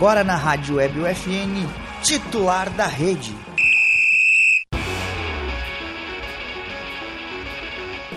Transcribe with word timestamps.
Agora 0.00 0.24
na 0.24 0.34
Rádio 0.34 0.76
Web 0.76 0.98
UFN, 0.98 1.68
titular 2.02 2.70
da 2.70 2.86
rede. 2.86 3.36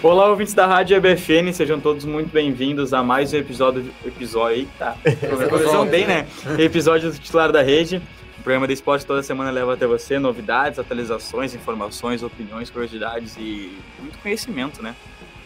Olá, 0.02 0.30
ouvintes 0.30 0.54
da 0.54 0.66
Rádio 0.66 0.96
EBFN, 0.96 1.52
sejam 1.52 1.82
todos 1.82 2.06
muito 2.06 2.32
bem-vindos 2.32 2.94
a 2.94 3.04
mais 3.04 3.34
um 3.34 3.38
episódio. 3.38 3.94
Episódio. 4.06 4.60
Eita! 4.60 4.96
Começou 5.50 5.86
bem, 5.86 6.08
né? 6.08 6.26
Episódio 6.58 7.12
do 7.12 7.20
titular 7.20 7.52
da 7.52 7.62
rede. 7.62 8.02
O 8.40 8.44
programa 8.44 8.66
de 8.66 8.72
esporte 8.72 9.06
toda 9.06 9.22
semana 9.22 9.52
leva 9.52 9.74
até 9.74 9.86
você 9.86 10.18
novidades, 10.18 10.80
atualizações, 10.80 11.54
informações, 11.54 12.24
opiniões, 12.24 12.70
curiosidades 12.70 13.36
e 13.36 13.78
muito 14.00 14.18
conhecimento, 14.20 14.82
né? 14.82 14.96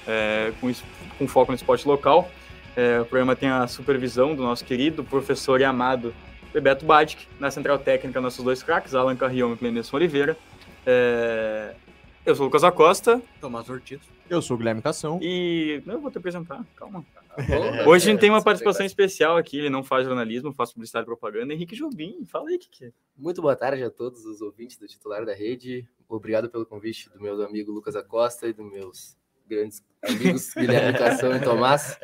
É, 0.07 0.53
com, 0.61 0.71
com, 1.17 1.27
foco 1.27 1.51
no 1.51 1.55
esporte 1.55 1.87
local. 1.87 2.29
É, 2.75 3.01
o 3.01 3.05
programa 3.05 3.35
tem 3.35 3.49
a 3.49 3.65
supervisão 3.65 4.35
do 4.35 4.43
nosso 4.43 4.63
querido 4.63 5.03
professor 5.03 5.59
e 5.59 5.63
amado 5.63 6.13
Bebeto 6.53 6.85
Badic, 6.85 7.27
na 7.39 7.51
central 7.51 7.79
técnica, 7.79 8.21
nossos 8.21 8.43
dois 8.43 8.63
craques, 8.63 8.95
Alan 8.95 9.15
Carrion 9.15 9.53
e 9.53 9.57
Clenilson 9.57 9.97
Oliveira. 9.97 10.37
É, 10.85 11.75
eu 12.25 12.35
sou 12.35 12.43
o 12.43 12.47
Lucas 12.47 12.63
Acosta. 12.63 13.21
Tomás 13.39 13.69
Ortiz. 13.69 13.99
Eu 14.29 14.41
sou 14.41 14.55
o 14.55 14.57
Guilherme 14.57 14.81
Cação. 14.81 15.19
E. 15.21 15.81
Não, 15.85 15.95
eu 15.95 16.01
vou 16.01 16.11
te 16.11 16.17
apresentar, 16.17 16.65
calma. 16.75 17.05
Hoje 17.85 18.09
a 18.09 18.11
gente 18.11 18.19
tem 18.19 18.29
uma 18.29 18.43
participação 18.43 18.85
especial 18.85 19.37
aqui, 19.37 19.59
ele 19.59 19.69
não 19.69 19.83
faz 19.83 20.05
jornalismo, 20.05 20.51
faz 20.51 20.73
publicidade 20.73 21.03
e 21.03 21.05
propaganda. 21.05 21.53
Henrique 21.53 21.75
Jobim, 21.75 22.25
fala 22.25 22.49
aí, 22.49 22.57
que 22.57 22.91
Muito 23.15 23.41
boa 23.41 23.55
tarde 23.55 23.83
a 23.83 23.91
todos 23.91 24.25
os 24.25 24.41
ouvintes 24.41 24.77
do 24.77 24.87
titular 24.87 25.23
da 25.23 25.33
rede. 25.33 25.87
Obrigado 26.09 26.49
pelo 26.49 26.65
convite 26.65 27.09
do 27.09 27.21
meu 27.21 27.41
amigo 27.43 27.71
Lucas 27.71 27.95
Acosta 27.95 28.47
e 28.47 28.53
dos 28.53 28.69
meus 28.69 29.15
grandes 29.47 29.83
amigos 30.03 30.51
Guilherme 30.57 30.97
Cação 30.97 31.35
e 31.35 31.39
Tomás. 31.39 31.99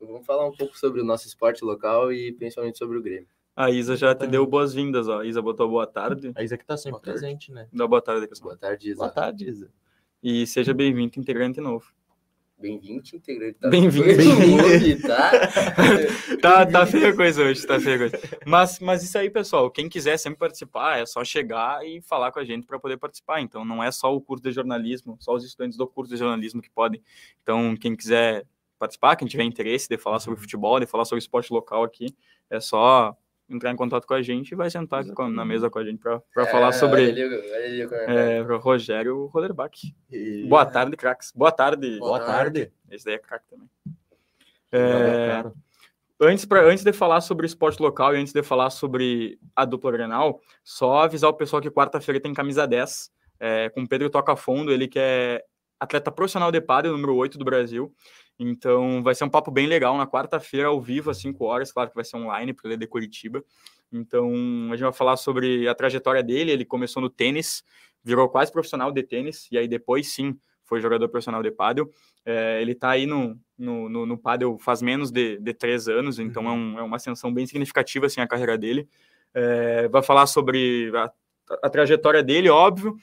Vamos 0.00 0.24
falar 0.26 0.46
um 0.46 0.56
pouco 0.56 0.76
sobre 0.78 1.00
o 1.00 1.04
nosso 1.04 1.26
esporte 1.26 1.64
local 1.64 2.12
e 2.12 2.32
principalmente 2.32 2.78
sobre 2.78 2.98
o 2.98 3.02
Grêmio. 3.02 3.28
A 3.56 3.70
Isa 3.70 3.96
já 3.96 4.14
te 4.14 4.26
deu 4.26 4.46
boas-vindas, 4.46 5.08
ó. 5.08 5.20
A 5.20 5.24
Isa 5.24 5.40
botou 5.40 5.66
boa 5.66 5.86
tarde. 5.86 6.30
A 6.34 6.44
Isa 6.44 6.58
que 6.58 6.64
tá 6.66 6.76
sempre 6.76 7.00
presente, 7.00 7.50
né? 7.50 7.66
Dá 7.72 7.86
boa 7.86 8.02
tarde, 8.02 8.28
Boa 8.42 8.54
tarde, 8.54 8.90
Isa. 8.90 8.98
Boa 8.98 9.08
tarde, 9.08 9.48
Isa. 9.48 9.70
E 10.22 10.46
seja 10.46 10.74
bem-vindo, 10.74 11.18
integrante 11.18 11.58
novo. 11.58 11.86
Bem-vindo, 12.58 13.02
integrante. 13.14 13.58
Tá 13.58 13.70
Bem-vindo. 13.70 14.14
Bem 14.14 15.00
tá? 15.00 15.30
tá, 16.42 16.66
tá 16.66 16.86
feia 16.86 17.08
a 17.08 17.16
coisa 17.16 17.44
hoje, 17.44 17.66
tá 17.66 17.80
feia 17.80 17.96
a 17.96 17.98
coisa. 17.98 18.18
Mas, 18.44 18.78
mas 18.78 19.02
isso 19.02 19.16
aí, 19.16 19.30
pessoal, 19.30 19.70
quem 19.70 19.88
quiser 19.88 20.18
sempre 20.18 20.38
participar, 20.38 20.98
é 20.98 21.06
só 21.06 21.24
chegar 21.24 21.82
e 21.86 22.02
falar 22.02 22.32
com 22.32 22.40
a 22.40 22.44
gente 22.44 22.66
para 22.66 22.78
poder 22.78 22.98
participar. 22.98 23.40
Então, 23.40 23.64
não 23.64 23.82
é 23.82 23.90
só 23.90 24.14
o 24.14 24.20
curso 24.20 24.44
de 24.44 24.52
jornalismo, 24.52 25.16
só 25.18 25.34
os 25.34 25.42
estudantes 25.42 25.78
do 25.78 25.86
curso 25.86 26.12
de 26.12 26.18
jornalismo 26.18 26.60
que 26.60 26.70
podem. 26.70 27.02
Então, 27.42 27.74
quem 27.74 27.96
quiser 27.96 28.46
participar, 28.78 29.16
quem 29.16 29.26
tiver 29.26 29.44
interesse 29.44 29.88
de 29.88 29.96
falar 29.96 30.20
sobre 30.20 30.38
futebol, 30.38 30.78
de 30.78 30.84
falar 30.84 31.06
sobre 31.06 31.20
esporte 31.20 31.50
local 31.50 31.82
aqui, 31.82 32.14
é 32.50 32.60
só 32.60 33.16
entrar 33.48 33.70
em 33.70 33.76
contato 33.76 34.06
com 34.06 34.14
a 34.14 34.22
gente 34.22 34.52
e 34.52 34.54
vai 34.54 34.68
sentar 34.70 35.04
com, 35.12 35.28
na 35.28 35.44
mesa 35.44 35.70
com 35.70 35.78
a 35.78 35.84
gente 35.84 35.98
para 35.98 36.22
é, 36.36 36.46
falar 36.46 36.72
sobre 36.72 37.04
ele. 37.04 37.88
É, 38.06 38.40
Rogério 38.60 39.26
Rollerbach. 39.26 39.94
E... 40.10 40.44
Boa 40.48 40.66
tarde, 40.66 40.96
craques. 40.96 41.32
Boa 41.34 41.52
tarde. 41.52 41.98
Boa, 41.98 42.20
tarde. 42.20 42.72
Esse 42.90 43.04
daí 43.04 43.14
é 43.14 43.18
craque 43.18 43.46
também. 43.48 43.68
É, 44.72 45.44
antes, 46.20 46.44
pra, 46.44 46.62
antes 46.62 46.82
de 46.82 46.92
falar 46.92 47.20
sobre 47.20 47.46
esporte 47.46 47.80
local 47.80 48.14
e 48.14 48.20
antes 48.20 48.32
de 48.32 48.42
falar 48.42 48.70
sobre 48.70 49.38
a 49.54 49.64
dupla 49.64 49.92
Grenal, 49.92 50.40
só 50.64 51.00
avisar 51.00 51.30
o 51.30 51.34
pessoal 51.34 51.62
que 51.62 51.70
quarta-feira 51.70 52.20
tem 52.20 52.34
camisa 52.34 52.66
10 52.66 53.12
é, 53.38 53.68
com 53.70 53.86
Pedro 53.86 54.10
Toca 54.10 54.34
Fundo, 54.34 54.72
ele 54.72 54.88
que 54.88 54.98
é 54.98 55.44
atleta 55.78 56.10
profissional 56.10 56.50
de 56.50 56.60
pádel, 56.60 56.92
número 56.92 57.14
8 57.14 57.38
do 57.38 57.44
Brasil. 57.44 57.94
Então 58.38 59.02
vai 59.02 59.14
ser 59.14 59.24
um 59.24 59.30
papo 59.30 59.50
bem 59.50 59.66
legal 59.66 59.96
na 59.96 60.06
quarta-feira, 60.06 60.68
ao 60.68 60.80
vivo, 60.80 61.10
às 61.10 61.18
5 61.18 61.44
horas. 61.44 61.72
Claro 61.72 61.90
que 61.90 61.96
vai 61.96 62.04
ser 62.04 62.16
online, 62.16 62.52
porque 62.52 62.68
ele 62.68 62.74
é 62.74 62.78
de 62.78 62.86
Curitiba. 62.86 63.42
Então 63.92 64.30
a 64.70 64.76
gente 64.76 64.82
vai 64.82 64.92
falar 64.92 65.16
sobre 65.16 65.68
a 65.68 65.74
trajetória 65.74 66.22
dele. 66.22 66.50
Ele 66.50 66.64
começou 66.64 67.00
no 67.00 67.08
tênis, 67.08 67.64
virou 68.04 68.28
quase 68.28 68.52
profissional 68.52 68.92
de 68.92 69.02
tênis, 69.02 69.48
e 69.50 69.58
aí 69.58 69.66
depois 69.66 70.12
sim 70.12 70.38
foi 70.64 70.80
jogador 70.80 71.08
profissional 71.08 71.42
de 71.42 71.50
pádel. 71.50 71.90
É, 72.24 72.60
ele 72.60 72.72
está 72.72 72.90
aí 72.90 73.06
no, 73.06 73.38
no, 73.56 73.88
no, 73.88 74.04
no 74.04 74.18
pádel 74.18 74.58
faz 74.58 74.82
menos 74.82 75.10
de, 75.10 75.38
de 75.38 75.54
três 75.54 75.88
anos, 75.88 76.18
então 76.18 76.46
é, 76.46 76.52
um, 76.52 76.78
é, 76.78 76.82
uma 76.82 76.96
ascensão 76.96 77.32
bem 77.32 77.46
significativa 77.46 78.06
assim, 78.06 78.20
a 78.20 78.26
carreira 78.26 78.58
dele. 78.58 78.88
É, 79.32 79.88
vai 79.88 80.02
falar 80.02 80.26
sobre 80.26 80.90
a, 80.94 81.10
a 81.62 81.70
trajetória 81.70 82.22
dele, 82.22 82.48
óbvio, 82.48 82.96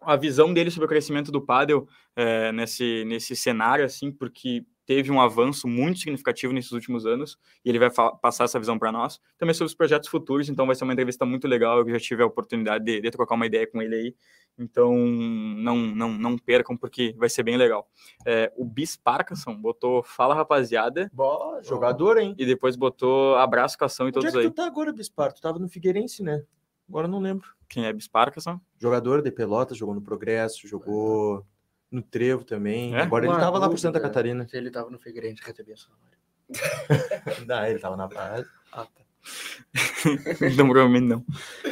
a 0.00 0.16
visão 0.16 0.52
dele 0.52 0.70
sobre 0.70 0.86
o 0.86 0.88
crescimento 0.88 1.30
do 1.30 1.40
paddle 1.40 1.86
é, 2.16 2.52
nesse, 2.52 3.04
nesse 3.04 3.36
cenário, 3.36 3.84
assim, 3.84 4.10
porque 4.10 4.64
teve 4.90 5.12
um 5.12 5.20
avanço 5.20 5.68
muito 5.68 6.00
significativo 6.00 6.52
nesses 6.52 6.72
últimos 6.72 7.06
anos 7.06 7.38
e 7.64 7.68
ele 7.68 7.78
vai 7.78 7.90
passar 8.20 8.42
essa 8.42 8.58
visão 8.58 8.76
para 8.76 8.90
nós. 8.90 9.20
Também 9.38 9.54
sobre 9.54 9.68
os 9.68 9.74
projetos 9.74 10.08
futuros, 10.08 10.48
então 10.48 10.66
vai 10.66 10.74
ser 10.74 10.82
uma 10.82 10.92
entrevista 10.92 11.24
muito 11.24 11.46
legal. 11.46 11.78
Eu 11.78 11.88
já 11.90 12.00
tive 12.00 12.24
a 12.24 12.26
oportunidade 12.26 12.84
de, 12.84 13.00
de 13.00 13.10
trocar 13.12 13.36
uma 13.36 13.46
ideia 13.46 13.70
com 13.70 13.80
ele 13.80 13.94
aí, 13.94 14.14
então 14.58 14.92
não 14.96 15.76
não 15.76 16.12
não 16.12 16.36
percam 16.36 16.76
porque 16.76 17.14
vai 17.16 17.28
ser 17.28 17.44
bem 17.44 17.56
legal. 17.56 17.88
É, 18.26 18.52
o 18.56 18.64
Bis 18.64 18.96
Parkinson 18.96 19.54
botou 19.54 20.02
fala 20.02 20.34
rapaziada, 20.34 21.08
Boa, 21.12 21.62
jogador 21.62 22.18
hein? 22.18 22.34
E 22.36 22.44
depois 22.44 22.74
botou 22.74 23.36
abraço 23.36 23.78
cação 23.78 24.08
e 24.08 24.12
todos 24.12 24.28
Onde 24.28 24.38
é 24.38 24.40
que 24.40 24.46
aí. 24.48 24.52
Tu 24.52 24.56
tá 24.56 24.66
agora 24.66 24.92
Bispar? 24.92 25.32
Tu 25.32 25.40
tava 25.40 25.60
no 25.60 25.68
Figueirense, 25.68 26.20
né? 26.22 26.42
Agora 26.90 27.06
não 27.06 27.20
lembro. 27.20 27.48
Quem 27.68 27.86
é 27.86 27.92
Bisparcason? 27.92 28.60
Jogador 28.76 29.22
de 29.22 29.30
Pelotas, 29.30 29.78
jogou 29.78 29.94
no 29.94 30.02
Progresso, 30.02 30.66
jogou 30.66 31.46
no 31.88 32.02
Trevo 32.02 32.42
também. 32.42 32.96
É? 32.96 33.02
Agora 33.02 33.24
ele 33.24 33.32
estava 33.32 33.58
lá 33.60 33.68
por 33.68 33.78
Santa 33.78 34.00
Catarina. 34.00 34.44
Ele 34.52 34.66
estava 34.66 34.90
no 34.90 34.98
Figueirense, 34.98 35.40
recebia 35.40 35.76
salário. 35.76 36.18
não, 37.46 37.64
ele 37.64 37.76
estava 37.76 37.96
na 37.96 38.08
base. 38.08 38.50
Ah, 38.72 38.84
tá. 38.84 39.00
não, 40.58 40.68
provavelmente 40.68 41.06
não. 41.06 41.24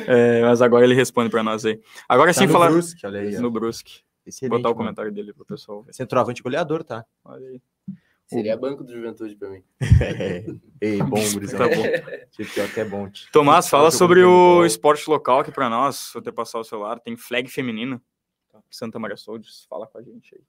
É, 0.07 0.43
mas 0.43 0.63
agora 0.63 0.85
ele 0.85 0.95
responde 0.95 1.31
para 1.31 1.43
nós 1.43 1.65
aí. 1.65 1.83
Agora 2.09 2.33
tá 2.33 2.39
sim, 2.39 2.47
falar. 2.47 2.71
Brusque, 2.71 3.05
olha 3.05 3.19
aí. 3.19 3.37
No 3.39 3.51
Brusque. 3.51 4.03
Vou 4.43 4.51
botar 4.51 4.71
o 4.71 4.75
comentário 4.77 5.11
dele 5.11 5.33
pro 5.33 5.45
pessoal. 5.45 5.83
Ver. 5.83 5.95
Centroavante 5.95 6.43
goleador, 6.43 6.85
tá? 6.85 7.05
Olha 7.25 7.49
aí. 7.49 7.63
Seria 8.29 8.59
banco 8.59 8.85
do 8.85 8.93
Juventude 8.93 9.35
para 9.37 9.49
mim. 9.49 9.63
É, 9.81 10.45
ei, 10.83 10.99
bom, 10.99 11.17
gurizão. 11.33 11.59
tá 11.59 11.69
bom. 11.75 11.83
Que 12.75 12.81
é 12.81 12.85
bom. 12.85 13.11
Tomás, 13.33 13.71
fala 13.71 13.91
sobre 13.91 14.23
o 14.23 14.67
esporte 14.67 15.09
local 15.09 15.41
aqui 15.41 15.51
para 15.51 15.71
nós. 15.71 16.11
Vou 16.13 16.21
até 16.21 16.31
passar 16.31 16.59
o 16.59 16.65
celular. 16.65 17.01
Tem 17.01 17.17
flag 17.17 17.49
feminino. 17.49 18.01
Santa 18.71 18.99
Maria 18.99 19.17
Soldiers, 19.17 19.67
fala 19.69 19.87
com 19.87 19.97
a 19.97 20.03
gente 20.03 20.35
aí. 20.35 20.43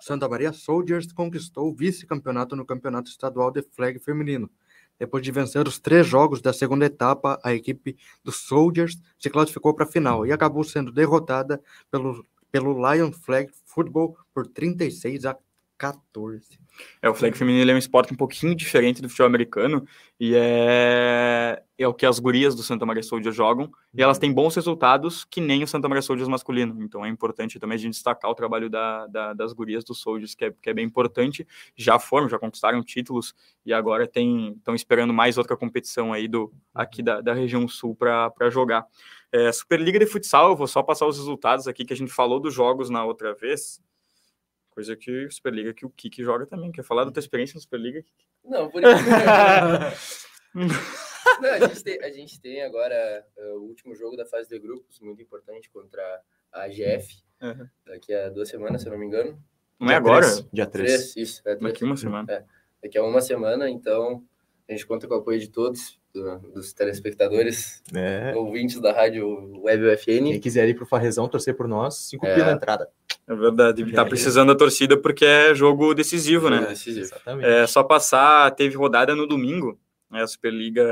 Santa 0.00 0.26
Maria 0.26 0.54
Soldiers 0.54 1.12
conquistou 1.12 1.68
o 1.68 1.74
vice-campeonato 1.74 2.56
no 2.56 2.64
campeonato 2.64 3.10
estadual 3.10 3.50
de 3.50 3.60
flag 3.60 3.98
feminino. 3.98 4.50
Depois 4.98 5.22
de 5.22 5.30
vencer 5.30 5.66
os 5.68 5.78
três 5.78 6.06
jogos 6.06 6.40
da 6.40 6.52
segunda 6.52 6.86
etapa, 6.86 7.38
a 7.44 7.52
equipe 7.52 7.96
dos 8.24 8.36
Soldiers 8.36 8.98
se 9.18 9.28
classificou 9.28 9.74
para 9.74 9.84
a 9.84 9.88
final 9.88 10.26
e 10.26 10.32
acabou 10.32 10.64
sendo 10.64 10.90
derrotada 10.90 11.60
pelo, 11.90 12.26
pelo 12.50 12.72
Lion 12.72 13.12
Flag 13.12 13.50
Football 13.66 14.16
por 14.32 14.46
36 14.46 15.26
a 15.26 15.36
14. 15.82 16.60
É, 17.02 17.10
o 17.10 17.14
flag 17.14 17.36
feminino 17.36 17.68
é 17.68 17.74
um 17.74 17.78
esporte 17.78 18.12
um 18.12 18.16
pouquinho 18.16 18.54
diferente 18.54 19.02
do 19.02 19.08
futebol 19.08 19.26
americano 19.26 19.84
e 20.20 20.32
é, 20.36 21.60
é 21.76 21.88
o 21.88 21.92
que 21.92 22.06
as 22.06 22.20
gurias 22.20 22.54
do 22.54 22.62
Santa 22.62 22.86
Maria 22.86 23.02
Soldiers 23.02 23.34
jogam 23.34 23.68
e 23.92 24.00
elas 24.00 24.16
têm 24.16 24.32
bons 24.32 24.54
resultados 24.54 25.24
que 25.24 25.40
nem 25.40 25.64
o 25.64 25.66
Santa 25.66 25.88
Maria 25.88 26.00
Soldiers 26.00 26.28
masculino. 26.28 26.80
Então 26.80 27.04
é 27.04 27.08
importante 27.08 27.58
também 27.58 27.74
a 27.74 27.78
gente 27.80 27.94
destacar 27.94 28.30
o 28.30 28.34
trabalho 28.34 28.70
da, 28.70 29.08
da, 29.08 29.32
das 29.32 29.52
gurias 29.52 29.82
do 29.82 29.92
Soldiers, 29.92 30.36
que 30.36 30.44
é, 30.44 30.52
que 30.52 30.70
é 30.70 30.72
bem 30.72 30.86
importante. 30.86 31.44
Já 31.74 31.98
foram, 31.98 32.28
já 32.28 32.38
conquistaram 32.38 32.80
títulos 32.84 33.34
e 33.66 33.72
agora 33.72 34.04
estão 34.04 34.76
esperando 34.76 35.12
mais 35.12 35.36
outra 35.36 35.56
competição 35.56 36.12
aí 36.12 36.28
do, 36.28 36.52
aqui 36.72 37.02
da, 37.02 37.20
da 37.20 37.34
região 37.34 37.66
sul 37.66 37.96
para 37.96 38.50
jogar. 38.50 38.86
É, 39.32 39.50
Superliga 39.50 39.98
de 39.98 40.06
Futsal, 40.06 40.50
eu 40.50 40.56
vou 40.56 40.68
só 40.68 40.80
passar 40.80 41.06
os 41.06 41.18
resultados 41.18 41.66
aqui 41.66 41.84
que 41.84 41.92
a 41.92 41.96
gente 41.96 42.12
falou 42.12 42.38
dos 42.38 42.54
jogos 42.54 42.88
na 42.88 43.04
outra 43.04 43.34
vez. 43.34 43.80
Coisa 44.72 44.96
que 44.96 45.30
Superliga 45.30 45.74
que 45.74 45.84
o 45.84 45.90
Kiki 45.90 46.22
joga 46.22 46.46
também. 46.46 46.72
Quer 46.72 46.82
falar 46.82 47.04
da 47.04 47.12
tua 47.12 47.20
experiência 47.20 47.54
na 47.54 47.60
Superliga? 47.60 48.02
Não, 48.44 48.70
por 48.70 48.80
enquanto. 48.82 49.06
não, 51.40 51.50
a 51.50 51.68
gente, 51.68 51.84
tem, 51.84 52.02
a 52.02 52.10
gente 52.10 52.40
tem 52.40 52.62
agora 52.62 53.26
uh, 53.36 53.58
o 53.58 53.64
último 53.64 53.94
jogo 53.94 54.16
da 54.16 54.24
fase 54.24 54.48
de 54.48 54.58
grupos, 54.58 54.98
muito 55.00 55.22
importante, 55.22 55.70
contra 55.70 56.02
a 56.50 56.62
AGF. 56.62 57.22
Uhum. 57.42 57.68
Daqui 57.86 58.14
a 58.14 58.30
duas 58.30 58.48
semanas, 58.48 58.80
se 58.80 58.88
eu 58.88 58.92
não 58.92 58.98
me 58.98 59.06
engano. 59.06 59.38
Não 59.78 59.90
é 59.90 59.96
agora? 59.96 60.26
Dia 60.52 60.66
3. 60.66 61.16
Isso, 61.16 61.42
é 61.44 61.56
Daqui 61.56 61.84
uma 61.84 61.96
semana. 61.96 62.32
É, 62.32 62.44
daqui 62.82 62.96
a 62.96 63.04
uma 63.04 63.20
semana, 63.20 63.68
então 63.68 64.24
a 64.72 64.76
gente 64.76 64.86
conta 64.86 65.06
com 65.06 65.14
o 65.14 65.18
apoio 65.18 65.38
de 65.38 65.48
todos, 65.48 65.98
do, 66.14 66.38
dos 66.54 66.72
telespectadores, 66.72 67.82
é. 67.94 68.34
ouvintes 68.34 68.80
da 68.80 68.92
rádio 68.92 69.60
Web 69.62 69.86
UFN. 69.86 70.30
Quem 70.30 70.40
quiser 70.40 70.68
ir 70.68 70.74
pro 70.74 70.86
Farrezão 70.86 71.28
torcer 71.28 71.54
por 71.54 71.68
nós, 71.68 72.08
cinco 72.08 72.26
é. 72.26 72.34
pila 72.34 72.52
entrada. 72.52 72.88
É 73.28 73.34
verdade, 73.34 73.92
tá 73.92 74.04
precisando 74.04 74.48
da 74.48 74.58
torcida 74.58 74.96
porque 74.96 75.24
é 75.24 75.54
jogo 75.54 75.94
decisivo, 75.94 76.50
né? 76.50 76.62
É 76.62 76.66
decisivo. 76.68 77.00
Exatamente. 77.00 77.46
É 77.46 77.66
só 77.66 77.82
passar, 77.82 78.50
teve 78.52 78.76
rodada 78.76 79.14
no 79.14 79.26
domingo, 79.26 79.78
né, 80.10 80.22
a 80.22 80.26
Superliga 80.26 80.84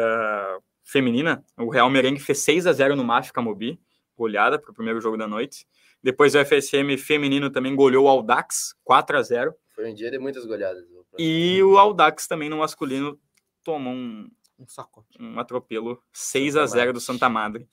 Feminina, 0.85 1.45
o 1.59 1.71
Real 1.71 1.91
Merengue 1.91 2.21
fez 2.21 2.39
6 2.39 2.67
a 2.67 2.73
0 2.73 2.97
no 2.97 3.05
MAF 3.05 3.33
Camobi, 3.33 3.81
goleada 4.17 4.59
para 4.59 4.71
o 4.71 4.75
primeiro 4.75 5.01
jogo 5.01 5.17
da 5.17 5.27
noite. 5.27 5.67
Depois 6.03 6.35
o 6.35 6.45
FSM 6.45 6.97
feminino 6.97 7.51
também 7.51 7.75
goleou 7.75 8.07
o 8.07 8.09
Audax 8.09 8.75
4 8.85 9.19
a 9.19 9.23
0. 9.23 9.55
Foi 9.75 9.91
um 9.91 9.95
dia 9.95 10.11
de 10.11 10.19
muitas 10.19 10.45
goleadas. 10.47 10.85
E 11.19 11.63
o 11.63 11.77
Audax 11.77 12.27
também 12.27 12.49
no 12.49 12.59
masculino 12.59 13.19
tomou 13.63 13.93
um 13.93 14.31
Um 14.59 14.69
sacote. 14.69 15.17
Um 15.21 15.39
atropelo 15.39 16.03
6 16.13 16.57
a 16.57 16.67
0 16.67 16.93
do 16.93 17.01
Santa 17.01 17.29
Madre. 17.29 17.67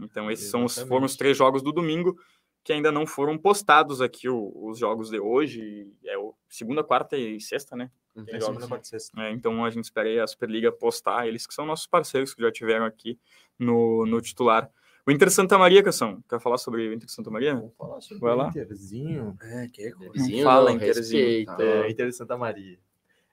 Então, 0.00 0.30
esses 0.30 0.50
são 0.50 0.64
os, 0.64 0.76
foram 0.78 1.06
os 1.06 1.16
três 1.16 1.36
jogos 1.36 1.62
do 1.62 1.72
domingo 1.72 2.16
que 2.64 2.72
ainda 2.72 2.90
não 2.90 3.06
foram 3.06 3.36
postados 3.36 4.00
aqui, 4.00 4.26
o, 4.28 4.50
os 4.54 4.78
jogos 4.78 5.10
de 5.10 5.20
hoje. 5.20 5.92
É 6.04 6.16
o 6.16 6.34
segunda, 6.48 6.82
quarta 6.82 7.16
e 7.16 7.38
sexta, 7.40 7.76
né? 7.76 7.90
Tem 8.14 8.24
jogos, 8.40 8.46
segunda, 8.46 8.66
quarta 8.68 8.86
e 8.86 8.88
sexta. 8.90 9.20
É, 9.20 9.30
então 9.30 9.64
a 9.64 9.70
gente 9.70 9.84
espera 9.84 10.08
aí 10.08 10.18
a 10.18 10.26
Superliga 10.26 10.72
postar, 10.72 11.28
eles 11.28 11.46
que 11.46 11.52
são 11.54 11.66
nossos 11.66 11.86
parceiros 11.86 12.32
que 12.32 12.40
já 12.42 12.50
tiveram 12.50 12.86
aqui 12.86 13.18
no, 13.58 14.06
no 14.06 14.20
titular. 14.20 14.70
O 15.06 15.10
Inter 15.10 15.30
Santa 15.30 15.58
Maria, 15.58 15.82
Cação, 15.82 16.24
quer 16.28 16.40
falar 16.40 16.56
sobre 16.56 16.88
o 16.88 16.94
Inter 16.94 17.10
Santa 17.10 17.30
Maria? 17.30 17.54
Vamos 17.54 17.74
falar 17.76 18.00
sobre 18.00 18.20
Vai 18.20 18.34
lá. 18.34 18.46
o 18.46 18.48
Interzinho. 18.48 19.36
É, 19.42 19.68
que 19.68 19.90
coisa. 19.92 20.12
Vizinho, 20.14 20.44
fala, 20.44 20.70
não, 20.70 20.76
Interzinho. 20.76 21.22
respeita. 21.22 21.62
É, 21.62 21.90
Inter 21.90 22.12
Santa 22.14 22.36
Maria. 22.38 22.78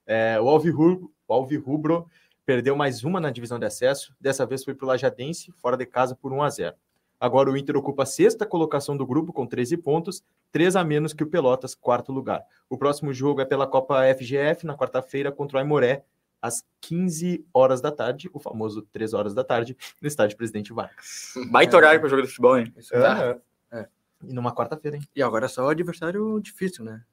É, 0.05 0.41
o 0.41 0.49
Alvirrubro, 0.49 1.09
o 1.31 1.33
Alvirrubro 1.33 2.07
perdeu 2.45 2.75
mais 2.75 3.03
uma 3.05 3.19
na 3.19 3.31
divisão 3.31 3.57
de 3.57 3.65
acesso. 3.65 4.13
Dessa 4.19 4.45
vez 4.45 4.63
foi 4.65 4.73
para 4.75 4.85
o 4.85 4.87
Lajadense, 4.89 5.51
fora 5.53 5.77
de 5.77 5.85
casa 5.85 6.13
por 6.13 6.33
1 6.33 6.43
a 6.43 6.49
0. 6.49 6.75
Agora 7.17 7.49
o 7.49 7.55
Inter 7.55 7.77
ocupa 7.77 8.03
a 8.03 8.05
sexta 8.05 8.45
colocação 8.45 8.97
do 8.97 9.05
grupo 9.05 9.31
com 9.31 9.45
13 9.45 9.77
pontos, 9.77 10.23
3 10.51 10.75
a 10.75 10.83
menos 10.83 11.13
que 11.13 11.23
o 11.23 11.27
Pelotas, 11.27 11.73
quarto 11.73 12.11
lugar. 12.11 12.43
O 12.69 12.77
próximo 12.77 13.13
jogo 13.13 13.39
é 13.39 13.45
pela 13.45 13.65
Copa 13.65 14.01
FGF 14.15 14.65
na 14.65 14.75
quarta-feira 14.75 15.31
contra 15.31 15.57
o 15.57 15.61
Aimoré, 15.61 16.03
às 16.41 16.65
15 16.81 17.45
horas 17.53 17.79
da 17.79 17.91
tarde, 17.91 18.29
o 18.33 18.39
famoso 18.39 18.81
3 18.91 19.13
horas 19.13 19.33
da 19.33 19.43
tarde, 19.43 19.77
no 20.01 20.07
estádio 20.07 20.35
Presidente 20.35 20.73
Vargas. 20.73 21.33
Baita 21.51 21.77
horário 21.77 22.01
para 22.01 22.09
jogo 22.09 22.23
de 22.23 22.27
futebol, 22.27 22.57
hein? 22.57 22.73
Isso 22.75 22.93
aí. 22.95 23.01
Tá. 23.01 23.37
É. 23.71 23.87
E 24.23 24.33
numa 24.33 24.53
quarta-feira, 24.53 24.97
hein? 24.97 25.03
E 25.15 25.21
agora 25.21 25.45
é 25.45 25.47
só 25.47 25.63
o 25.63 25.69
adversário 25.69 26.39
difícil, 26.41 26.83
né? 26.83 27.03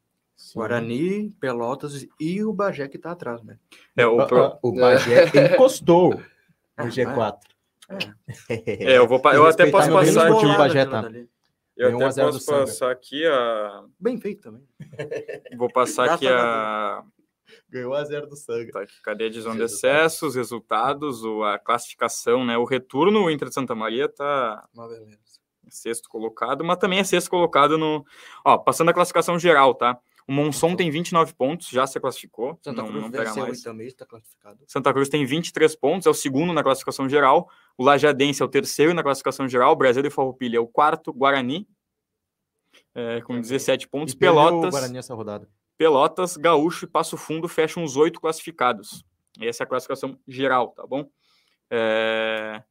Guarani, 0.55 1.31
Pelotas 1.41 2.07
e 2.21 2.45
o 2.45 2.53
Bagé 2.53 2.87
que 2.89 2.99
tá 2.99 3.11
atrás, 3.13 3.43
né? 3.43 3.59
É, 3.97 4.07
o, 4.07 4.27
pro- 4.27 4.59
O 4.63 4.73
Bagé 4.73 5.25
encostou 5.55 6.21
no 6.79 6.85
G4. 6.85 7.39
é, 8.49 8.97
eu, 8.99 9.07
vou, 9.07 9.21
eu 9.33 9.47
até 9.47 9.71
posso 9.71 9.91
passar 9.91 10.23
aqui. 10.23 10.31
Bolado 10.33 10.59
Bagé, 10.59 10.87
tá? 10.87 11.11
Eu 11.77 11.91
Deu 11.91 11.99
1 11.99 12.03
a 12.03 12.05
até 12.07 12.13
0 12.13 12.27
do 12.29 12.33
posso 12.35 12.47
passar 12.47 12.91
aqui 12.91 13.25
a. 13.27 13.85
Bem 14.01 14.19
feito 14.21 14.43
também. 14.43 14.63
Vou 15.57 15.71
passar 15.73 16.11
aqui 16.11 16.27
a. 16.27 17.05
Ganhou 17.71 17.95
a 17.95 18.05
0 18.05 18.27
do 18.27 18.35
Sanga. 18.37 18.73
Tá 18.73 18.81
aqui, 18.83 19.01
cadê 19.03 19.27
a 19.27 19.29
divisão 19.31 19.53
de 19.53 19.59
Resultados. 19.61 19.85
acesso, 20.03 20.27
os 20.27 20.35
resultados, 20.35 21.23
o- 21.25 21.45
a 21.45 21.57
classificação, 21.59 22.45
né? 22.45 22.59
O 22.59 22.65
retorno, 22.65 23.25
o 23.25 23.31
Inter 23.31 23.49
de 23.49 23.55
Santa 23.55 23.75
Maria 23.77 24.09
tá 24.09 24.67
Uma 24.75 24.89
beleza. 24.89 25.19
sexto 25.69 26.09
colocado, 26.09 26.65
mas 26.65 26.79
também 26.79 26.99
é 26.99 27.05
sexto 27.05 27.31
colocado 27.31 27.79
no. 27.79 28.05
Ó, 28.45 28.59
passando 28.59 28.89
a 28.91 28.95
classificação 28.95 29.39
geral, 29.39 29.73
tá? 29.75 29.99
O 30.29 30.33
Monson 30.33 30.77
tem 30.77 30.91
29 30.91 31.33
pontos, 31.33 31.69
já 31.69 31.87
se 31.87 31.99
classificou. 31.99 32.59
Santa 32.63 32.83
não, 32.83 32.89
Cruz 32.91 33.03
não 33.03 33.11
pega 33.11 33.35
mais. 33.35 33.61
e 33.61 33.65
também 33.65 33.87
está 33.87 34.05
classificado. 34.05 34.59
Santa 34.67 34.93
Cruz 34.93 35.09
tem 35.09 35.25
23 35.25 35.75
pontos, 35.75 36.07
é 36.07 36.11
o 36.11 36.15
segundo 36.15 36.53
na 36.53 36.63
classificação 36.63 37.09
geral. 37.09 37.49
O 37.79 37.83
Lajadense 37.83 38.43
é 38.43 38.45
o 38.45 38.49
terceiro 38.49 38.93
na 38.93 39.03
classificação 39.03 39.49
geral. 39.49 39.73
O 39.73 39.77
Brasil 39.77 40.03
de 40.03 40.11
Farroupilha 40.11 40.59
é 40.59 40.61
o 40.61 40.67
quarto. 40.67 41.15
Guarani, 41.15 41.67
é, 42.95 43.23
com 43.23 43.41
17 43.41 43.89
pontos. 43.89 44.13
E 44.13 44.19
Pelotas, 44.19 44.71
Guarani 44.71 44.99
essa 44.99 45.15
rodada. 45.15 45.49
Pelotas, 45.79 46.37
Gaúcho 46.37 46.85
e 46.85 46.89
Passo 46.89 47.17
Fundo 47.17 47.49
fecham 47.49 47.83
os 47.83 47.97
oito 47.97 48.21
classificados. 48.21 49.03
Essa 49.41 49.63
é 49.63 49.65
a 49.65 49.67
classificação 49.67 50.19
geral, 50.29 50.73
tá 50.73 50.87
bom? 50.87 51.09
É, 51.71 52.63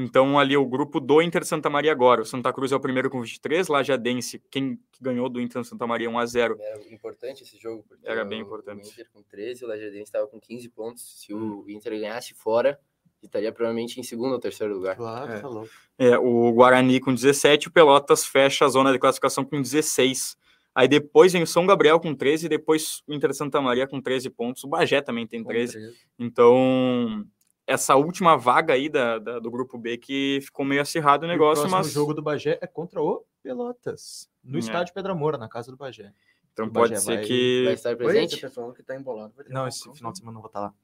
Então, 0.00 0.38
ali 0.38 0.56
o 0.56 0.64
grupo 0.64 1.00
do 1.00 1.20
Inter 1.20 1.44
Santa 1.44 1.68
Maria 1.68 1.90
agora. 1.90 2.22
O 2.22 2.24
Santa 2.24 2.52
Cruz 2.52 2.70
é 2.70 2.76
o 2.76 2.80
primeiro 2.80 3.10
com 3.10 3.20
23, 3.20 3.66
Lajadense, 3.66 4.40
quem 4.48 4.76
que 4.92 5.02
ganhou 5.02 5.28
do 5.28 5.40
Inter 5.40 5.64
Santa 5.64 5.88
Maria 5.88 6.08
1 6.08 6.16
a 6.18 6.24
0 6.24 6.56
Era 6.60 6.94
importante 6.94 7.42
esse 7.42 7.58
jogo, 7.58 7.84
porque 7.88 8.06
Era 8.08 8.24
bem 8.24 8.40
o- 8.40 8.46
importante. 8.46 8.86
O 8.86 8.88
Inter 8.92 9.08
com 9.12 9.22
13, 9.24 9.64
o 9.64 9.68
Lajadense 9.68 10.02
estava 10.04 10.28
com 10.28 10.38
15 10.38 10.68
pontos. 10.68 11.20
Se 11.20 11.34
o 11.34 11.64
Inter 11.68 11.98
ganhasse 11.98 12.32
fora, 12.32 12.78
estaria 13.20 13.50
provavelmente 13.50 13.98
em 13.98 14.04
segundo 14.04 14.32
ou 14.34 14.38
terceiro 14.38 14.72
lugar. 14.72 14.94
Claro, 14.96 15.32
É. 15.32 15.40
tá 15.40 15.48
louco. 15.48 15.68
É, 15.98 16.16
o 16.16 16.52
Guarani 16.52 17.00
com 17.00 17.12
17, 17.12 17.66
o 17.66 17.72
Pelotas 17.72 18.24
fecha 18.24 18.64
a 18.66 18.68
zona 18.68 18.92
de 18.92 19.00
classificação 19.00 19.44
com 19.44 19.60
16. 19.60 20.36
Aí 20.72 20.86
depois 20.86 21.32
vem 21.32 21.42
o 21.42 21.46
São 21.46 21.66
Gabriel 21.66 21.98
com 21.98 22.14
13, 22.14 22.48
depois 22.48 23.02
o 23.08 23.12
Inter 23.12 23.34
Santa 23.34 23.60
Maria 23.60 23.88
com 23.88 24.00
13 24.00 24.30
pontos. 24.30 24.62
O 24.62 24.68
Bagé 24.68 25.00
também 25.02 25.26
tem 25.26 25.42
13. 25.42 25.76
Então, 26.16 27.26
essa 27.68 27.94
última 27.94 28.36
vaga 28.36 28.72
aí 28.74 28.88
da, 28.88 29.18
da- 29.18 29.38
do 29.38 29.50
grupo 29.50 29.76
B 29.78 29.96
que 29.98 30.40
ficou 30.42 30.64
meio 30.64 30.80
acirrado 30.82 31.24
o 31.26 31.28
negócio, 31.28 31.64
o 31.64 31.68
próximo 31.68 31.76
mas 31.78 31.92
jogo 31.92 32.14
do 32.14 32.22
Bagé 32.22 32.58
é 32.60 32.66
contra 32.66 33.00
o 33.02 33.24
Pelotas, 33.42 34.28
no 34.42 34.56
É. 34.56 34.60
estádio 34.60 34.94
Pedra 34.94 35.14
Moura, 35.14 35.36
na 35.38 35.48
casa 35.48 35.70
do 35.70 35.76
Bagé. 35.76 36.12
então 36.52 36.66
o 36.66 36.70
pode 36.72 36.90
Bagé 36.94 37.00
ser 37.00 37.16
vai- 37.16 37.24
que 37.24 37.62
Vai 37.66 37.74
estar 37.74 37.90
Oi, 37.90 37.96
presente? 37.96 38.32
esse 38.32 38.40
pessoal 38.40 38.72
que 38.72 38.82
tá 38.82 38.96
embolado. 38.96 39.32
Não, 39.48 39.68
esse 39.68 39.90
final 39.92 40.10
de 40.12 40.18
semana 40.18 40.34
não 40.34 40.40
vou 40.40 40.48
estar 40.48 40.60
lá. 40.60 40.74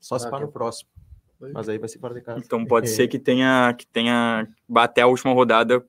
Só 0.00 0.18
se 0.18 0.26
Ah, 0.26 0.30
for 0.30 0.38
que- 0.38 0.44
no 0.46 0.52
próximo. 0.52 0.88
Oi. 1.40 1.50
Mas 1.52 1.68
aí 1.68 1.76
vai 1.76 1.88
ser 1.88 1.98
fora 1.98 2.14
de 2.14 2.20
casa. 2.20 2.40
então 2.44 2.64
pode 2.64 2.88
ser 2.88 3.08
que 3.08 3.18
tenha 3.18 3.74
que 3.74 3.84
tenha 3.86 4.46
bater 4.68 5.00
a 5.02 5.06
última 5.08 5.32
rodada 5.34 5.84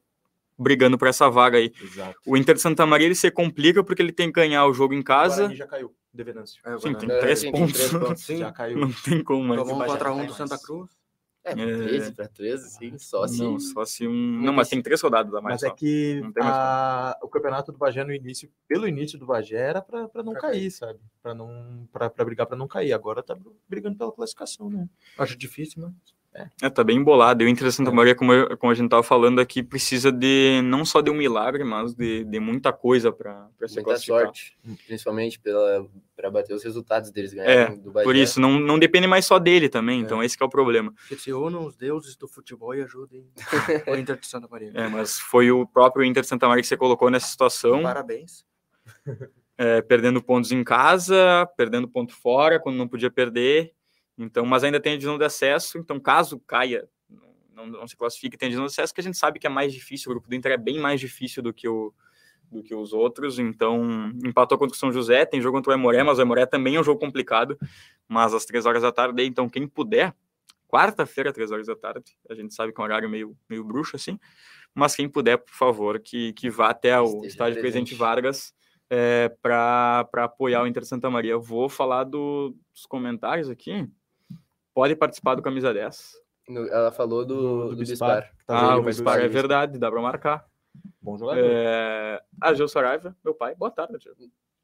brigando 0.57 0.97
por 0.97 1.07
essa 1.07 1.29
vaga 1.29 1.57
aí. 1.57 1.71
Exato. 1.81 2.17
O 2.25 2.37
Inter 2.37 2.55
de 2.55 2.61
Santa 2.61 2.85
Maria 2.85 3.07
ele 3.07 3.15
se 3.15 3.29
complica 3.31 3.83
porque 3.83 4.01
ele 4.01 4.11
tem 4.11 4.27
que 4.27 4.33
ganhar 4.39 4.65
o 4.65 4.73
jogo 4.73 4.93
em 4.93 4.99
O 4.99 5.03
casa. 5.03 5.35
Guarani 5.43 5.55
já 5.55 5.67
caiu, 5.67 5.93
de 6.13 6.23
Venâncio. 6.23 6.61
É, 6.65 6.75
o 6.75 6.79
Sim, 6.79 6.93
tem 6.95 7.11
É, 7.11 7.19
três 7.19 7.39
sim, 7.39 7.51
tem 7.51 7.61
pontos. 7.61 7.73
três 7.77 7.91
pontos. 7.91 8.21
Sim. 8.23 8.37
Já 8.37 8.51
caiu. 8.51 8.77
Não 8.79 8.91
tem 8.91 9.23
como, 9.23 9.43
mas 9.43 9.57
Tomou 9.59 9.75
um 9.75 9.79
Bagé 9.79 9.93
4x1 9.93 10.17
não 10.17 10.25
do 10.25 10.33
Santa 10.33 10.49
mais. 10.55 10.65
Cruz. 10.65 10.89
É, 11.45 11.51
É. 11.51 11.55
13 11.55 12.11
para 12.13 12.27
13, 12.29 12.69
sim, 12.69 12.97
só 12.97 13.27
se. 13.27 13.43
não, 13.43 13.59
só 13.59 13.83
se 13.83 14.07
um. 14.07 14.41
Não, 14.41 14.53
mas 14.53 14.69
tem 14.69 14.81
três 14.81 15.01
rodadas 15.01 15.33
a 15.33 15.41
mais. 15.41 15.55
Mas 15.55 15.63
é 15.63 15.67
só. 15.67 15.73
que 15.75 16.21
Não 16.23 16.31
tem 16.31 16.41
mais 16.41 16.55
a- 16.55 17.17
o 17.21 17.27
campeonato 17.27 17.69
do 17.73 17.77
Bagé 17.77 18.01
no 18.05 18.13
início, 18.13 18.49
pelo 18.65 18.87
início 18.87 19.19
do 19.19 19.25
Bagé, 19.25 19.57
era 19.57 19.81
pra, 19.81 20.07
pra 20.07 20.23
não 20.23 20.31
Pra 20.31 20.41
cair, 20.43 20.71
sabe? 20.71 20.99
Pra, 21.21 21.33
não, 21.33 21.85
pra, 21.91 22.09
pra 22.09 22.23
brigar 22.23 22.47
pra 22.47 22.55
não 22.55 22.65
cair. 22.65 22.93
Agora 22.93 23.21
tá 23.21 23.37
brigando 23.67 23.97
pela 23.97 24.13
classificação, 24.13 24.69
né? 24.69 24.87
Acho 25.17 25.37
difícil, 25.37 25.81
mas. 25.81 25.91
É, 26.61 26.69
tá 26.69 26.83
bem 26.83 26.97
embolado. 26.97 27.43
E 27.43 27.45
o 27.45 27.49
Inter 27.49 27.67
de 27.67 27.73
Santa 27.73 27.91
É. 27.91 27.93
Maria, 27.93 28.15
como, 28.15 28.33
eu- 28.33 28.57
como 28.57 28.71
a 28.71 28.75
gente 28.75 28.89
tava 28.89 29.03
falando 29.03 29.39
aqui, 29.39 29.61
precisa 29.61 30.11
de 30.11 30.61
não 30.63 30.83
só 30.83 30.99
de 30.99 31.11
um 31.11 31.13
milagre, 31.13 31.63
mas 31.63 31.93
de, 31.93 32.23
de 32.23 32.39
muita 32.39 32.73
coisa 32.73 33.11
para 33.11 33.47
se 33.67 33.75
Muita 33.75 33.83
classificar. 33.83 34.19
sorte, 34.25 34.57
principalmente 34.87 35.39
para 36.15 36.31
bater 36.31 36.53
os 36.55 36.63
resultados 36.63 37.11
deles 37.11 37.33
É, 37.33 37.35
ganharem 37.35 37.79
do 37.79 37.91
Bagé. 37.91 38.03
Por 38.03 38.15
isso, 38.15 38.39
não, 38.41 38.59
não 38.59 38.79
depende 38.79 39.05
mais 39.05 39.25
só 39.25 39.37
dele 39.37 39.69
também. 39.69 39.99
É. 39.99 40.01
Então, 40.03 40.23
esse 40.23 40.35
que 40.35 40.43
é 40.43 40.45
o 40.45 40.49
problema. 40.49 40.91
Que 41.07 41.15
se 41.17 41.31
unam 41.31 41.65
os 41.67 41.75
deuses 41.75 42.15
do 42.15 42.27
futebol 42.27 42.73
e 42.73 42.81
ajudem 42.81 43.27
o 43.87 43.95
Inter 43.95 44.17
de 44.17 44.25
Santa 44.25 44.47
Maria. 44.49 44.71
É, 44.73 44.87
mas 44.87 45.19
foi 45.19 45.51
o 45.51 45.67
próprio 45.67 46.03
Inter 46.03 46.23
de 46.23 46.29
Santa 46.29 46.47
Maria 46.47 46.61
que 46.63 46.67
se 46.67 46.77
colocou 46.77 47.09
nessa 47.11 47.27
situação, 47.27 47.83
Parabéns. 47.83 48.43
é, 49.57 49.81
perdendo 49.81 50.21
pontos 50.21 50.51
em 50.51 50.63
casa, 50.63 51.47
perdendo 51.55 51.87
ponto 51.87 52.13
fora, 52.15 52.59
quando 52.59 52.75
não 52.77 52.87
podia 52.87 53.11
perder. 53.11 53.71
Então, 54.17 54.45
mas 54.45 54.63
ainda 54.63 54.79
tem 54.79 54.93
a 54.93 54.95
divisão 54.95 55.17
de 55.17 55.25
acesso. 55.25 55.77
Então, 55.77 55.99
caso 55.99 56.39
caia, 56.41 56.87
não, 57.53 57.65
não 57.67 57.87
se 57.87 57.95
classifique, 57.95 58.37
tem 58.37 58.47
a 58.47 58.49
divisão 58.49 58.65
de 58.65 58.71
acesso, 58.71 58.93
que 58.93 59.01
a 59.01 59.03
gente 59.03 59.17
sabe 59.17 59.39
que 59.39 59.47
é 59.47 59.49
mais 59.49 59.73
difícil. 59.73 60.11
O 60.11 60.13
grupo 60.15 60.29
do 60.29 60.35
Inter 60.35 60.51
é 60.51 60.57
bem 60.57 60.79
mais 60.79 60.99
difícil 60.99 61.41
do 61.43 61.53
que 61.53 61.67
o 61.67 61.93
do 62.51 62.61
que 62.61 62.75
os 62.75 62.93
outros, 62.93 63.39
então 63.39 64.11
empatou 64.23 64.59
contra 64.59 64.75
o 64.75 64.77
São 64.77 64.91
José, 64.91 65.25
tem 65.25 65.41
jogo 65.41 65.57
contra 65.57 65.71
o 65.71 65.73
Emoré, 65.73 66.03
mas 66.03 66.19
o 66.19 66.21
Emoré 66.21 66.45
também 66.45 66.75
é 66.75 66.79
um 66.79 66.83
jogo 66.83 66.99
complicado, 66.99 67.57
mas 68.07 68.31
às 68.31 68.45
três 68.45 68.67
horas 68.67 68.83
da 68.83 68.91
tarde, 68.91 69.23
então 69.23 69.49
quem 69.49 69.67
puder, 69.67 70.13
quarta-feira, 70.67 71.33
três 71.33 71.49
horas 71.49 71.65
da 71.65 71.75
tarde, 71.75 72.15
a 72.29 72.35
gente 72.35 72.53
sabe 72.53 72.71
que 72.71 72.79
é 72.79 72.83
um 72.83 72.85
horário 72.85 73.09
meio, 73.09 73.35
meio 73.49 73.63
bruxo 73.63 73.95
assim, 73.95 74.19
mas 74.71 74.95
quem 74.95 75.09
puder, 75.09 75.37
por 75.37 75.51
favor, 75.55 75.99
que, 75.99 76.31
que 76.33 76.47
vá 76.47 76.69
até 76.69 76.99
o 77.01 77.05
Esteja 77.05 77.27
estádio 77.27 77.59
Presidente. 77.59 77.95
Vargas 77.95 78.53
é, 78.87 79.29
para 79.41 80.07
apoiar 80.17 80.61
o 80.61 80.67
Inter 80.67 80.85
Santa 80.85 81.09
Maria. 81.09 81.31
Eu 81.31 81.41
vou 81.41 81.67
falar 81.67 82.03
do- 82.03 82.55
dos 82.71 82.85
comentários 82.85 83.49
aqui, 83.49 83.87
pode 84.73 84.95
participar 84.95 85.35
do 85.35 85.41
Camisa 85.41 85.73
10. 85.73 86.13
No- 86.49 86.67
Ela 86.67 86.91
falou 86.91 87.25
do, 87.25 87.69
do, 87.69 87.75
Bispar. 87.77 88.29
que 88.37 88.45
tá 88.45 88.57
ah, 88.57 88.77
o 88.77 88.83
Bispar 88.83 89.19
é 89.19 89.27
verdade, 89.27 89.77
dá 89.77 89.89
para 89.89 90.01
marcar. 90.01 90.45
Bom 91.01 91.17
jogador. 91.17 91.41
É... 91.43 92.21
Ah, 92.41 92.53
Gil 92.53 92.67
Saraiva, 92.67 93.15
meu 93.23 93.33
pai. 93.33 93.55
Boa 93.55 93.71
tarde, 93.71 93.97
Gil. 93.99 94.13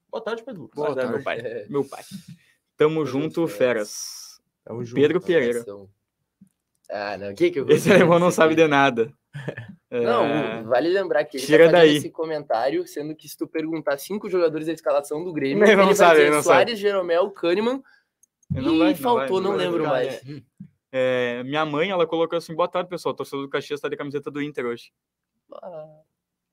Boa 0.10 0.24
tarde, 0.24 0.44
Pedro. 0.44 0.70
Boa 0.74 0.88
Boa 0.88 0.96
tarde, 0.96 1.12
meu 1.14 1.24
pai. 1.24 1.40
É. 1.40 1.66
Meu 1.70 1.86
pai. 1.86 2.04
Tamo 2.76 3.06
junto, 3.06 3.42
junto, 3.42 3.48
feras. 3.48 4.42
Tamo 4.66 4.84
junto. 4.84 5.00
Pedro 5.00 5.22
Pereira. 5.22 5.64
Ah, 6.90 7.18
não. 7.18 7.32
O 7.32 7.36
que 7.36 7.52
que 7.52 7.60
eu 7.60 7.70
Esse 7.70 7.92
alemão 7.92 8.18
não 8.18 8.32
sabe 8.32 8.56
de 8.56 8.68
nada. 8.68 9.14
Não, 9.92 10.24
É, 10.24 10.62
vale 10.64 10.88
lembrar 10.90 11.26
que 11.26 11.38
ele 11.38 11.46
Tira 11.48 11.66
tá 11.66 11.72
daí. 11.80 11.98
esse 11.98 12.12
comentário, 12.12 12.86
sendo 12.88 13.16
que 13.16 13.28
se 13.28 13.36
tu 13.36 13.48
perguntar 13.48 13.98
cinco 13.98 14.30
jogadores 14.30 14.68
da 14.68 14.74
escalação 14.74 15.24
do 15.24 15.34
Grêmio, 15.34 15.64
Ele 15.64 15.72
ele, 15.72 15.78
não 15.78 15.86
vai 15.88 15.96
sabe, 15.96 16.12
dizer 16.12 16.26
ele 16.28 16.36
não 16.36 16.44
Soares, 16.44 16.78
Jeromel, 16.78 17.32
Kahneman 17.32 17.82
não 18.50 18.76
e 18.76 18.80
vai, 18.80 18.96
faltou, 18.96 19.42
não, 19.42 19.52
vai, 19.52 19.66
lembro 19.66 19.84
vai. 19.84 20.06
mais. 20.06 20.22
É, 20.92 21.44
minha 21.44 21.66
mãe, 21.66 21.90
ela 21.90 22.08
colocou 22.08 22.38
assim, 22.38 22.56
boa 22.56 22.68
tarde, 22.68 22.90
pessoal. 22.90 23.14
Torcedor 23.14 23.46
do 23.46 23.50
Caxias 23.50 23.80
tá 23.80 23.88
de 23.88 23.96
camiseta 23.96 24.32
do 24.32 24.42
Inter 24.42 24.66
hoje. 24.66 24.92
Ah, 25.54 26.02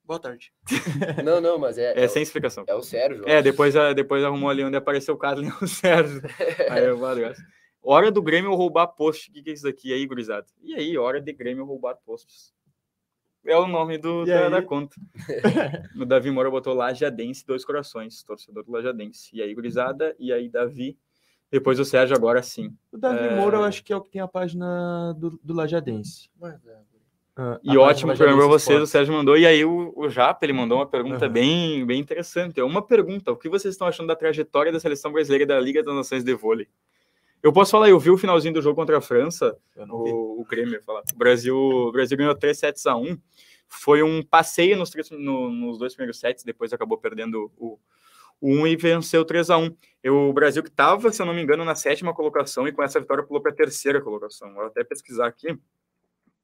Boa 0.07 0.21
tarde. 0.21 0.53
Não, 1.25 1.41
não, 1.41 1.59
mas 1.59 1.76
é, 1.79 1.93
É, 1.99 2.05
é, 2.05 2.09
sem 2.09 2.23
o, 2.23 2.23
explicação. 2.23 2.65
é 2.69 2.75
o 2.75 2.83
Sérgio. 2.83 3.25
É, 3.26 3.43
depois, 3.43 3.75
depois 3.97 4.23
arrumou 4.23 4.49
ali 4.49 4.62
onde 4.62 4.76
apareceu 4.76 5.15
o 5.15 5.19
Carlos 5.19 5.45
e 5.61 5.65
o 5.65 5.67
Sérgio. 5.67 6.23
Aí 6.71 6.85
eu 6.85 7.05
atrás. 7.05 7.38
Hora 7.83 8.11
do 8.11 8.23
Grêmio 8.23 8.55
roubar 8.55 8.87
post. 8.87 9.29
O 9.29 9.33
que, 9.33 9.43
que 9.43 9.50
é 9.50 9.53
isso 9.53 9.65
daqui? 9.65 9.93
Aí, 9.93 10.07
gurizada? 10.07 10.47
E 10.62 10.75
aí, 10.75 10.97
hora 10.97 11.21
de 11.21 11.33
Grêmio 11.33 11.65
roubar 11.65 11.97
posts. 12.05 12.55
É 13.45 13.57
o 13.57 13.67
nome 13.67 13.99
do, 13.99 14.25
da, 14.25 14.49
da 14.49 14.62
conta. 14.62 14.95
o 16.00 16.05
Davi 16.05 16.31
Moura 16.31 16.50
botou 16.50 16.75
Lajadense, 16.75 17.45
dois 17.45 17.65
corações, 17.65 18.23
torcedor 18.23 18.65
do 18.65 18.73
Lajadense. 18.73 19.31
E 19.33 19.43
aí, 19.43 19.53
gurizada? 19.55 20.15
E 20.21 20.33
aí, 20.33 20.49
Davi? 20.49 20.97
Depois 21.50 21.79
o 21.79 21.85
Sérgio, 21.85 22.17
agora 22.17 22.43
sim. 22.43 22.75
O 22.93 22.99
Davi 22.99 23.19
É. 23.29 23.37
Moura, 23.37 23.59
eu 23.59 23.65
acho 23.65 23.83
que 23.85 23.93
é 23.93 23.97
o 23.97 24.00
que 24.00 24.11
tem 24.11 24.21
a 24.21 24.26
página 24.29 25.12
do, 25.17 25.38
do 25.43 25.55
Lajadense. 25.55 26.29
Ah, 27.38 27.61
E 27.62 27.76
ótimo 27.76 28.15
pra 28.17 28.25
Lajadense 28.26 28.49
vocês, 28.49 28.83
o. 28.83 28.87
Sérgio 28.87 29.12
mandou. 29.15 29.37
E 29.37 29.47
aí 29.47 29.65
o, 29.65 29.93
o 29.95 30.09
Japa, 30.09 30.45
ele 30.45 30.53
mandou 30.55 30.79
uma 30.79 30.87
pergunta 30.87 31.26
Aham. 31.26 31.33
bem, 31.33 31.85
bem 31.87 32.00
interessante. 32.00 32.59
É 32.59 32.65
uma 32.65 32.81
pergunta, 32.83 33.31
o 33.31 33.37
que 33.37 33.49
vocês 33.49 33.75
estão 33.75 33.87
achando 33.87 34.07
da 34.07 34.17
trajetória 34.17 34.73
da 34.73 34.81
seleção 34.81 35.12
brasileira 35.12 35.47
da 35.47 35.61
Liga 35.61 35.83
das 35.83 35.95
Nações 35.95 36.25
de 36.25 36.35
Vôlei? 36.35 36.67
Eu 37.43 37.53
posso 37.53 37.71
falar, 37.71 37.91
eu 37.91 37.99
vi 38.00 38.11
o 38.11 38.17
finalzinho 38.19 38.55
do 38.55 38.62
jogo 38.62 38.75
contra 38.75 38.97
a 38.99 39.00
França, 39.00 39.57
o, 39.76 40.41
o 40.41 40.45
Grêmio, 40.49 40.83
falar. 40.83 41.03
O 41.15 41.17
Brasil, 41.17 41.57
o 41.57 41.93
Brasil 41.93 42.17
ganhou 42.17 42.35
3 42.35 42.59
sets 42.59 42.87
a 42.87 42.97
1. 42.97 43.17
Foi 43.69 44.03
um 44.03 44.23
passeio 44.23 44.76
nos, 44.76 44.91
três- 44.91 45.11
no- 45.11 45.50
nos 45.50 45.79
dois 45.79 45.95
primeiros 45.95 46.19
sets, 46.19 46.43
depois 46.43 46.73
acabou 46.73 46.97
perdendo 46.99 47.53
o 47.59 47.79
1 48.43 48.66
e 48.66 48.76
venceu 48.76 49.25
3 49.25 49.50
a 49.50 49.59
1. 49.59 49.76
Eu, 50.02 50.16
o 50.28 50.33
Brasil 50.33 50.62
que 50.62 50.69
estava, 50.69 51.11
se 51.12 51.21
eu 51.21 51.26
não 51.26 51.35
me 51.35 51.43
engano, 51.43 51.64
na 51.64 51.75
sétima 51.75 52.14
colocação 52.14 52.66
e 52.69 52.73
com 52.73 52.83
essa 52.83 53.00
vitória 53.00 53.25
pulou 53.25 53.43
para 53.43 53.52
a 53.52 53.55
terceira 53.55 54.00
colocação. 54.00 54.52
Vou 54.55 54.64
até 54.64 54.85
pesquisar 54.85 55.26
aqui, 55.26 55.59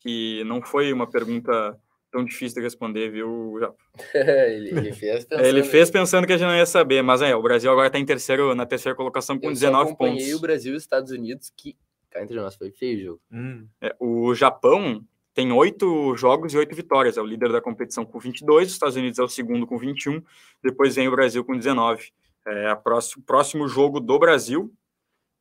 que 0.01 0.43
não 0.45 0.61
foi 0.63 0.93
uma 0.93 1.09
pergunta 1.09 1.79
tão 2.11 2.25
difícil 2.25 2.57
de 2.57 2.63
responder, 2.63 3.11
viu? 3.11 3.55
Ele, 4.15 4.71
ele 4.71 4.93
fez 4.93 5.25
pensando. 5.25 5.47
Ele 5.47 5.63
fez 5.63 5.91
pensando 5.91 6.27
que 6.27 6.33
a 6.33 6.37
gente 6.37 6.47
não 6.49 6.57
ia 6.57 6.67
saber, 6.67 7.03
mas 7.03 7.23
é, 7.23 7.35
o 7.35 7.43
Brasil 7.43 7.71
agora 7.71 7.87
está 7.87 7.99
em 7.99 8.05
terceiro, 8.05 8.55
na 8.55 8.67
terceira 8.67 8.95
colocação 8.97 9.39
com 9.39 9.47
Eu 9.47 9.55
só 9.57 9.61
19 9.61 9.89
acompanhei 9.91 10.19
pontos. 10.19 10.35
o 10.35 10.41
Brasil 10.41 10.73
e 10.75 10.77
os 10.77 10.83
Estados 10.83 11.11
Unidos, 11.11 11.51
que 11.57 11.77
cá 12.11 12.23
entre 12.23 12.37
nós 12.37 12.55
foi 12.55 12.71
feio 12.71 12.99
o 12.99 13.03
jogo. 13.03 13.21
Hum, 13.33 13.67
É, 13.81 13.95
o 13.99 14.35
Japão 14.35 15.03
tem 15.35 15.51
oito 15.53 16.17
jogos 16.17 16.53
e 16.53 16.59
oito 16.59 16.75
vitórias, 16.75 17.17
é 17.17 17.21
o 17.21 17.27
líder 17.27 17.51
da 17.51 17.61
competição 17.61 18.05
com 18.05 18.19
22, 18.19 18.69
os 18.69 18.75
Estados 18.75 18.97
Unidos 18.97 19.19
é 19.19 19.23
o 19.23 19.29
segundo 19.29 19.67
com 19.67 19.79
21, 19.79 20.23
depois 20.63 20.97
vem 20.97 21.09
o 21.09 21.11
Brasil 21.11 21.45
com 21.45 21.57
19. 21.57 22.13
É, 22.47 22.69
a 22.69 22.77
próximo, 22.77 23.23
próximo 23.25 23.69
jogo 23.69 24.01
do 24.01 24.19
Brasil 24.19 24.73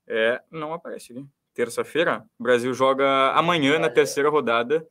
é, 0.07 0.41
não 0.51 0.73
aparece 0.73 1.11
aqui, 1.11 1.25
terça-feira, 1.53 2.23
o 2.39 2.43
Brasil 2.43 2.73
joga 2.73 3.31
amanhã 3.31 3.79
na 3.79 3.89
terceira 3.89 4.29
rodada 4.29 4.87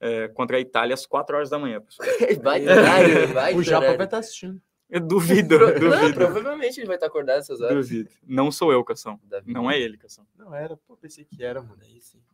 é, 0.00 0.28
contra 0.28 0.56
a 0.56 0.60
Itália 0.60 0.94
às 0.94 1.06
4 1.06 1.36
horas 1.36 1.50
da 1.50 1.58
manhã, 1.58 1.80
pessoal. 1.80 2.08
vai 2.42 2.62
horário, 2.68 3.28
vai 3.32 3.54
o 3.54 3.62
Japa 3.62 3.78
horário. 3.78 3.96
vai 3.98 4.06
estar 4.06 4.18
assistindo. 4.18 4.60
Eu 4.94 5.00
duvido, 5.00 5.58
Pro- 5.58 5.66
Não, 5.72 5.90
duvido, 5.90 6.14
provavelmente 6.14 6.78
ele 6.78 6.86
vai 6.86 6.94
estar 6.96 7.06
acordado 7.08 7.38
essas 7.38 7.60
horas. 7.60 7.88
duvido. 7.88 8.08
Não 8.26 8.52
sou 8.52 8.72
eu, 8.72 8.84
Cação. 8.84 9.18
Davi. 9.24 9.52
Não 9.52 9.68
é 9.68 9.78
ele, 9.78 9.96
Cação. 9.98 10.24
Não 10.38 10.54
era, 10.54 10.76
pô, 10.76 10.96
pensei 10.96 11.24
que 11.24 11.42
era, 11.42 11.60
mano. 11.60 11.74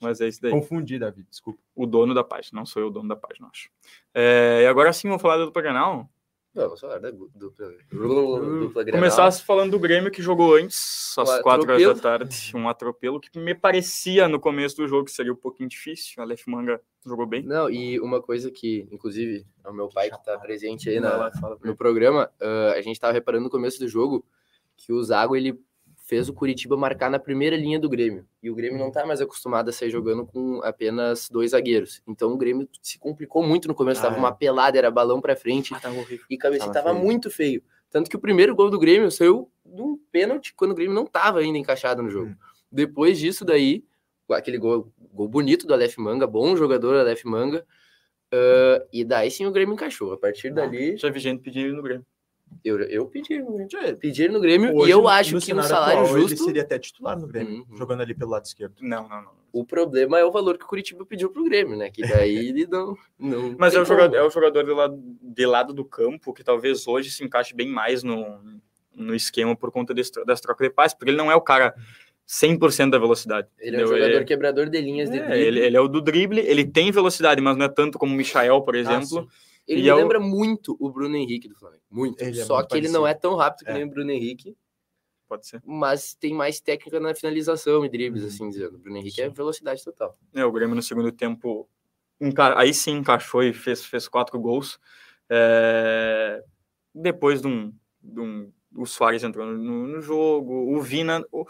Mas 0.01 0.21
é 0.21 0.29
isso 0.29 0.43
daí. 0.43 0.51
Confundi, 0.51 0.99
Davi, 0.99 1.25
desculpa. 1.31 1.59
O 1.75 1.87
dono 1.87 2.13
da 2.13 2.23
página, 2.23 2.59
não 2.61 2.67
sou 2.67 2.83
eu 2.83 2.89
o 2.89 2.91
dono 2.91 3.09
da 3.09 3.17
página, 3.17 3.49
acho. 3.51 3.71
É, 4.15 4.61
e 4.63 4.67
agora 4.67 4.93
sim, 4.93 5.09
vamos 5.09 5.23
falar 5.23 5.39
do 5.39 5.47
dupla 5.47 5.63
Grenal. 5.63 6.07
Vamos 6.53 6.81
falar 6.81 6.99
da 6.99 7.13
gu- 7.13 7.31
dupla, 7.33 7.69
dupla 7.93 8.83
Grenal. 8.83 9.01
Começar 9.01 9.31
falando 9.45 9.71
do 9.71 9.79
Grêmio 9.79 10.11
que 10.11 10.21
jogou 10.21 10.57
antes, 10.57 11.15
às 11.17 11.39
Um 11.39 11.43
4 11.43 11.73
horas 11.73 11.83
da 11.97 12.03
tarde. 12.03 12.53
Um 12.57 12.69
atropelo 12.69 13.21
que 13.21 13.39
me 13.39 13.55
parecia 13.55 14.29
no 14.29 14.41
começo 14.41 14.77
do 14.77 14.89
jogo 14.89 15.05
que 15.05 15.13
seria 15.13 15.33
um 15.33 15.37
pouquinho 15.37 15.69
difícil. 15.69 16.15
A 16.19 16.23
Aleph 16.23 16.47
Manga 16.49 16.81
jogou 17.07 17.25
bem. 17.25 17.45
Não, 17.45 17.71
e 17.71 18.01
uma 18.01 18.21
coisa 18.21 18.51
que, 18.51 18.89
inclusive, 18.91 19.47
é 19.65 19.69
o 19.71 19.73
meu 19.73 19.89
pai 19.89 20.11
que 20.11 20.17
está 20.17 20.37
presente 20.39 20.91
aí 20.91 20.99
na, 20.99 21.31
no 21.63 21.77
programa, 21.77 22.29
ah, 22.41 22.73
a 22.77 22.81
gente 22.83 22.97
estava 22.97 23.13
reparando 23.13 23.45
no 23.45 23.51
começo 23.51 23.79
do 23.79 23.87
jogo 23.87 24.25
que 24.77 24.93
o 24.93 25.01
Zago 25.05 25.37
ele 25.37 25.57
fez 26.11 26.29
o 26.29 26.35
Curitiba 26.35 26.77
marcar 26.77 27.09
na 27.09 27.21
primeira 27.21 27.57
linha 27.57 27.79
do 27.79 27.89
Grêmio. 27.89 28.27
E 28.43 28.51
o 28.51 28.55
Grêmio 28.57 28.79
não 28.81 28.91
tá 28.91 29.07
mais 29.07 29.21
acostumado 29.21 29.69
a 29.69 29.73
sair 29.73 29.91
jogando 29.91 30.27
com 30.27 30.61
apenas 30.65 31.29
dois 31.31 31.53
zagueiros. 31.53 32.03
Então 32.07 32.33
o 32.33 32.37
Grêmio 32.37 32.69
se 32.83 32.99
complicou 32.99 33.45
muito 33.47 33.69
no 33.69 33.75
começo, 33.77 34.01
Ah, 34.01 34.05
tava 34.05 34.17
é. 34.17 34.19
uma 34.19 34.33
pelada, 34.33 34.77
era 34.77 34.91
balão 34.91 35.21
para 35.21 35.37
frente 35.37 35.73
Ah, 35.73 35.89
horrível. 35.89 36.27
e 36.29 36.37
cabeça 36.37 36.65
Tava 36.67 36.75
tava 36.75 36.91
feio. 36.93 37.05
muito 37.05 37.31
feio. 37.31 37.63
Tanto 37.89 38.11
que 38.11 38.17
o 38.17 38.21
primeiro 38.21 38.57
gol 38.57 38.69
do 38.71 38.79
Grêmio 38.79 39.09
saiu 39.11 39.49
de 39.65 39.81
um 39.81 39.97
pênalti 40.11 40.53
quando 40.55 40.73
o 40.73 40.75
Grêmio 40.75 40.95
não 40.95 41.07
tava 41.07 41.39
ainda 41.39 41.59
encaixado 41.59 42.03
no 42.03 42.11
jogo. 42.11 42.31
Hum. 42.31 42.37
Depois 42.73 43.17
disso 43.19 43.45
daí, 43.45 43.85
aquele 44.31 44.59
gol, 44.59 44.93
gol 45.13 45.29
bonito 45.29 45.65
do 45.67 45.73
Aleph 45.75 45.97
Manga, 45.97 46.27
bom 46.27 46.57
jogador 46.57 46.97
Aleph 46.97 47.25
Manga, 47.25 47.65
ah, 48.33 48.85
e 48.93 49.05
daí 49.05 49.31
sim 49.31 49.47
o 49.47 49.53
Grêmio 49.53 49.75
encaixou. 49.75 50.13
A 50.13 50.19
partir 50.19 50.51
dali, 50.53 50.97
Já 50.97 51.09
vi 51.09 51.21
gente 51.21 51.41
pedir 51.41 51.73
no 51.73 51.83
Grêmio. 51.83 52.05
Eu, 52.65 52.81
eu 52.83 53.07
pedi 53.07 53.39
no 53.39 53.53
Grêmio. 53.57 53.97
Pedi 53.97 54.29
no 54.29 54.41
Grêmio 54.41 54.77
Hoje, 54.77 54.89
e 54.89 54.93
eu 54.93 55.09
acho 55.09 55.29
que 55.31 55.35
no 55.35 55.41
cenário 55.41 55.69
salário 55.71 56.01
atual, 56.03 56.17
Ele 56.19 56.29
justo, 56.29 56.45
seria 56.45 56.63
até 56.63 56.79
titular 56.79 57.19
no 57.19 57.27
Grêmio, 57.27 57.67
Uhum. 57.71 57.77
jogando 57.77 58.01
ali 58.03 58.15
pelo 58.15 58.31
lado 58.31 58.45
esquerdo. 58.45 58.75
Não, 58.81 59.09
não, 59.09 59.23
não. 59.23 59.33
o 59.53 59.65
problema 59.65 60.19
é 60.19 60.25
o 60.25 60.31
valor 60.31 60.59
que 60.59 60.65
o 60.65 60.69
Curitiba 60.69 61.05
pediu 61.07 61.31
pro 61.31 61.45
Grêmio, 61.45 61.77
né? 61.77 61.91
Que 61.91 62.03
daí 62.03 62.37
ele 62.51 62.67
não. 62.67 62.97
não 63.19 63.55
Mas 63.59 63.75
é 63.75 63.81
o, 63.81 63.85
jogador, 63.85 64.17
é 64.17 64.23
o 64.23 64.31
jogador 64.31 64.65
de 64.65 64.73
lado, 64.73 65.01
de 65.23 65.47
lado 65.47 65.73
do 65.73 65.85
campo 65.85 66.33
que 66.33 66.45
talvez 66.45 66.87
hoje 66.87 67.11
se 67.11 67.25
encaixe 67.25 67.55
bem 67.55 67.69
mais 67.69 68.03
no, 68.03 68.41
no 68.95 69.15
esquema 69.15 69.57
por 69.57 69.71
conta 69.71 69.95
desse 69.95 70.13
das 70.25 70.41
trocas 70.41 70.69
de 70.69 70.75
passes, 70.75 70.97
porque 70.97 71.11
ele 71.11 71.17
não 71.19 71.31
é 71.31 71.35
o 71.35 71.41
cara 71.41 71.75
100% 72.29 72.91
da 72.91 72.99
velocidade. 72.99 73.49
Ele 73.59 73.77
é 73.77 73.81
um 73.81 73.83
entendeu? 73.87 73.99
jogador 74.05 74.25
quebrador 74.25 74.69
de 74.69 74.81
linhas 74.81 75.11
de 75.11 75.19
É, 75.19 75.21
drible. 75.27 75.41
ele, 75.47 75.61
ele 75.61 75.77
é 75.77 75.81
o 75.81 75.89
do 75.89 76.01
drible, 76.01 76.41
ele 76.41 76.65
tem 76.65 76.93
velocidade, 76.93 77.41
mas 77.41 77.57
não 77.57 77.65
é 77.67 77.69
tanto 77.69 77.99
como 77.99 78.15
o 78.15 78.17
Michael, 78.17 78.61
por 78.63 78.75
exemplo. 78.77 79.07
sim. 79.23 79.29
Ele 79.71 79.81
E 79.81 79.83
me 79.85 79.89
é 79.89 79.95
o- 79.95 79.97
lembra 79.99 80.19
muito 80.19 80.77
o 80.81 80.91
Bruno 80.91 81.17
Henrique 81.17 81.49
do 81.49 81.55
Flamengo. 81.55 81.83
Muito. 81.89 82.21
Ele 82.21 82.41
é 82.41 82.45
Só 82.45 82.57
muito 82.57 82.69
que 82.71 82.77
ele 82.77 82.89
não 82.89 83.03
parecido. 83.03 83.19
é 83.19 83.21
tão 83.21 83.37
rápido 83.37 83.65
que 83.65 83.71
É. 83.71 83.75
nem 83.75 83.85
o 83.85 83.89
Bruno 83.91 84.11
Henrique, 84.11 84.57
Pode 85.29 85.47
ser. 85.47 85.63
mas 85.65 86.13
tem 86.15 86.35
mais 86.35 86.61
técnica 86.61 86.99
na 86.99 87.15
finalização 87.15 87.85
e 87.85 87.89
dribles, 87.89 88.23
Uhum. 88.23 88.29
assim 88.29 88.49
dizendo. 88.51 88.75
O 88.75 88.79
Bruno 88.79 88.97
Henrique 88.99 89.21
é 89.23 89.29
velocidade 89.29 89.85
total. 89.85 90.19
É, 90.35 90.45
o 90.45 90.51
Grêmio 90.51 90.75
no 90.75 90.83
segundo 90.83 91.13
tempo, 91.13 91.69
aí 92.57 92.75
sim 92.75 92.97
encaixou 92.97 93.43
e 93.45 93.53
fez, 93.53 93.85
fez 93.85 94.09
quatro 94.09 94.39
gols. 94.41 94.79
É, 95.29 96.43
Depois 96.93 97.41
de 97.41 97.47
um, 97.47 97.73
de 98.03 98.21
um- 98.21 98.53
O 98.77 98.85
Soares 98.87 99.23
entrando 99.25 99.57
no, 99.57 99.87
no 99.87 100.01
jogo, 100.01 100.53
o 100.77 100.81
Vina. 100.83 101.25
O, 101.33 101.45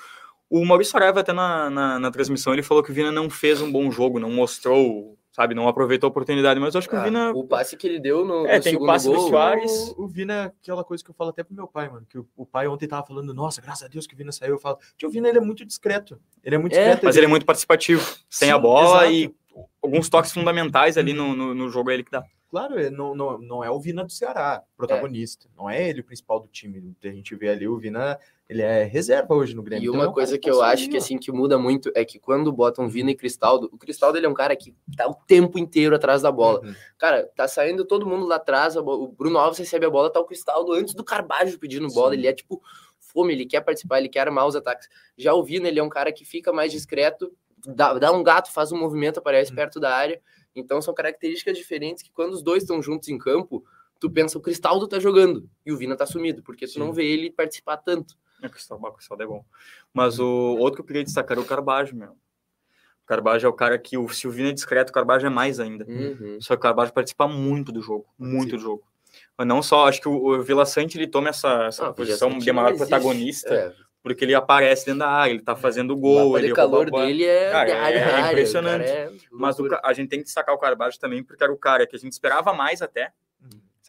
o 0.50 0.64
Maurício 0.66 0.92
Saraiva, 0.92 1.20
até 1.20 1.32
na, 1.32 1.68
na, 1.70 1.98
na 1.98 2.10
transmissão, 2.10 2.52
ele 2.52 2.62
falou 2.62 2.82
que 2.82 2.90
o 2.90 2.94
Vina 2.94 3.10
não 3.12 3.28
fez 3.30 3.60
um 3.62 3.70
bom 3.72 3.90
jogo, 3.90 4.18
não 4.18 4.30
mostrou, 4.30 5.18
sabe, 5.32 5.54
não 5.54 5.68
aproveitou 5.68 6.08
a 6.08 6.10
oportunidade, 6.10 6.58
mas 6.60 6.74
eu 6.74 6.78
acho 6.78 6.88
que 6.88 6.94
o 6.94 6.98
Ah, 6.98 7.04
Vina. 7.04 7.30
O 7.32 7.44
passe 7.44 7.76
que 7.76 7.86
ele 7.86 7.98
deu 8.00 8.24
no, 8.24 8.46
É, 8.46 8.56
no 8.58 8.62
tem 8.62 8.76
o 8.76 8.84
passe 8.86 9.06
do 9.08 9.14
gol. 9.14 9.28
Soares. 9.28 9.94
O, 9.96 10.04
o 10.04 10.08
Vina 10.08 10.34
é 10.34 10.44
aquela 10.46 10.82
coisa 10.84 11.02
que 11.04 11.10
eu 11.10 11.14
falo 11.14 11.30
até 11.30 11.42
pro 11.44 11.54
meu 11.54 11.66
pai, 11.66 11.88
mano. 11.88 12.06
Que 12.08 12.18
o, 12.18 12.26
o 12.36 12.44
pai 12.46 12.66
ontem 12.68 12.86
tava 12.88 13.06
falando, 13.06 13.32
nossa, 13.32 13.60
graças 13.60 13.84
a 13.84 13.88
Deus 13.88 14.06
que 14.06 14.14
o 14.14 14.16
Vina 14.16 14.32
saiu. 14.32 14.54
Eu 14.54 14.58
falo, 14.58 14.78
que 14.98 15.06
o 15.06 15.10
Vina 15.10 15.28
ele 15.28 15.38
é 15.38 15.40
muito 15.40 15.64
discreto. 15.64 16.20
Ele 16.42 16.54
é 16.54 16.58
muito 16.58 16.74
É, 16.74 16.78
discreto. 16.78 17.04
Mas 17.04 17.16
ele 17.16 17.26
é 17.26 17.28
muito 17.28 17.46
participativo, 17.46 18.02
sem 18.28 18.48
Sim, 18.48 18.52
a 18.54 18.58
bola 18.58 19.06
exato. 19.06 19.12
e 19.12 19.34
alguns 19.82 20.08
toques 20.08 20.32
fundamentais 20.32 20.96
ali 20.96 21.12
no, 21.12 21.34
no, 21.34 21.54
no 21.54 21.68
jogo 21.68 21.90
é 21.90 21.94
ele 21.94 22.04
que 22.04 22.10
dá. 22.10 22.24
Claro, 22.50 22.80
ele 22.80 22.90
não, 22.90 23.14
não, 23.14 23.38
não 23.38 23.64
é 23.64 23.70
o 23.70 23.78
Vina 23.78 24.04
do 24.04 24.10
Ceará, 24.10 24.60
protagonista. 24.76 25.48
Não 25.56 25.70
é 25.70 25.88
ele 25.88 26.00
o 26.00 26.04
principal 26.04 26.40
do 26.40 26.48
time. 26.48 26.96
A 27.04 27.08
gente 27.08 27.32
vê 27.36 27.48
ali, 27.48 27.68
o 27.68 27.78
Vina, 27.78 28.18
ele 28.48 28.60
é 28.60 28.82
reserva 28.82 29.32
hoje 29.32 29.54
no 29.54 29.62
Grêmio. 29.62 29.84
E 29.84 29.86
Então, 29.86 29.94
uma 29.94 30.06
é 30.06 30.08
um 30.08 30.12
coisa 30.12 30.36
que 30.36 30.50
eu 30.50 30.60
acho 30.60 30.90
que 30.90 30.96
assim 30.96 31.16
que 31.16 31.30
muda 31.30 31.56
muito 31.56 31.92
é 31.94 32.04
que 32.04 32.18
quando 32.18 32.52
botam 32.52 32.88
Vina 32.88 33.12
e 33.12 33.14
Cristaldo, 33.14 33.70
o 33.72 33.78
Cristaldo 33.78 34.18
ele 34.18 34.26
é 34.26 34.28
um 34.28 34.34
cara 34.34 34.56
que 34.56 34.74
tá 34.96 35.06
o 35.06 35.14
tempo 35.14 35.60
inteiro 35.60 35.94
atrás 35.94 36.22
da 36.22 36.32
bola. 36.32 36.60
Uhum. 36.64 36.74
Cara, 36.98 37.30
tá 37.36 37.46
saindo 37.46 37.84
todo 37.84 38.04
mundo 38.04 38.26
lá 38.26 38.34
atrás, 38.34 38.74
o 38.76 39.06
Bruno 39.16 39.38
Alves 39.38 39.60
recebe 39.60 39.86
a 39.86 39.90
bola, 39.90 40.10
tá 40.10 40.18
o 40.18 40.24
Cristaldo 40.24 40.72
antes 40.72 40.92
do 40.92 41.04
Carbajo 41.04 41.56
pedindo 41.56 41.86
bola, 41.86 42.14
Sim. 42.14 42.18
ele 42.18 42.26
é 42.26 42.32
tipo 42.32 42.60
fome, 42.98 43.32
ele 43.32 43.46
quer 43.46 43.60
participar, 43.60 43.98
ele 43.98 44.08
quer 44.08 44.20
armar 44.20 44.46
os 44.46 44.56
ataques. 44.56 44.88
Já 45.16 45.34
o 45.34 45.44
Vina, 45.44 45.68
ele 45.68 45.78
é 45.78 45.82
um 45.82 45.88
cara 45.88 46.12
que 46.12 46.24
fica 46.24 46.52
mais 46.52 46.72
discreto, 46.72 47.32
dá, 47.66 47.94
dá 47.94 48.12
um 48.12 48.22
gato, 48.22 48.52
faz 48.52 48.72
um 48.72 48.78
movimento, 48.78 49.18
aparece 49.18 49.52
Hum. 49.52 49.56
perto 49.56 49.80
da 49.80 49.94
área. 49.94 50.20
Então 50.54 50.80
são 50.82 50.92
características 50.94 51.56
diferentes 51.56 52.02
que 52.02 52.10
quando 52.10 52.32
os 52.32 52.42
dois 52.42 52.62
estão 52.62 52.82
juntos 52.82 53.08
em 53.08 53.16
campo, 53.18 53.64
tu 54.00 54.10
pensa 54.10 54.36
o 54.38 54.40
Cristaldo 54.40 54.88
tá 54.88 54.98
jogando 54.98 55.48
e 55.64 55.72
o 55.72 55.76
Vina 55.76 55.96
tá 55.96 56.06
sumido, 56.06 56.42
porque 56.42 56.66
tu 56.66 56.72
Sim. 56.72 56.78
não 56.80 56.92
vê 56.92 57.04
ele 57.04 57.30
participar 57.30 57.76
tanto. 57.76 58.16
É, 58.42 58.46
o 58.46 58.50
Cristal, 58.50 58.78
o 58.80 58.92
Cristal 58.92 59.20
é 59.20 59.26
bom. 59.26 59.44
Mas 59.92 60.18
o 60.18 60.56
outro 60.58 60.76
que 60.76 60.80
eu 60.80 60.86
queria 60.86 61.04
destacar 61.04 61.36
é 61.36 61.40
o 61.40 61.44
Carbajo, 61.44 61.94
meu. 61.94 62.12
O 62.12 63.06
Carbajo 63.06 63.46
é 63.46 63.50
o 63.50 63.52
cara 63.52 63.78
que, 63.78 63.98
o 63.98 64.08
Silvino 64.08 64.48
é 64.48 64.52
discreto, 64.52 64.90
o 64.90 64.94
Carbajo 64.94 65.26
é 65.26 65.30
mais 65.30 65.60
ainda. 65.60 65.84
Uhum. 65.86 66.38
Só 66.40 66.54
que 66.54 66.60
o 66.60 66.62
Carbajo 66.62 66.92
participa 66.92 67.28
muito 67.28 67.70
do 67.70 67.82
jogo, 67.82 68.06
muito 68.18 68.56
do 68.56 68.58
jogo. 68.58 68.82
Mas 69.36 69.46
não 69.46 69.62
só, 69.62 69.88
acho 69.88 70.00
que 70.00 70.08
o, 70.08 70.38
o 70.38 70.42
Vila 70.42 70.64
Sante 70.64 70.96
ele 70.96 71.06
toma 71.08 71.28
essa, 71.28 71.64
essa 71.64 71.88
Ah, 71.88 71.92
posição 71.92 72.38
de 72.38 72.52
maior 72.52 72.76
protagonista, 72.76 73.52
É, 73.54 73.74
porque 74.02 74.24
ele 74.24 74.34
aparece 74.34 74.86
dentro 74.86 75.00
da 75.00 75.08
área, 75.08 75.32
ele 75.32 75.42
tá 75.42 75.54
fazendo 75.54 75.92
o 75.92 75.96
gol, 75.96 76.38
ele 76.38 76.48
rouba 76.48 76.52
a 76.52 76.56
calor 76.56 76.90
bola. 76.90 77.06
dele 77.06 77.24
é, 77.24 77.50
Cara, 77.50 77.68
é 77.68 77.72
área 77.80 78.04
a 78.04 78.16
área, 78.16 78.28
impressionante. 78.32 78.84
o 78.84 78.92
é 78.92 79.10
Mas 79.30 79.58
o 79.58 79.68
a 79.82 79.92
gente 79.92 80.08
tem 80.08 80.18
que 80.20 80.24
destacar 80.24 80.54
o 80.54 80.58
Carbajo 80.58 80.98
também, 80.98 81.22
porque 81.22 81.42
era 81.42 81.52
o 81.52 81.58
cara 81.58 81.86
que 81.86 81.96
a 81.96 81.98
gente 81.98 82.12
esperava 82.12 82.52
mais 82.52 82.80
até. 82.80 83.12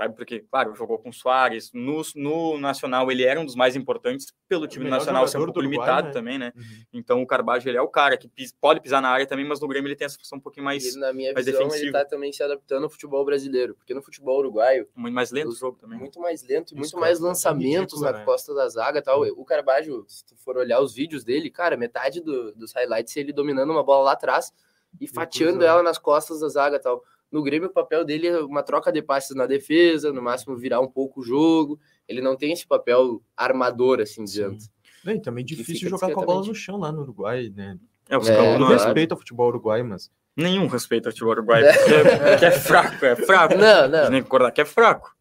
Sabe? 0.02 0.16
Porque, 0.16 0.40
claro, 0.40 0.74
jogou 0.76 0.98
com 0.98 1.10
o 1.10 1.14
Soares, 1.14 1.72
no, 1.74 2.02
no 2.16 2.58
Nacional 2.58 3.12
ele 3.12 3.24
era 3.24 3.40
um 3.40 3.46
dos 3.46 3.56
mais 3.56 3.76
importantes, 3.76 4.34
pelo 4.48 4.68
time 4.68 4.86
melhor 4.86 4.98
nacional 4.98 5.28
ser 5.28 5.38
um 5.38 5.46
pouco 5.46 5.60
Uruguai, 5.60 5.78
limitado 5.78 6.08
né? 6.08 6.14
também, 6.14 6.38
né? 6.40 6.52
Uhum. 6.56 6.64
Então 6.94 7.22
o 7.22 7.28
Carbajo 7.28 7.68
ele 7.70 7.78
é 7.78 7.82
o 7.82 7.88
cara 7.88 8.18
que 8.18 8.28
pis- 8.28 8.52
pode 8.60 8.82
pisar 8.82 9.02
na 9.02 9.10
área 9.10 9.28
também, 9.28 9.46
mas 9.46 9.60
no 9.62 9.68
Grêmio 9.68 9.88
ele 9.88 9.96
tem 9.96 10.06
essa 10.06 10.18
função 10.18 10.38
um 10.40 10.42
pouquinho 10.42 10.66
mais, 10.66 10.84
Ele, 10.86 10.98
na 11.00 11.14
minha 11.14 11.34
mais 11.34 11.46
visão, 11.46 11.62
ele 11.62 11.70
defensivo. 11.70 11.92
tá 11.94 12.06
também 12.06 12.34
se 12.34 12.42
adaptando 12.42 12.84
ao 12.86 12.90
futebol 12.90 13.24
brasileiro, 13.24 13.76
porque 13.76 13.94
no 13.94 14.02
futebol 14.02 14.40
uruguaio, 14.40 14.88
muito 14.96 15.14
mais 15.14 15.32
lento 15.32 15.50
o 15.50 15.56
jogo 15.56 15.78
também. 15.80 16.00
muito 16.00 16.20
mais 16.20 16.42
lento 16.44 16.74
e 16.74 16.78
muito 16.78 16.98
mais 16.98 17.18
cara, 17.20 17.28
é 17.28 17.30
lançamentos 17.30 17.94
ridículo, 18.00 18.02
na 18.12 18.18
né? 18.20 18.26
costa 18.26 18.54
da 18.54 18.68
zaga 18.68 19.00
e 19.00 19.02
tal. 19.02 19.22
O 19.22 19.46
Carbajo, 19.46 20.04
se 20.08 20.26
tu 20.26 20.36
for 20.38 20.58
olhar 20.58 20.82
os 20.82 20.94
vídeos 20.96 21.24
dele, 21.24 21.50
cara, 21.50 21.78
metade 21.78 22.22
do- 22.22 22.52
dos 22.54 22.74
highlights 22.74 23.16
é 23.16 23.20
ele 23.20 23.32
dominando 23.34 23.70
uma 23.70 23.84
bola 23.84 24.06
lá 24.06 24.12
atrás 24.14 24.52
e 25.00 25.08
fatiando 25.08 25.64
ela 25.64 25.84
nas 25.84 25.98
costas 25.98 26.40
da 26.42 26.50
zaga 26.50 26.78
e 26.78 26.80
tal. 26.80 27.04
No 27.32 27.42
Grêmio, 27.42 27.70
o 27.70 27.74
papel 27.74 28.04
dele 28.04 28.28
é 28.28 28.40
uma 28.40 28.62
troca 28.62 28.92
de 28.92 29.02
passes 29.02 29.36
na 29.36 29.46
defesa, 29.46 30.12
no 30.12 30.22
máximo 30.22 30.58
virar 30.58 30.82
um 30.82 30.88
pouco 30.88 31.22
o 31.22 31.24
jogo. 31.24 31.80
Ele 32.08 32.22
não 32.22 32.36
tem 32.36 32.52
esse 32.52 32.68
papel 32.68 33.22
armador, 33.38 34.02
assim, 34.02 34.24
dizendo. 34.24 34.58
Não, 35.04 35.14
e 35.14 35.22
também 35.22 35.46
difícil 35.46 35.90
jogar 35.90 36.12
com 36.12 36.22
a 36.22 36.26
bola 36.26 36.46
no 36.46 36.54
chão 36.54 36.78
lá 36.78 36.92
no 36.92 37.02
Uruguai, 37.02 37.52
né? 37.56 37.78
É, 38.10 38.18
os 38.18 38.28
É, 38.28 38.36
não 38.58 38.68
claro. 38.68 38.74
respeito 38.74 39.14
ao 39.14 39.18
futebol 39.18 39.48
uruguai, 39.48 39.82
mas 39.84 40.12
Nenhum 40.36 40.68
respeito 40.68 41.08
ao 41.08 41.12
futebol 41.12 41.34
uruguaio. 41.34 41.66
Porque 41.66 41.94
é, 41.94 42.30
porque 42.32 42.46
é 42.46 42.52
fraco, 42.52 43.06
é 43.06 43.16
fraco. 43.16 43.56
Não, 43.56 43.88
não. 43.88 44.10
que 44.10 44.22
concordar 44.24 44.52
que 44.52 44.62
é 44.62 44.66
fraco. 44.66 45.16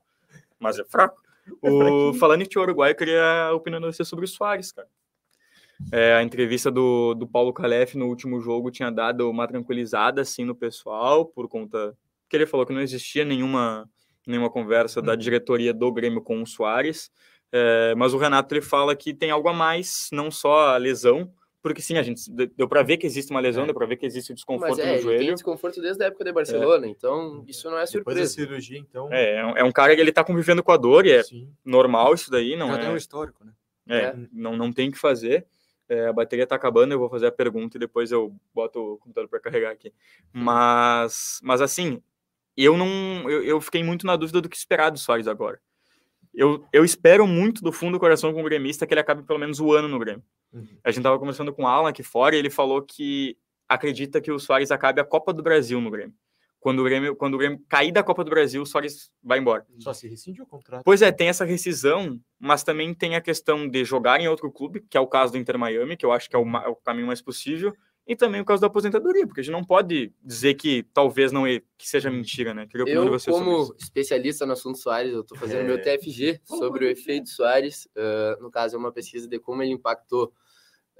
Mas 0.58 0.78
é 0.78 0.84
fraco. 0.84 1.20
O, 1.60 2.12
falando 2.14 2.42
em 2.42 2.44
futebol 2.44 2.64
uruguaio, 2.64 2.92
eu 2.92 2.96
queria 2.96 3.48
a 3.48 3.54
opinião 3.54 3.80
de 3.80 3.86
você 3.86 4.04
sobre 4.04 4.24
o 4.24 4.28
Soares, 4.28 4.70
cara. 4.70 4.88
É, 5.92 6.14
a 6.14 6.22
entrevista 6.22 6.70
do, 6.70 7.14
do 7.14 7.26
Paulo 7.26 7.52
Calef 7.52 7.94
no 7.96 8.06
último 8.06 8.40
jogo 8.40 8.70
tinha 8.70 8.90
dado 8.90 9.28
uma 9.28 9.46
tranquilizada 9.48 10.20
assim 10.22 10.44
no 10.44 10.54
pessoal, 10.54 11.24
por 11.26 11.48
conta 11.48 11.96
que 12.28 12.36
ele 12.36 12.46
falou 12.46 12.64
que 12.66 12.72
não 12.72 12.80
existia 12.80 13.24
nenhuma, 13.24 13.88
nenhuma 14.26 14.50
conversa 14.50 15.02
da 15.02 15.16
diretoria 15.16 15.72
do 15.74 15.90
Grêmio 15.92 16.20
com 16.22 16.40
o 16.42 16.46
Soares. 16.46 17.10
É, 17.52 17.94
mas 17.96 18.14
o 18.14 18.18
Renato 18.18 18.54
ele 18.54 18.60
fala 18.62 18.94
que 18.94 19.12
tem 19.12 19.30
algo 19.32 19.48
a 19.48 19.52
mais, 19.52 20.08
não 20.12 20.30
só 20.30 20.68
a 20.68 20.76
lesão, 20.76 21.32
porque 21.60 21.82
sim, 21.82 21.98
a 21.98 22.02
gente 22.02 22.22
deu 22.56 22.68
para 22.68 22.82
ver 22.82 22.96
que 22.96 23.06
existe 23.06 23.30
uma 23.32 23.40
lesão, 23.40 23.64
deu 23.64 23.74
para 23.74 23.84
ver 23.86 23.96
que 23.96 24.06
existe 24.06 24.30
o 24.30 24.32
Mas 24.32 24.36
desconforto 24.38 24.80
é, 24.80 24.84
no 24.84 24.90
ele 24.92 24.96
tem 24.98 25.02
joelho. 25.02 25.34
desconforto 25.34 25.80
desde 25.82 26.02
a 26.04 26.06
época 26.06 26.24
de 26.24 26.32
Barcelona, 26.32 26.86
então 26.86 27.44
isso 27.48 27.68
não 27.68 27.76
é 27.78 27.84
depois 27.84 28.16
da 28.16 28.24
surpresa. 28.26 28.32
cirurgia, 28.32 28.78
então. 28.78 29.08
É, 29.12 29.34
é 29.38 29.44
um- 29.46 29.56
é 29.56 29.64
um 29.64 29.72
cara 29.72 29.94
que 29.94 30.00
ele 30.00 30.12
tá 30.12 30.22
convivendo 30.22 30.62
com 30.62 30.70
a 30.72 30.76
dor 30.76 31.04
e 31.04 31.10
é 31.10 31.22
sim. 31.24 31.48
normal 31.64 32.14
isso 32.14 32.30
daí, 32.30 32.54
não 32.54 32.68
Já 32.68 32.74
é? 32.74 32.78
tem 32.78 32.90
um 32.90 32.96
histórico, 32.96 33.44
né? 33.44 33.52
É, 33.88 33.98
É. 34.04 34.16
Não, 34.32 34.56
não 34.56 34.72
tem 34.72 34.88
o 34.88 34.92
que 34.92 34.98
fazer. 34.98 35.44
É, 35.90 36.06
a 36.06 36.12
bateria 36.12 36.46
tá 36.46 36.54
acabando, 36.54 36.92
eu 36.92 37.00
vou 37.00 37.10
fazer 37.10 37.26
a 37.26 37.32
pergunta 37.32 37.76
e 37.76 37.80
depois 37.80 38.12
eu 38.12 38.32
boto 38.54 38.94
o 38.94 38.98
computador 38.98 39.28
para 39.28 39.40
carregar 39.40 39.72
aqui. 39.72 39.92
Mas, 40.32 41.40
mas 41.42 41.60
assim, 41.60 42.00
eu 42.56 42.76
não, 42.76 43.28
eu, 43.28 43.42
eu 43.42 43.60
fiquei 43.60 43.82
muito 43.82 44.06
na 44.06 44.14
dúvida 44.14 44.40
do 44.40 44.48
que 44.48 44.56
esperar 44.56 44.90
do 44.90 44.98
Soares 44.98 45.26
agora. 45.26 45.60
Eu, 46.32 46.64
eu 46.72 46.84
espero 46.84 47.26
muito 47.26 47.60
do 47.60 47.72
fundo 47.72 47.94
do 47.94 48.00
coração 48.00 48.32
com 48.32 48.40
o 48.40 48.44
gremista 48.44 48.86
que 48.86 48.94
ele 48.94 49.00
acabe 49.00 49.24
pelo 49.24 49.40
menos 49.40 49.58
o 49.58 49.72
ano 49.72 49.88
no 49.88 49.98
Grêmio. 49.98 50.22
Uhum. 50.52 50.78
A 50.84 50.92
gente 50.92 51.02
tava 51.02 51.18
conversando 51.18 51.52
com 51.52 51.64
o 51.64 51.66
Alan 51.66 51.88
aqui 51.88 52.04
fora 52.04 52.36
e 52.36 52.38
ele 52.38 52.50
falou 52.50 52.82
que 52.82 53.36
acredita 53.68 54.20
que 54.20 54.30
o 54.30 54.38
Soares 54.38 54.70
acabe 54.70 55.00
a 55.00 55.04
Copa 55.04 55.32
do 55.32 55.42
Brasil 55.42 55.80
no 55.80 55.90
Grêmio. 55.90 56.14
Quando 56.60 56.80
o 56.80 56.84
Grêmio, 56.84 57.16
quando 57.16 57.34
o 57.34 57.38
Grêmio 57.38 57.58
cair 57.68 57.90
da 57.90 58.02
Copa 58.02 58.22
do 58.22 58.30
Brasil, 58.30 58.60
o 58.60 58.66
Soares 58.66 59.10
vai 59.22 59.38
embora. 59.38 59.66
Só 59.78 59.94
se 59.94 60.06
rescindiu 60.06 60.44
o 60.44 60.46
contrato. 60.46 60.84
Pois 60.84 61.00
é, 61.00 61.10
tem 61.10 61.28
essa 61.28 61.44
rescisão, 61.44 62.20
mas 62.38 62.62
também 62.62 62.92
tem 62.92 63.16
a 63.16 63.20
questão 63.20 63.66
de 63.66 63.82
jogar 63.82 64.20
em 64.20 64.28
outro 64.28 64.52
clube, 64.52 64.84
que 64.88 64.96
é 64.96 65.00
o 65.00 65.06
caso 65.06 65.32
do 65.32 65.38
Inter 65.38 65.58
Miami, 65.58 65.96
que 65.96 66.04
eu 66.04 66.12
acho 66.12 66.28
que 66.28 66.36
é 66.36 66.38
o, 66.38 66.46
é 66.58 66.68
o 66.68 66.76
caminho 66.76 67.06
mais 67.06 67.22
possível, 67.22 67.72
e 68.06 68.14
também 68.14 68.40
o 68.40 68.44
caso 68.44 68.60
da 68.60 68.66
aposentadoria, 68.66 69.26
porque 69.26 69.40
a 69.40 69.44
gente 69.44 69.52
não 69.52 69.64
pode 69.64 70.12
dizer 70.22 70.54
que 70.54 70.82
talvez 70.92 71.32
não 71.32 71.46
é, 71.46 71.62
que 71.78 71.88
seja 71.88 72.10
mentira, 72.10 72.52
né? 72.52 72.66
Queria 72.66 72.92
Eu, 72.92 73.18
como 73.26 73.74
especialista 73.78 74.44
no 74.44 74.52
assunto 74.52 74.78
Soares, 74.78 75.12
eu 75.12 75.20
estou 75.20 75.38
fazendo 75.38 75.60
É. 75.60 75.64
meu 75.64 75.80
TFG 75.80 76.40
sobre 76.44 76.84
o 76.84 76.88
efeito 76.88 77.30
Soares. 77.30 77.88
ah, 77.96 78.36
no 78.40 78.50
caso, 78.50 78.76
é 78.76 78.78
uma 78.78 78.92
pesquisa 78.92 79.28
de 79.28 79.38
como 79.38 79.62
ele 79.62 79.72
impactou 79.72 80.32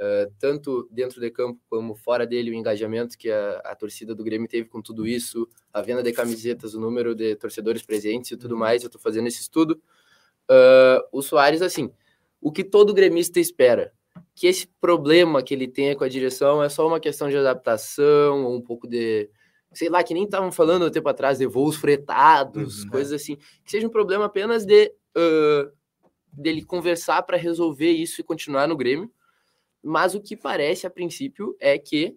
ah, 0.00 0.30
tanto 0.38 0.88
dentro 0.90 1.21
de 1.21 1.30
campo 1.30 1.61
como 1.69 1.95
fora 1.95 2.26
dele 2.26 2.50
o 2.50 2.54
engajamento 2.54 3.19
que 3.19 3.30
a, 3.30 3.59
a 3.64 3.76
torcida 3.76 4.14
do 4.14 4.25
Grêmio 4.25 4.49
teve 4.49 4.66
com 4.66 4.80
tudo 4.80 5.07
isso, 5.07 5.47
a 5.71 5.83
venda 5.83 6.02
de 6.02 6.11
camisetas, 6.11 6.73
o 6.75 6.80
número 6.80 7.14
de 7.14 7.37
torcedores 7.37 7.83
presentes 7.83 8.30
e 8.30 8.37
tudo 8.38 8.57
mais. 8.57 8.83
Eu 8.83 8.87
estou 8.87 9.00
fazendo 9.00 9.28
esse 9.28 9.42
estudo. 9.42 9.80
Ah, 10.49 11.04
o 11.12 11.21
Soares, 11.21 11.61
assim, 11.61 11.92
o 12.40 12.50
que 12.50 12.64
todo 12.64 12.95
gremista 12.95 13.38
espera? 13.38 13.92
Que 14.35 14.47
esse 14.47 14.66
problema 14.80 15.42
que 15.42 15.52
ele 15.52 15.69
tenha 15.69 15.95
com 15.95 16.02
a 16.04 16.09
direção 16.09 16.62
é 16.62 16.71
só 16.71 16.87
uma 16.87 16.99
questão 16.99 17.28
de 17.28 17.37
adaptação, 17.37 18.45
ou 18.45 18.57
um 18.57 18.62
pouco 18.62 18.88
de 18.88 19.28
sei 19.73 19.88
lá, 19.88 20.02
que 20.02 20.14
nem 20.14 20.25
estavam 20.25 20.51
falando 20.51 20.87
um 20.87 20.90
tempo 20.90 21.09
atrás 21.09 21.38
de 21.38 21.46
voos 21.46 21.77
fretados, 21.77 22.83
Uhum, 22.85 22.90
coisas 22.90 23.12
assim, 23.12 23.37
que 23.64 23.70
seja 23.70 23.87
um 23.87 23.90
problema 23.90 24.25
apenas 24.25 24.64
de 24.64 24.92
ah, 25.14 25.70
dele 26.33 26.64
conversar 26.64 27.22
para 27.22 27.37
resolver 27.37 27.90
isso 27.90 28.20
e 28.20 28.25
continuar 28.25 28.66
no 28.66 28.77
Grêmio. 28.77 29.12
Mas 29.83 30.14
o 30.14 30.21
que 30.21 30.37
parece 30.37 30.87
a 30.87 30.90
princípio 30.90 31.57
é 31.59 31.79
que 31.79 32.16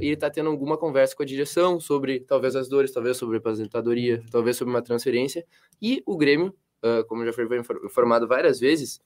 ele 0.00 0.14
está 0.14 0.30
tendo 0.30 0.48
alguma 0.50 0.76
conversa 0.78 1.14
com 1.14 1.22
a 1.22 1.26
direção 1.26 1.78
sobre 1.78 2.20
talvez 2.20 2.56
as 2.56 2.68
dores, 2.68 2.90
talvez 2.92 3.16
sobre 3.16 3.36
aposentadoria, 3.36 4.22
talvez 4.30 4.56
sobre 4.56 4.72
uma 4.72 4.82
transferência. 4.82 5.44
E 5.80 6.02
o 6.06 6.16
Grêmio, 6.16 6.54
ah, 6.82 7.04
como 7.06 7.24
já 7.24 7.32
foi 7.32 7.44
infor- 7.58 7.80
informado 7.84 8.26
várias 8.26 8.58
vezes, 8.58 9.00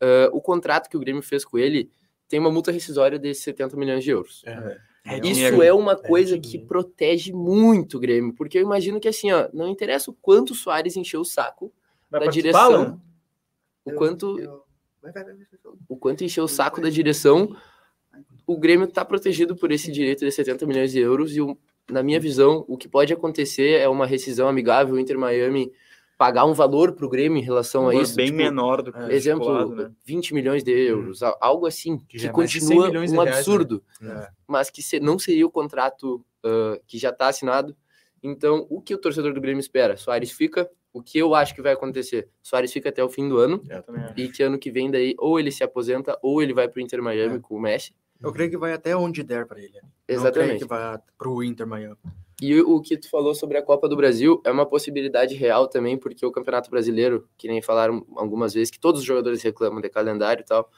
ah, 0.00 0.30
o 0.32 0.40
contrato 0.40 0.88
que 0.88 0.96
o 0.96 1.00
Grêmio 1.00 1.22
fez 1.22 1.44
com 1.44 1.58
ele 1.58 1.90
tem 2.28 2.38
uma 2.40 2.50
multa 2.50 2.70
rescisória 2.72 3.18
de 3.18 3.34
70 3.34 3.76
milhões 3.76 4.02
de 4.04 4.10
euros. 4.10 4.42
É. 4.46 4.78
É 5.04 5.18
Isso 5.26 5.60
é 5.60 5.72
uma 5.72 5.96
coisa 5.96 6.36
que 6.36 6.42
dinheiro. 6.50 6.68
protege 6.68 7.32
muito 7.32 7.96
o 7.96 8.00
Grêmio, 8.00 8.32
porque 8.34 8.56
eu 8.56 8.62
imagino 8.62 9.00
que 9.00 9.08
assim, 9.08 9.32
ó, 9.32 9.48
não 9.52 9.68
interessa 9.68 10.10
o 10.12 10.14
quanto 10.14 10.50
o 10.52 10.54
Soares 10.54 10.96
encheu 10.96 11.20
o 11.20 11.24
saco 11.24 11.72
Vai 12.08 12.20
da 12.20 12.26
direção, 12.30 13.02
o 13.84 13.92
quanto 13.94 14.38
Eu- 14.38 14.62
vai, 15.02 15.12
vai, 15.12 15.24
vai, 15.24 15.34
vai. 15.34 15.46
o 15.88 15.96
quanto 15.96 16.24
encheu 16.24 16.44
o 16.44 16.48
saco 16.48 16.80
da 16.80 16.88
direção, 16.88 17.54
o 18.46 18.56
Grêmio 18.58 18.86
está 18.86 19.04
protegido 19.04 19.56
por 19.56 19.70
esse 19.72 19.90
direito 19.90 20.24
de 20.24 20.30
70 20.32 20.66
milhões 20.66 20.92
de 20.92 21.00
euros 21.00 21.34
e 21.36 21.40
o- 21.40 21.56
na 21.90 22.02
minha 22.02 22.20
visão, 22.20 22.64
o 22.68 22.76
que 22.76 22.88
pode 22.88 23.12
acontecer 23.12 23.80
é 23.80 23.88
uma 23.88 24.06
rescisão 24.06 24.48
amigável, 24.48 24.98
Inter 24.98 25.18
Miami 25.18 25.70
pagar 26.18 26.44
um 26.44 26.52
valor 26.52 26.92
para 26.92 27.04
o 27.04 27.08
Grêmio 27.08 27.38
em 27.38 27.42
relação 27.44 27.82
a 27.82 27.86
valor 27.90 28.02
isso, 28.02 28.14
bem 28.14 28.26
tipo, 28.26 28.38
menor 28.38 28.80
do 28.82 28.92
que 28.92 28.98
o 28.98 29.10
exemplo, 29.10 29.74
né? 29.74 29.90
20 30.04 30.32
milhões 30.34 30.62
de 30.62 30.70
euros, 30.70 31.20
a- 31.22 31.36
algo 31.40 31.66
assim, 31.66 31.98
que, 31.98 32.16
já 32.18 32.28
é 32.28 32.32
mais 32.32 32.48
de 32.50 32.60
100 32.60 32.68
continua 32.76 32.88
um 32.88 32.90
reais, 33.00 33.12
né? 33.12 33.38
absurdo 33.38 33.82
É. 34.00 34.28
mas 34.46 34.70
que 34.70 34.82
se- 34.82 35.00
não 35.00 35.18
seria 35.18 35.44
o 35.46 35.50
contrato 35.50 36.24
ah, 36.44 36.78
que 36.86 36.96
já 36.98 37.10
está 37.10 37.28
assinado. 37.28 37.76
Então, 38.22 38.66
o 38.70 38.80
que 38.80 38.94
o 38.94 38.98
torcedor 38.98 39.32
do 39.34 39.40
Grêmio 39.40 39.60
espera? 39.60 39.96
Soares 39.96 40.30
fica. 40.30 40.68
O 40.92 41.02
que 41.02 41.18
eu 41.18 41.34
acho 41.34 41.54
que 41.54 41.62
vai 41.62 41.72
acontecer? 41.72 42.28
Soares 42.42 42.72
fica 42.72 42.88
até 42.90 43.02
o 43.02 43.08
fim 43.08 43.28
do 43.28 43.38
ano 43.38 43.62
e 44.16 44.28
que 44.28 44.42
ano 44.42 44.58
que 44.58 44.70
vem 44.70 44.90
daí 44.90 45.14
ou 45.18 45.40
ele 45.40 45.50
se 45.50 45.64
aposenta 45.64 46.18
ou 46.22 46.42
ele 46.42 46.52
vai 46.52 46.68
para 46.68 46.78
o 46.78 46.82
Inter 46.82 47.02
Miami 47.02 47.36
É. 47.36 47.38
com 47.38 47.56
o 47.56 47.60
Messi. 47.60 47.94
Eu 48.22 48.32
creio 48.32 48.50
que 48.50 48.56
vai 48.58 48.72
até 48.72 48.96
onde 48.96 49.22
der 49.22 49.46
para 49.46 49.58
ele. 49.58 49.72
Não 49.74 49.80
creio 50.06 50.20
Exatamente. 50.20 50.58
que 50.60 50.64
vai 50.68 50.98
pro 51.18 51.42
Inter 51.42 51.66
Miami. 51.66 51.96
E 52.40 52.60
o 52.60 52.76
o 52.76 52.80
que 52.82 52.96
tu 52.96 53.08
falou 53.08 53.34
sobre 53.34 53.56
a 53.56 53.62
Copa 53.62 53.88
do 53.88 53.96
Brasil 53.96 54.40
é 54.44 54.50
uma 54.50 54.66
possibilidade 54.66 55.34
real 55.34 55.66
também, 55.68 55.96
porque 55.96 56.24
o 56.26 56.30
Campeonato 56.32 56.70
Brasileiro, 56.70 57.28
que 57.38 57.48
nem 57.48 57.62
falaram 57.62 58.04
algumas 58.16 58.52
vezes, 58.52 58.70
que 58.70 58.78
todos 58.80 59.00
os 59.00 59.06
jogadores 59.06 59.42
reclamam 59.42 59.80
de 59.80 59.88
calendário 59.88 60.42
e 60.42 60.44
tal, 60.44 60.68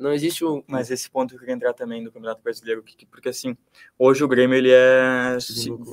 não 0.00 0.12
existe 0.12 0.44
um. 0.44 0.62
Mas 0.66 0.90
esse 0.90 1.08
ponto 1.10 1.34
eu 1.34 1.38
queria 1.38 1.54
entrar 1.54 1.72
também 1.72 2.02
do 2.02 2.10
Campeonato 2.10 2.42
Brasileiro, 2.42 2.82
que- 2.82 2.96
que- 2.96 3.06
porque 3.06 3.28
assim, 3.28 3.56
hoje 3.98 4.24
o 4.24 4.28
Grêmio 4.28 4.56
ele 4.56 4.70
é, 4.72 5.36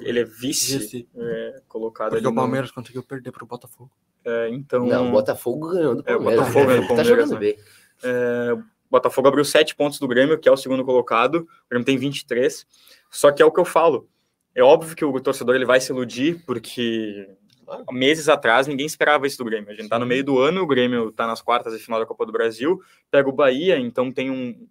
ele 0.01 0.19
é 0.19 0.23
vice, 0.23 0.77
Vice. 0.79 1.07
é, 1.15 1.61
colocado 1.67 2.09
Porque 2.09 2.19
ali 2.19 2.27
o 2.27 2.29
no- 2.31 2.35
Palmeiras 2.35 2.71
conseguiu 2.71 3.03
perder 3.03 3.31
pro 3.31 3.45
Botafogo. 3.45 3.91
é, 4.25 4.49
então, 4.49 4.85
Não, 4.85 5.09
o 5.09 5.11
Botafogo 5.11 5.69
ganhou 5.69 5.95
do 5.95 5.99
É, 6.05 6.15
o 6.15 6.17
Palmeiras. 6.17 6.39
Botafogo 6.39 6.65
ganhou 6.65 6.81
do 6.81 6.87
tá 6.87 6.95
Palmeiras, 6.95 7.09
jogando 7.29 7.33
né? 7.33 7.39
bem. 7.39 7.57
É, 8.03 8.53
o 8.53 8.63
Botafogo 8.89 9.27
abriu 9.27 9.43
sete 9.45 9.75
pontos 9.75 9.99
do 9.99 10.07
Grêmio, 10.07 10.37
que 10.39 10.47
é 10.47 10.51
o 10.51 10.57
segundo 10.57 10.83
colocado. 10.85 11.35
O 11.41 11.69
Grêmio 11.69 11.85
tem 11.85 11.97
23. 11.97 12.65
Só 13.11 13.31
que 13.31 13.41
é 13.41 13.45
o 13.45 13.51
que 13.51 13.59
eu 13.59 13.65
falo. 13.65 14.09
É 14.55 14.63
óbvio 14.63 14.95
que 14.95 15.05
o 15.05 15.19
torcedor 15.19 15.55
ele 15.55 15.65
vai 15.65 15.79
se 15.79 15.91
iludir, 15.91 16.43
porque 16.45 17.29
Claro. 17.67 17.85
meses 17.93 18.29
atrás 18.29 18.65
ninguém 18.65 18.85
esperava 18.85 19.27
isso 19.27 19.37
do 19.37 19.45
Grêmio. 19.45 19.69
A 19.69 19.73
gente 19.73 19.89
tá 19.89 19.99
no 19.99 20.05
meio 20.05 20.23
do 20.23 20.39
ano, 20.39 20.61
o 20.61 20.67
Grêmio 20.67 21.11
tá 21.11 21.27
nas 21.27 21.41
quartas 21.41 21.73
de 21.77 21.79
final 21.83 21.99
da 21.99 22.05
Copa 22.05 22.25
do 22.25 22.31
Brasil, 22.31 22.81
pega 23.11 23.27
o 23.27 23.31
Bahia, 23.33 23.77
então 23.77 24.11
tem 24.11 24.31
um. 24.31 24.67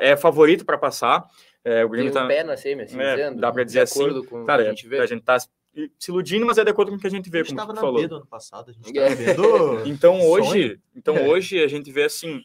É 0.00 0.16
favorito 0.16 0.64
para 0.64 0.76
passar. 0.78 1.24
É, 1.62 1.84
o 1.84 1.88
Tem 1.88 1.90
Grêmio 1.90 2.10
um 2.10 2.14
tá. 2.14 2.26
pé 2.26 2.42
na 2.42 2.56
semi, 2.56 2.82
assim, 2.82 2.98
É, 3.00 3.16
dizendo, 3.16 3.40
dá 3.40 3.52
pra 3.52 3.62
de 3.62 3.66
dizer 3.68 3.80
assim, 3.80 4.00
acordo 4.00 4.24
com 4.24 4.36
o 4.38 4.40
que 4.40 4.46
Cara, 4.46 4.62
a 4.62 4.64
gente 4.70 4.86
vê. 4.88 4.98
a 5.00 5.06
gente 5.06 5.22
tá 5.22 5.38
se 5.38 5.50
iludindo, 6.08 6.46
mas 6.46 6.56
é 6.58 6.64
de 6.64 6.70
acordo 6.70 6.90
com 6.90 6.96
o 6.96 7.00
que 7.00 7.06
a 7.06 7.10
gente 7.10 7.28
vê, 7.28 7.40
A 7.40 7.42
gente 7.42 7.50
como 7.56 7.60
tava 7.60 7.72
tu 7.72 7.74
na 7.76 7.80
falou. 7.82 8.00
B 8.00 8.08
do 8.08 8.16
ano 8.16 8.26
passado, 8.26 8.70
a 8.70 8.72
gente 8.72 8.96
É. 8.98 9.02
tava 9.08 9.14
vendo... 9.14 9.82
Então 9.90 10.18
Sonho. 10.20 10.30
hoje, 10.30 10.80
então 10.94 11.16
É. 11.16 11.28
hoje 11.28 11.62
a 11.62 11.68
gente 11.68 11.90
vê 11.92 12.04
assim 12.04 12.40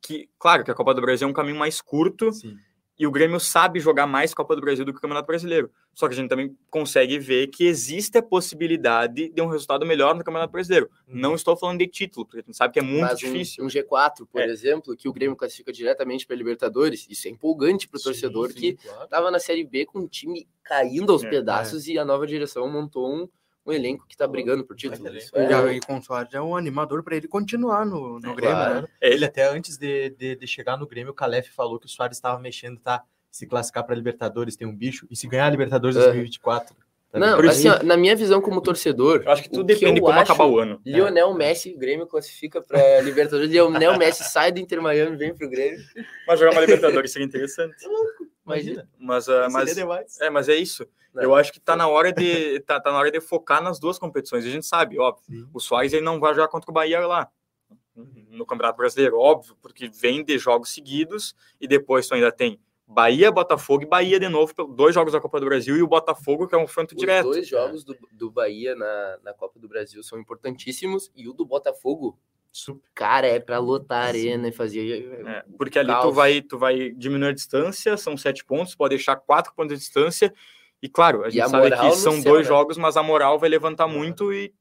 que, 0.00 0.30
claro, 0.38 0.64
que 0.64 0.70
a 0.70 0.74
Copa 0.74 0.94
do 0.94 1.00
Brasil 1.02 1.26
é 1.28 1.30
um 1.30 1.34
caminho 1.34 1.56
mais 1.58 1.80
curto 1.80 2.32
Sim. 2.32 2.56
E 3.00 3.06
o 3.06 3.10
Grêmio 3.10 3.40
sabe 3.40 3.80
jogar 3.80 4.06
mais 4.06 4.34
Copa 4.34 4.54
do 4.54 4.60
Brasil 4.60 4.84
do 4.84 4.92
que 4.92 4.98
o 4.98 5.00
Campeonato 5.00 5.26
Brasileiro. 5.26 5.70
Só 5.94 6.06
que 6.06 6.12
a 6.12 6.16
gente 6.16 6.28
também 6.28 6.54
consegue 6.70 7.18
ver 7.18 7.46
que 7.48 7.64
existe 7.66 8.18
a 8.18 8.22
possibilidade 8.22 9.30
de 9.30 9.40
um 9.42 9.46
resultado 9.46 9.86
melhor 9.86 10.14
no 10.14 10.22
Campeonato 10.22 10.52
Brasileiro. 10.52 10.90
Não 11.08 11.34
estou 11.34 11.56
falando 11.56 11.78
de 11.78 11.86
título, 11.86 12.26
porque 12.26 12.40
a 12.40 12.42
gente 12.42 12.56
sabe 12.56 12.74
que 12.74 12.78
é 12.78 12.82
muito 12.82 13.00
Mas 13.00 13.14
um- 13.14 13.16
difícil. 13.32 13.64
Um, 13.64 13.68
G4, 13.68 14.26
por 14.30 14.40
É. 14.42 14.46
exemplo, 14.46 14.94
que 14.94 15.08
o 15.08 15.12
Grêmio 15.12 15.34
classifica 15.34 15.72
diretamente 15.72 16.26
para 16.26 16.36
Libertadores, 16.36 17.06
isso 17.08 17.26
é 17.26 17.30
empolgante 17.30 17.88
para 17.88 17.98
o 17.98 18.02
torcedor 18.02 18.48
sim, 18.52 18.54
que 18.58 18.72
claro. 18.74 19.04
estava 19.04 19.30
na 19.30 19.38
Série 19.38 19.64
B 19.64 19.86
com 19.86 20.00
o 20.00 20.08
time 20.08 20.46
caindo 20.62 21.10
aos 21.12 21.24
É, 21.24 21.30
pedaços 21.30 21.88
e 21.88 21.98
a 21.98 22.04
nova 22.04 22.26
direção 22.26 22.70
montou 22.70 23.10
um, 23.12 23.28
um 23.70 23.72
elenco 23.72 24.06
que 24.06 24.14
está 24.14 24.26
brigando 24.26 24.64
por 24.64 24.76
título. 24.76 25.02
Baita 25.04 25.18
Isso 25.18 25.30
E 25.36 25.40
é- 25.40 25.54
aí, 25.54 25.80
com 25.80 25.98
o 25.98 26.02
Soares 26.02 26.32
é 26.34 26.40
um 26.40 26.54
animador 26.56 27.02
para 27.02 27.16
ele 27.16 27.26
continuar 27.28 27.86
no, 27.86 28.20
no 28.20 28.30
É, 28.32 28.34
Grêmio, 28.34 28.56
claro. 28.56 28.82
né? 28.82 28.88
É, 29.00 29.12
Ele 29.12 29.24
até 29.24 29.48
antes 29.48 29.76
de, 29.76 30.10
de, 30.10 30.36
de 30.36 30.46
chegar 30.46 30.76
no 30.76 30.86
Grêmio, 30.86 31.12
o 31.12 31.14
Calef 31.14 31.48
falou 31.50 31.78
que 31.78 31.86
o 31.86 31.88
Soares 31.88 32.16
estava 32.16 32.38
mexendo, 32.38 32.78
tá? 32.80 33.02
Se 33.30 33.46
classificar 33.46 33.84
para 33.84 33.94
Libertadores 33.94 34.56
tem 34.56 34.66
um 34.66 34.74
bicho, 34.74 35.06
e 35.10 35.16
se 35.16 35.26
ganhar 35.28 35.46
a 35.46 35.50
Libertadores 35.50 35.96
É. 35.96 36.00
2024. 36.00 36.74
tá 37.12 37.18
Não, 37.18 37.36
Por 37.36 37.46
assim, 37.48 37.68
ó, 37.68 37.82
na 37.82 37.96
minha 37.96 38.14
visão 38.16 38.40
como 38.40 38.60
torcedor, 38.60 39.22
eu 39.24 39.30
acho 39.32 39.42
que 39.44 39.50
tudo 39.50 39.64
depende 39.64 39.94
de 39.94 40.00
como 40.00 40.12
acho- 40.12 40.22
acabar 40.32 40.46
o 40.46 40.58
ano. 40.58 40.80
Lionel 40.84 41.32
Messi, 41.34 41.74
o 41.74 41.78
Grêmio 41.78 42.06
classifica 42.06 42.60
para 42.62 43.00
Libertadores, 43.02 43.50
Lionel 43.50 43.96
Messi 43.98 44.24
sai 44.24 44.50
do 44.52 44.58
Inter 44.60 44.80
Miami, 44.82 45.16
vem 45.16 45.34
pro 45.34 45.48
Grêmio. 45.48 45.80
Mas 46.26 46.38
jogar 46.40 46.52
uma 46.52 46.60
Libertadores 46.60 47.10
seria 47.12 47.26
interessante. 47.26 47.74
Imagina. 48.56 48.88
Mas, 48.98 49.68
Seria 49.68 49.86
mas, 49.86 50.20
é, 50.20 50.30
mas 50.30 50.48
é 50.48 50.56
isso. 50.56 50.86
Não. 51.12 51.22
Eu 51.22 51.34
acho 51.34 51.52
que 51.52 51.60
tá 51.60 51.74
na 51.74 51.88
hora 51.88 52.12
de 52.12 52.60
tá, 52.66 52.80
tá 52.80 52.92
na 52.92 52.98
hora 52.98 53.10
de 53.10 53.20
focar 53.20 53.62
nas 53.62 53.78
duas 53.78 53.98
competições. 53.98 54.44
A 54.44 54.50
gente 54.50 54.66
sabe, 54.66 54.98
óbvio. 54.98 55.24
Sim. 55.24 55.48
O 55.52 55.60
Soares 55.60 55.92
ele 55.92 56.04
não 56.04 56.20
vai 56.20 56.34
jogar 56.34 56.48
contra 56.48 56.70
o 56.70 56.74
Bahia 56.74 57.04
lá. 57.06 57.30
no 57.94 58.46
Campeonato 58.46 58.78
Brasileiro, 58.78 59.18
óbvio, 59.18 59.56
porque 59.60 59.88
vem 59.88 60.24
de 60.24 60.38
jogos 60.38 60.72
seguidos 60.72 61.34
e 61.60 61.66
depois 61.66 62.06
tu 62.06 62.14
ainda 62.14 62.30
tem 62.30 62.60
Bahia, 62.86 63.30
Botafogo 63.30 63.84
e 63.84 63.86
Bahia 63.86 64.18
de 64.18 64.28
novo, 64.28 64.52
dois 64.74 64.92
jogos 64.92 65.12
da 65.12 65.20
Copa 65.20 65.38
do 65.38 65.46
Brasil 65.46 65.76
e 65.76 65.82
o 65.82 65.86
Botafogo, 65.86 66.48
que 66.48 66.56
é 66.56 66.58
um 66.58 66.62
confronto 66.62 66.92
Os 66.92 67.00
direto. 67.00 67.30
dois 67.30 67.46
jogos 67.46 67.84
do, 67.84 67.96
do 68.10 68.30
Bahia 68.32 68.74
na, 68.74 69.18
na 69.22 69.32
Copa 69.32 69.60
do 69.60 69.68
Brasil 69.68 70.02
são 70.02 70.18
importantíssimos 70.18 71.08
e 71.14 71.28
o 71.28 71.32
do 71.32 71.46
Botafogo. 71.46 72.18
Cara, 72.94 73.26
é 73.26 73.38
pra 73.40 73.58
lotar 73.58 74.04
a 74.04 74.06
arena 74.08 74.48
e 74.48 74.52
fazer. 74.52 75.22
É, 75.26 75.44
porque 75.56 75.78
ali 75.78 75.92
tu 76.02 76.12
vai, 76.12 76.42
tu 76.42 76.58
vai 76.58 76.90
diminuir 76.90 77.28
a 77.30 77.32
distância, 77.32 77.96
são 77.96 78.16
sete 78.16 78.44
pontos, 78.44 78.74
pode 78.74 78.96
deixar 78.96 79.16
quatro 79.16 79.52
pontos 79.54 79.74
de 79.74 79.78
distância. 79.84 80.32
E 80.82 80.88
claro, 80.88 81.24
a 81.24 81.30
gente 81.30 81.42
a 81.42 81.48
sabe 81.48 81.70
que 81.70 81.92
são 81.96 82.20
céu, 82.20 82.32
dois 82.32 82.46
né? 82.46 82.48
jogos, 82.48 82.76
mas 82.78 82.96
a 82.96 83.02
moral 83.02 83.38
vai 83.38 83.48
levantar 83.48 83.84
É. 83.88 83.92
muito 83.92 84.32
e, 84.32 84.52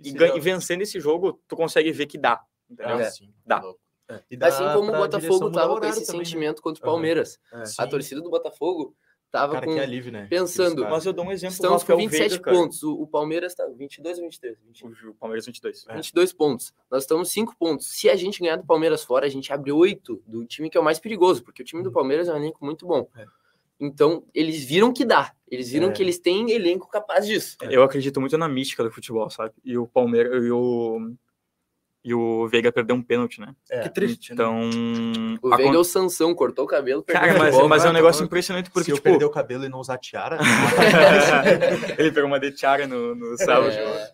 e, 0.00 0.08
Esse 0.08 0.12
gan- 0.16 0.26
jogo- 0.28 0.38
e 0.38 0.40
vencendo 0.40 0.82
esse 0.82 1.00
jogo, 1.00 1.40
tu 1.48 1.56
consegue 1.56 1.90
ver 1.92 2.06
que 2.06 2.16
dá. 2.16 2.40
Entendeu? 2.70 2.96
Ah, 2.96 3.02
É. 3.02 3.10
sim. 3.10 3.32
Dá. 3.44 3.62
E 4.30 4.36
dá 4.36 4.48
Assim 4.48 4.64
como 4.72 4.92
o 4.92 4.96
Botafogo 4.96 5.50
tava 5.50 5.80
com 5.80 5.86
esse 5.86 6.06
também, 6.06 6.18
né? 6.20 6.24
sentimento 6.26 6.62
contra 6.62 6.82
o. 6.82 6.86
Palmeiras. 6.86 7.38
É. 7.52 7.62
A 7.78 7.86
torcida 7.86 8.20
do 8.20 8.30
Botafogo 8.30 8.94
tava 9.34 9.54
Cara, 9.54 9.66
com. 9.66 9.74
que 9.74 9.80
alívio, 9.80 10.12
né? 10.12 10.28
pensando. 10.30 10.82
Mas 10.82 11.04
eu 11.04 11.12
dou 11.12 11.24
um 11.24 11.32
exemplo. 11.32 11.54
Estamos 11.54 11.82
com 11.82 11.96
27 11.96 12.28
Veiga, 12.30 12.52
pontos. 12.52 12.82
O, 12.84 12.92
o 13.02 13.06
Palmeiras 13.06 13.52
tá 13.52 13.66
22 13.66 14.18
ou 14.18 14.24
23? 14.24 14.56
20, 14.64 14.84
O 15.08 15.14
Palmeiras 15.14 15.44
22. 15.46 15.84
É. 15.88 15.94
22 15.96 16.32
pontos. 16.32 16.72
Nós 16.88 17.02
estamos 17.02 17.30
5 17.30 17.56
pontos. 17.58 17.88
Se 17.88 18.08
a 18.08 18.14
gente 18.14 18.40
ganhar 18.40 18.56
do 18.56 18.64
Palmeiras 18.64 19.02
fora, 19.02 19.26
a 19.26 19.28
gente 19.28 19.52
abre 19.52 19.72
8 19.72 20.22
do 20.24 20.44
time 20.46 20.70
que 20.70 20.78
é 20.78 20.80
o 20.80 20.84
mais 20.84 21.00
perigoso, 21.00 21.42
porque 21.42 21.62
o 21.62 21.64
time 21.64 21.82
do 21.82 21.90
Palmeiras 21.90 22.28
é 22.28 22.32
um 22.32 22.36
elenco 22.36 22.64
muito 22.64 22.86
bom. 22.86 23.08
É. 23.16 23.26
Então, 23.80 24.22
eles 24.32 24.62
viram 24.64 24.92
que 24.92 25.04
dá. 25.04 25.32
Eles 25.50 25.68
viram 25.70 25.88
É. 25.88 25.92
que 25.92 26.00
eles 26.00 26.18
têm 26.20 26.52
elenco 26.52 26.88
capaz 26.88 27.26
disso. 27.26 27.56
Eu 27.62 27.82
acredito 27.82 28.20
muito 28.20 28.38
na 28.38 28.48
mística 28.48 28.84
do 28.84 28.90
futebol, 28.90 29.28
sabe? 29.30 29.52
E 29.64 29.76
o 29.76 29.86
Palmeiras 29.86 30.44
e 30.44 30.50
o 30.50 31.12
e 32.04 32.12
o 32.12 32.46
Veiga 32.46 32.70
perdeu 32.70 32.94
um 32.94 33.02
pênalti, 33.02 33.40
né? 33.40 33.54
É. 33.70 33.80
Que 33.80 33.88
triste, 33.88 34.30
né? 34.30 34.34
Então, 34.34 35.38
O 35.42 35.54
a 35.54 35.56
Veiga 35.56 35.74
é 35.74 35.78
o 35.78 35.84
Sansão, 35.84 36.34
cortou 36.34 36.66
o 36.66 36.68
cabelo, 36.68 37.02
perdeu 37.02 37.22
cara, 37.22 37.34
o 37.34 37.38
mas, 37.38 37.48
futebol. 37.48 37.68
mas 37.68 37.82
é 37.82 37.88
um 37.88 37.92
vai, 37.92 38.00
negócio 38.00 38.18
vai. 38.20 38.26
impressionante 38.26 38.66
Se 38.66 38.72
porque 38.72 38.92
eu 38.92 38.96
tipo, 38.96 39.08
perder 39.08 39.24
o 39.24 39.30
cabelo 39.30 39.64
e 39.64 39.70
não 39.70 39.78
usar 39.78 39.96
tiara, 39.96 40.38
ele 41.96 42.12
pegou 42.12 42.28
uma 42.28 42.38
de 42.38 42.52
tiara 42.52 42.86
no, 42.86 43.14
no 43.14 43.38
sábado. 43.38 43.70
É. 43.70 44.12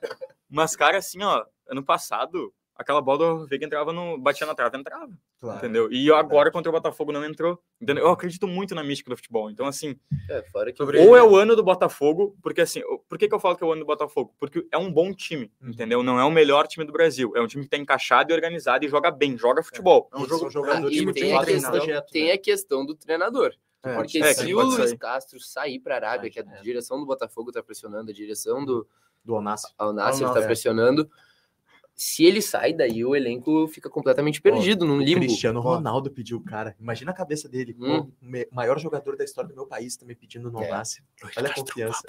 Mas 0.49 0.77
cara, 0.77 0.99
assim, 0.99 1.21
ó, 1.25 1.45
ano 1.69 1.83
passado 1.83 2.53
aquela 2.81 3.01
bola 3.01 3.19
do 3.41 3.47
Veiga 3.47 3.67
entrava 3.67 3.93
no 3.93 4.17
batia 4.19 4.47
na 4.47 4.55
trave, 4.55 4.79
entrava. 4.79 5.11
claro. 5.39 5.59
Entendeu? 5.59 5.93
E 5.93 6.11
agora 6.13 6.51
contra 6.51 6.71
o 6.71 6.73
Botafogo 6.73 7.13
não 7.13 7.25
entrou. 7.25 7.63
Entendeu? 7.81 8.05
Eu 8.05 8.11
acredito 8.11 8.47
muito 8.49 8.75
na 8.75 8.83
mística 8.83 9.11
do 9.11 9.17
futebol. 9.17 9.51
Então, 9.51 9.67
assim, 9.67 9.99
É, 10.29 10.43
fora 10.51 10.73
que 10.73 10.83
ou 10.83 11.17
é 11.17 11.23
o 11.23 11.37
ano 11.37 11.55
do 11.55 11.63
Botafogo, 11.63 12.37
porque 12.43 12.61
assim, 12.63 12.81
por 13.09 13.19
que, 13.19 13.29
que 13.29 13.35
eu 13.35 13.39
falo 13.41 13.57
que 13.57 13.63
é 13.63 13.67
o 13.67 13.73
ano 13.73 13.83
do 13.83 13.87
Botafogo? 13.87 14.35
Porque 14.39 14.67
é 14.73 14.79
um 14.79 14.91
bom 14.93 15.13
time, 15.13 15.53
Uhum. 15.61 15.71
entendeu? 15.71 16.03
Não 16.03 16.19
é 16.19 16.25
o 16.25 16.31
melhor 16.31 16.67
time 16.67 16.85
do 16.87 16.93
Brasil. 16.93 17.33
É 17.37 17.41
um 17.41 17.47
time 17.47 17.65
que 17.65 17.71
tá 17.71 17.77
encaixado 17.77 18.33
e 18.33 18.35
organizado 18.35 18.85
e 18.85 18.89
joga 18.89 19.11
bem, 19.11 19.37
joga 19.37 19.63
futebol. 19.63 20.09
É 20.13 20.17
um 20.17 20.25
E 20.25 20.29
jogo 20.29 20.41
são 20.41 20.51
jogadores 20.51 20.97
e 20.97 20.99
time 21.01 21.13
tem 21.13 21.37
a, 21.37 21.45
questão, 21.45 21.71
projeto, 21.73 22.11
tem 22.11 22.27
né? 22.27 22.33
a 22.33 22.39
questão 22.39 22.87
do 22.87 22.95
treinador. 22.95 23.53
É. 23.83 23.95
Porque 23.95 24.19
É, 24.19 24.35
se 24.35 24.53
o 24.55 24.61
Luiz 24.63 24.91
sair. 24.91 24.99
Castro 24.99 25.41
sair 25.41 25.79
para 25.79 25.95
a 25.95 25.99
Arábia, 25.99 26.31
que 26.31 26.39
a 26.39 26.43
É. 26.43 26.61
direção 26.63 26.99
do 26.99 27.07
Botafogo 27.07 27.51
está 27.51 27.63
pressionando, 27.63 28.11
a 28.11 28.15
direção 28.15 28.65
do 28.65 28.87
do 29.23 29.35
Onassi. 29.35 29.67
Al 29.77 29.93
Nassr 29.93 30.07
Al 30.23 30.29
está 30.29 30.35
Nassr. 30.37 30.47
pressionando, 30.47 31.11
se 32.01 32.25
ele 32.25 32.41
sai, 32.41 32.73
daí 32.73 33.05
o 33.05 33.15
elenco 33.15 33.69
fica 33.69 33.91
completamente 33.91 34.41
perdido 34.41 34.87
num 34.87 34.97
O 34.97 35.03
limbo. 35.03 35.21
Cristiano 35.21 35.61
Ronaldo 35.61 36.11
pediu 36.11 36.39
o 36.39 36.41
cara. 36.43 36.75
Imagina 36.81 37.11
a 37.11 37.15
cabeça 37.15 37.47
dele. 37.47 37.75
pô, 37.75 37.85
Hum. 37.85 38.11
O 38.23 38.55
maior 38.55 38.79
jogador 38.79 39.19
da 39.19 39.25
história 39.25 39.51
do 39.51 39.55
meu 39.55 39.67
país 39.67 39.97
também 39.99 40.17
pedindo 40.17 40.51
no 40.51 40.63
É. 40.63 40.71
Olha 41.37 41.51
a 41.51 41.55
confiança. 41.55 42.03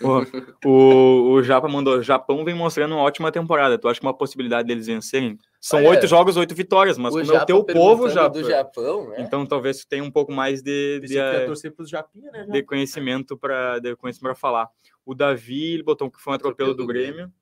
Pô, 0.00 0.24
o, 0.64 1.32
o 1.32 1.42
Japa 1.42 1.66
mandou, 1.66 2.00
Japão 2.02 2.44
vem 2.44 2.54
mostrando 2.54 2.94
uma 2.94 3.02
ótima 3.02 3.32
temporada. 3.32 3.76
Tu 3.76 3.88
acha 3.88 3.98
que 3.98 4.06
uma 4.06 4.16
possibilidade 4.16 4.68
deles 4.68 4.86
vencerem? 4.86 5.36
São 5.60 5.84
oito 5.84 6.06
jogos, 6.06 6.36
oito 6.36 6.54
vitórias, 6.54 6.96
mas 6.96 7.12
o 7.16 7.18
como 7.18 7.32
é 7.32 7.42
o 7.42 7.44
teu 7.44 7.64
povo, 7.64 8.08
Japa. 8.08 8.30
do 8.30 8.44
Japão, 8.48 9.08
né? 9.08 9.16
Então 9.18 9.44
talvez 9.44 9.78
tu 9.78 9.88
tenha 9.88 10.04
um 10.04 10.10
pouco 10.10 10.30
mais 10.30 10.62
de, 10.62 11.00
de, 11.00 11.70
pros 11.74 11.90
Japinha, 11.90 12.30
né? 12.30 12.46
de 12.48 12.62
conhecimento 12.62 13.36
para 13.36 13.80
de 13.80 13.96
falar. 14.36 14.68
O 15.04 15.16
Davi 15.16 15.74
ele 15.74 15.82
botou 15.82 16.08
que 16.08 16.20
foi 16.20 16.32
um 16.32 16.36
atropelo 16.36 16.70
Atropelo 16.70 16.76
do 16.76 16.82
do 16.84 16.86
Grêmio. 16.86 17.32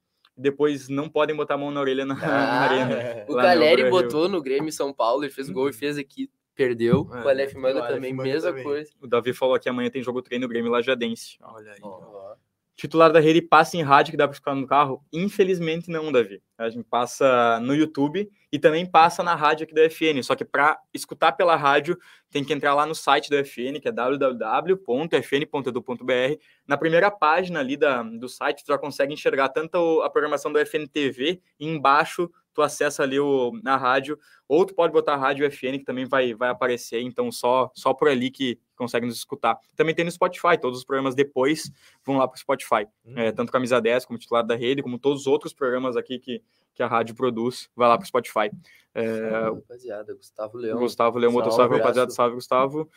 Depois 0.41 0.89
não 0.89 1.09
podem 1.09 1.37
botar 1.37 1.55
a 1.55 1.59
mão 1.59 1.71
na 1.71 1.81
orelha 1.81 2.05
na, 2.07 2.15
na 2.15 2.27
Ah, 2.27 2.61
arena. 2.63 3.25
O 3.29 3.35
Lá 3.35 3.43
no 3.43 3.49
Caleri 3.49 3.83
Brasil. 3.83 3.91
botou 4.03 4.29
no 4.29 4.41
Grêmio 4.43 4.73
São 4.73 4.93
Paulo, 4.93 5.23
ele 5.25 5.33
fez 5.33 5.51
gol 5.51 5.69
e 5.69 5.73
fez 5.73 5.99
aqui, 5.99 6.31
perdeu. 6.55 7.09
É, 7.13 7.25
o 7.25 7.29
Aleph 7.29 7.55
Manga 7.55 7.79
o 7.79 7.83
Aleph 7.83 7.95
também, 7.95 8.13
Manga 8.13 8.29
mesma 8.31 8.49
também. 8.51 8.65
coisa. 8.65 8.91
O 9.01 9.07
Davi 9.07 9.33
falou 9.33 9.59
que 9.59 9.69
amanhã 9.69 9.91
tem 9.91 10.03
jogo 10.03 10.23
treino 10.23 10.49
Grêmio 10.49 10.71
Lajadense. 10.71 11.37
Olha 11.43 11.73
aí. 11.73 11.79
Ó, 11.83 12.35
Titular 12.77 13.13
da 13.13 13.21
rede 13.21 13.43
passa 13.43 13.77
em 13.77 13.83
rádio 13.83 14.11
que 14.13 14.17
dá 14.17 14.27
para 14.27 14.33
escutar 14.33 14.55
no 14.55 14.67
carro? 14.67 15.05
Infelizmente 15.13 15.91
não, 15.91 16.11
Davi. 16.11 16.43
A 16.57 16.71
gente 16.71 16.85
passa 16.89 17.61
no 17.61 17.75
YouTube 17.75 18.27
e 18.51 18.59
também 18.59 18.87
passa 18.87 19.23
na 19.23 19.35
rádio 19.35 19.65
aqui 19.65 19.75
da 19.75 19.83
FN. 19.91 20.23
Só 20.23 20.35
que 20.35 20.47
para 20.47 20.81
escutar 20.95 21.33
pela 21.33 21.57
rádio 21.57 21.99
tem 22.31 22.43
que 22.43 22.55
entrar 22.55 22.75
lá 22.75 22.87
no 22.87 22.95
site 22.95 23.29
da 23.29 23.45
FN, 23.45 23.79
que 23.83 23.89
é 23.89 23.93
www.fn.edu.br. 25.11 26.39
Na 26.71 26.79
primeira 26.79 27.11
página 27.11 27.59
ali 27.59 27.77
da, 27.77 28.01
do 28.01 28.29
site, 28.29 28.63
tu 28.63 28.69
já 28.69 28.79
consegue 28.79 29.13
enxergar 29.13 29.49
tanto 29.49 30.01
a 30.03 30.09
programação 30.09 30.53
do 30.53 30.59
FN 30.65 30.87
TV 30.87 31.43
e 31.59 31.67
embaixo 31.67 32.31
tu 32.55 32.63
acessa 32.63 33.03
ali 33.03 33.19
o, 33.19 33.51
na 33.61 33.77
rádio, 33.77 34.17
ou 34.47 34.65
tu 34.65 34.73
pode 34.73 34.93
botar 34.93 35.15
a 35.15 35.17
rádio 35.17 35.45
FN 35.51 35.79
que 35.79 35.85
também 35.85 36.05
vai, 36.05 36.33
vai 36.33 36.49
aparecer, 36.49 37.01
então 37.01 37.33
só, 37.33 37.73
só 37.75 37.93
por 37.93 38.07
ali 38.07 38.31
que 38.31 38.57
consegue 38.77 39.05
nos 39.05 39.17
escutar. 39.17 39.59
Também 39.75 39.97
tem 39.97 40.05
no 40.05 40.13
Spotify, 40.13 40.57
todos 40.61 40.79
os 40.79 40.85
programas 40.85 41.17
depois 41.17 41.73
vão 42.05 42.19
lá 42.19 42.29
para 42.29 42.37
o 42.37 42.39
Spotify. 42.39 42.87
Hum. 43.05 43.15
É, 43.17 43.33
tanto 43.33 43.51
Camisa 43.51 43.81
10 43.81 44.05
como 44.05 44.17
titular 44.17 44.47
da 44.47 44.55
rede, 44.55 44.81
como 44.81 44.97
todos 44.97 45.23
os 45.23 45.27
outros 45.27 45.53
programas 45.53 45.97
aqui 45.97 46.21
que, 46.21 46.41
que 46.73 46.85
a 46.85 46.87
rádio 46.87 47.17
produz, 47.17 47.69
vai 47.75 47.89
lá 47.89 47.99
para 47.99 48.05
o 48.05 48.07
Spotify. 48.07 48.49
É, 48.95 49.31
salve, 49.31 49.61
rapaziada, 49.61 50.15
Gustavo 50.15 50.57
Leão. 50.57 50.79
Gustavo 50.79 51.19
Leão 51.19 51.33
Salve, 51.33 51.51
salve, 51.51 51.77
rapaziada, 51.79 52.11
salve, 52.13 52.35
Gustavo. 52.37 52.91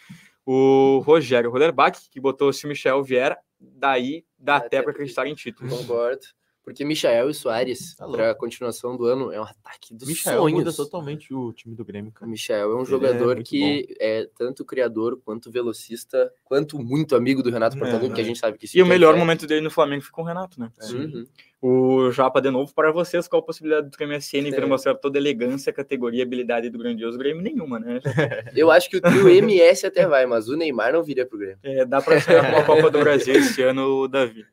O 0.45 0.99
Rogério 1.05 1.49
Roderbach, 1.49 2.09
que 2.09 2.19
botou 2.19 2.51
se 2.51 2.65
o 2.65 2.69
Michel 2.69 3.01
vier, 3.03 3.37
daí 3.59 4.25
dá 4.37 4.57
até 4.57 4.77
até 4.77 4.81
para 4.81 4.91
acreditar 4.91 5.25
em 5.25 5.35
títulos. 5.35 5.73
Concordo. 5.73 6.25
Porque 6.63 6.85
Michael 6.85 7.29
e 7.29 7.33
Soares, 7.33 7.93
Tá 7.95 8.07
para 8.07 8.31
a 8.31 8.35
continuação 8.35 8.95
do 8.95 9.05
ano, 9.05 9.31
é 9.33 9.39
um 9.39 9.43
ataque 9.43 9.93
dos 9.93 10.07
Michael 10.07 10.43
muda 10.43 10.71
sonhos. 10.71 10.75
totalmente 10.77 11.33
o 11.33 11.51
time 11.51 11.75
do 11.75 11.83
Grêmio, 11.83 12.09
O 12.09 12.13
cara. 12.13 12.31
Michel 12.31 12.71
é 12.71 12.73
um 12.73 12.77
Ele 12.77 12.81
é 12.81 12.85
jogador 12.85 13.35
muito 13.35 13.49
que 13.49 13.95
é 13.99 14.29
tanto 14.37 14.63
criador, 14.63 15.19
quanto 15.25 15.51
velocista, 15.51 16.31
quanto 16.45 16.79
muito 16.79 17.15
amigo 17.17 17.43
do 17.43 17.49
Renato 17.51 17.75
É, 17.75 17.79
Portaluppi, 17.79 18.13
que 18.15 18.21
a 18.21 18.23
é. 18.23 18.27
gente 18.27 18.39
sabe 18.39 18.57
que 18.57 18.65
E 18.77 18.81
o 18.81 18.85
melhor 18.85 19.15
momento 19.17 19.45
dele 19.45 19.59
no 19.61 19.69
Flamengo 19.69 20.03
foi 20.03 20.11
com 20.11 20.21
o 20.21 20.25
Renato, 20.25 20.57
né? 20.59 20.69
Uhum. 20.91 21.25
O 21.61 22.11
Japa, 22.11 22.41
de 22.41 22.49
novo, 22.49 22.73
para 22.73 22.91
vocês, 22.91 23.27
qual 23.27 23.41
a 23.41 23.45
possibilidade 23.45 23.89
do 23.89 23.97
Grêmio 23.97 24.15
SN 24.17 24.43
vir 24.51 24.63
É. 24.63 24.65
mostrar 24.65 24.95
toda 24.95 25.17
a 25.17 25.21
elegância, 25.21 25.71
categoria, 25.71 26.23
habilidade 26.23 26.69
do 26.69 26.77
grandioso 26.77 27.17
Grêmio? 27.17 27.41
Nenhuma, 27.41 27.79
né? 27.79 27.99
Eu 28.55 28.69
acho 28.71 28.89
que 28.89 28.97
o 28.97 29.01
trio 29.01 29.29
MS 29.29 29.85
até 29.85 30.05
vai, 30.07 30.25
mas 30.25 30.47
o 30.49 30.55
Neymar 30.57 30.93
não 30.93 31.03
viria 31.03 31.25
pro 31.25 31.37
Grêmio. 31.37 31.59
É, 31.63 31.85
dá 31.85 32.01
para 32.01 32.21
com 32.21 32.57
a 32.57 32.63
Copa 32.63 32.89
do 32.89 32.99
Brasil 32.99 33.35
esse 33.35 33.61
ano, 33.61 34.07
Davi. 34.07 34.45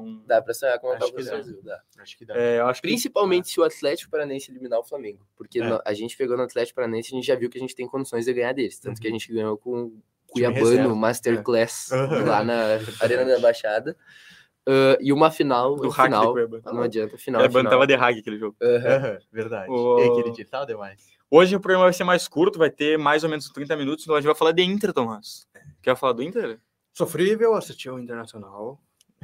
Então, 0.00 0.22
Dá 0.26 0.40
pra 0.42 0.54
sonhar 0.54 0.78
com 0.78 0.88
a 0.90 0.96
Acho 0.96 1.06
Copa 1.06 1.16
que 1.18 1.22
do. 1.24 1.30
Brasil, 1.30 1.60
dá. 1.62 1.80
Acho 1.98 2.18
que 2.18 2.24
dá. 2.24 2.34
é, 2.36 2.58
eu 2.60 2.66
acho 2.66 2.80
que 2.80 2.88
Principalmente 2.88 3.48
se 3.48 3.60
o 3.60 3.64
Atlético 3.64 4.10
Paranaense 4.10 4.50
eliminar 4.50 4.78
o 4.78 4.84
Flamengo. 4.84 5.26
Porque 5.36 5.60
É. 5.60 5.80
a 5.84 5.92
gente 5.94 6.16
pegou 6.16 6.36
no 6.36 6.42
Atlético 6.42 6.76
Paranaense 6.76 7.10
e 7.10 7.14
a 7.14 7.16
gente 7.16 7.26
já 7.26 7.34
viu 7.34 7.48
que 7.50 7.58
a 7.58 7.60
gente 7.60 7.74
tem 7.74 7.86
condições 7.86 8.24
de 8.24 8.32
ganhar 8.32 8.52
deles. 8.52 8.78
Tanto 8.78 9.00
que 9.00 9.06
a 9.06 9.10
Uhum. 9.10 9.18
gente 9.18 9.32
ganhou 9.32 9.56
com 9.58 9.92
Cuiabano. 10.28 10.96
Masterclass 10.96 11.90
Uhum. 11.90 12.24
lá 12.26 12.42
na 12.42 12.78
Arena 13.00 13.24
da 13.26 13.38
Baixada. 13.38 13.96
Ah, 14.66 14.96
e 15.00 15.12
uma 15.12 15.30
final, 15.30 15.74
do 15.76 15.88
o 15.88 15.90
hack 15.90 16.06
final, 16.06 16.34
não 16.72 16.82
adianta, 16.82 17.18
final, 17.18 17.40
Cuiabá 17.40 17.58
final. 17.60 17.70
tava 17.72 17.86
de 17.86 17.94
hack 17.96 18.18
aquele 18.18 18.38
jogo. 18.38 18.56
Aham, 18.62 19.18
verdade. 19.32 19.70
O- 19.70 19.98
E 19.98 20.08
aquele 20.08 20.30
digital 20.30 20.64
demais. 20.64 21.04
Hoje 21.30 21.56
o 21.56 21.60
programa 21.60 21.86
vai 21.86 21.92
ser 21.92 22.04
mais 22.04 22.28
curto, 22.28 22.58
vai 22.58 22.70
ter 22.70 22.96
mais 22.98 23.24
ou 23.24 23.30
menos 23.30 23.48
30 23.50 23.74
minutos, 23.76 24.04
então 24.04 24.14
a 24.14 24.20
gente 24.20 24.26
vai 24.26 24.34
falar 24.36 24.52
de 24.52 24.62
Inter, 24.62 24.92
Tomás. 24.92 25.46
Quer 25.82 25.96
falar 25.96 26.12
do 26.12 26.22
Inter? 26.22 26.60
Sofrível 26.92 27.54
assistir 27.54 27.90
o 27.90 27.98
Internacional. 27.98 28.78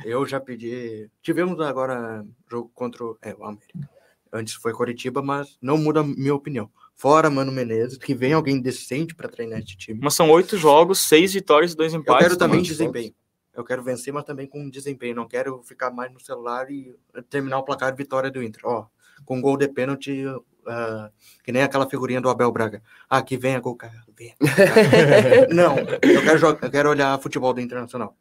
Eu 0.04 0.26
já 0.26 0.40
pedi. 0.40 1.10
Tivemos 1.22 1.60
agora 1.60 2.24
jogo 2.50 2.70
contra 2.74 3.04
o, 3.04 3.18
é, 3.22 3.34
o 3.34 3.44
América. 3.44 3.88
Antes 4.32 4.54
foi 4.54 4.72
Coritiba, 4.72 5.22
mas 5.22 5.56
não 5.60 5.78
muda 5.78 6.00
a 6.00 6.04
minha 6.04 6.34
opinião. 6.34 6.70
Fora 6.94 7.30
Mano 7.30 7.52
Menezes, 7.52 7.96
que 7.96 8.14
vem 8.14 8.32
alguém 8.32 8.60
decente 8.60 9.14
para 9.14 9.28
treinar 9.28 9.60
esse 9.60 9.76
time. 9.76 10.00
Mas 10.02 10.14
são 10.14 10.30
oito 10.30 10.56
jogos, 10.56 11.00
seis 11.00 11.32
vitórias 11.32 11.72
e 11.72 11.76
dois 11.76 11.94
Eu 11.94 12.00
empates. 12.00 12.26
quero 12.26 12.36
também 12.36 12.58
Tomás. 12.60 12.68
desempenho. 12.68 13.14
Eu 13.54 13.64
quero 13.64 13.82
vencer, 13.82 14.12
mas 14.12 14.24
também 14.24 14.46
com 14.46 14.68
desempenho. 14.68 15.16
Não 15.16 15.26
quero 15.26 15.62
ficar 15.62 15.90
mais 15.90 16.12
no 16.12 16.20
celular 16.20 16.70
e 16.70 16.94
terminar 17.30 17.58
o 17.58 17.64
placar 17.64 17.94
vitória 17.94 18.30
do 18.30 18.42
Inter. 18.42 18.62
Ó, 18.64 18.86
com 19.24 19.40
gol 19.40 19.56
de 19.56 19.68
pênalti, 19.68 20.24
ah, 20.66 21.10
que 21.42 21.50
nem 21.50 21.62
aquela 21.62 21.88
figurinha 21.88 22.20
do 22.20 22.28
Abel 22.28 22.52
Braga. 22.52 22.82
Ah, 23.08 23.22
que 23.22 23.36
venha 23.36 23.60
gol, 23.60 23.74
cara. 23.76 24.04
Venha. 24.16 24.36
Não, 25.54 25.76
eu 25.78 26.22
quero, 26.22 26.38
jogar, 26.38 26.66
eu 26.66 26.70
quero 26.70 26.90
olhar 26.90 27.18
futebol 27.20 27.52
do 27.52 27.60
Internacional. 27.60 28.16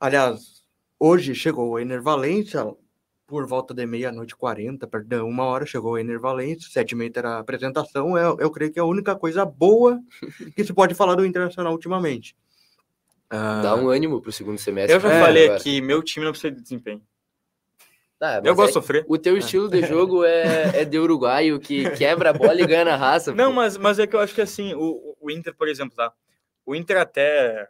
Aliás, 0.00 0.55
hoje 0.98 1.34
chegou 1.34 1.70
o 1.70 1.78
Ener 1.78 2.02
Valência, 2.02 2.64
por 3.26 3.46
volta 3.46 3.74
de 3.74 3.84
meia-noite 3.84 4.34
e 4.34 4.36
40, 4.36 4.86
perdão, 4.86 5.28
uma 5.28 5.44
hora 5.44 5.66
chegou 5.66 5.92
o 5.92 5.98
Ener 5.98 6.20
Valência, 6.20 6.70
sete 6.70 6.92
e 6.92 6.94
meia 6.94 7.10
era 7.14 7.30
a 7.30 7.38
apresentação. 7.40 8.16
Eu, 8.16 8.36
eu 8.38 8.50
creio 8.50 8.72
que 8.72 8.78
é 8.78 8.82
a 8.82 8.86
única 8.86 9.16
coisa 9.16 9.44
boa 9.44 10.00
que 10.54 10.64
se 10.64 10.72
pode 10.72 10.94
falar 10.94 11.16
do 11.16 11.26
Internacional 11.26 11.72
ultimamente. 11.72 12.36
Ah, 13.28 13.60
Dá 13.62 13.74
um 13.74 13.88
ânimo 13.88 14.22
pro 14.22 14.30
segundo 14.30 14.58
semestre. 14.58 14.94
Eu 14.94 15.00
já 15.00 15.08
né, 15.08 15.20
falei 15.20 15.44
agora. 15.46 15.60
aqui, 15.60 15.80
meu 15.80 16.02
time 16.02 16.24
não 16.24 16.32
precisa 16.32 16.54
de 16.54 16.62
desempenho. 16.62 17.02
Tá, 18.18 18.40
Eu 18.42 18.54
gosto 18.54 18.62
é- 18.62 18.66
de 18.68 18.72
sofrer. 18.74 19.04
O 19.08 19.18
teu 19.18 19.36
estilo 19.36 19.68
de 19.68 19.84
jogo 19.84 20.24
é, 20.24 20.80
é 20.80 20.84
de 20.84 20.98
uruguaio 20.98 21.58
que 21.58 21.90
quebra 21.90 22.30
a 22.30 22.32
bola 22.32 22.58
e 22.60 22.66
ganha 22.66 22.84
na 22.84 22.96
raça. 22.96 23.34
Não, 23.34 23.48
pô. 23.50 23.56
mas, 23.56 23.76
mas 23.76 23.98
é 23.98 24.06
que 24.06 24.14
eu 24.16 24.20
acho 24.20 24.34
que 24.34 24.40
assim, 24.40 24.72
o, 24.74 25.16
o 25.20 25.30
Inter, 25.30 25.54
por 25.54 25.68
exemplo, 25.68 25.94
tá? 25.96 26.12
O 26.64 26.74
Inter 26.74 26.96
até 26.98 27.68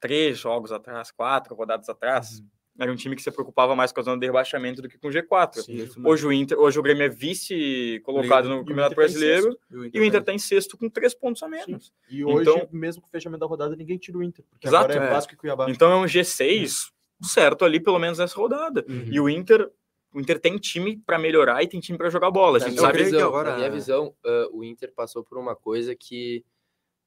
três 0.00 0.38
jogos 0.38 0.72
atrás, 0.72 1.10
quatro 1.10 1.54
rodadas 1.54 1.88
atrás, 1.88 2.42
era 2.78 2.90
um 2.92 2.96
time 2.96 3.16
que 3.16 3.22
se 3.22 3.30
preocupava 3.30 3.74
mais 3.74 3.92
com 3.92 4.00
a 4.00 4.02
zona 4.02 4.18
de 4.18 4.26
rebaixamento 4.26 4.82
do 4.82 4.88
que 4.88 4.98
com 4.98 5.08
o 5.08 5.10
G4. 5.10 5.96
Hoje 6.04 6.26
o 6.26 6.32
Inter, 6.32 6.58
hoje 6.58 6.78
o 6.78 6.82
Grêmio 6.82 7.02
é 7.04 7.08
vice 7.08 8.00
colocado 8.04 8.48
no 8.48 8.58
Campeonato 8.58 8.90
tá 8.90 8.96
Brasileiro 8.96 9.58
e 9.92 9.98
o 10.00 10.04
Inter 10.04 10.20
está 10.20 10.32
em 10.32 10.38
sexto 10.38 10.76
com 10.76 10.88
três 10.88 11.14
pontos 11.14 11.42
a 11.42 11.48
menos. 11.48 11.92
E 12.10 12.24
hoje, 12.24 12.42
Então- 12.50 12.68
mesmo 12.72 13.02
com 13.02 13.08
o 13.08 13.10
fechamento 13.10 13.40
da 13.40 13.46
rodada, 13.46 13.74
ninguém 13.76 13.96
tira 13.98 14.18
o 14.18 14.22
Inter. 14.22 14.44
Porque 14.50 14.66
Exato, 14.68 14.90
agora 14.92 15.04
é 15.06 15.08
é. 15.08 15.10
Vasco 15.12 15.32
e 15.32 15.36
Cuiabá. 15.36 15.70
Então 15.70 15.90
é 15.90 15.96
um 15.96 16.04
G6 16.06 16.90
certo 17.22 17.64
ali, 17.64 17.80
pelo 17.80 17.98
menos 17.98 18.18
nessa 18.18 18.36
rodada. 18.36 18.84
Uhum. 18.88 19.08
E 19.10 19.18
o 19.20 19.28
Inter, 19.28 19.70
o 20.12 20.20
Inter 20.20 20.38
tem 20.38 20.56
time 20.58 20.98
para 20.98 21.18
melhorar 21.18 21.62
e 21.62 21.66
tem 21.68 21.80
time 21.80 21.96
para 21.96 22.10
jogar 22.10 22.30
bola. 22.30 22.58
A 22.58 22.60
Na 22.60 22.66
gente 22.66 22.74
minha 22.78 22.82
eu 22.88 22.92
sabe 22.92 23.04
visão, 23.04 23.28
agora- 23.28 23.50
na 23.52 23.56
minha 23.56 23.70
visão, 23.70 24.14
ah, 24.24 24.48
o 24.52 24.62
Inter 24.62 24.92
passou 24.94 25.24
por 25.24 25.38
uma 25.38 25.56
coisa 25.56 25.94
que, 25.94 26.44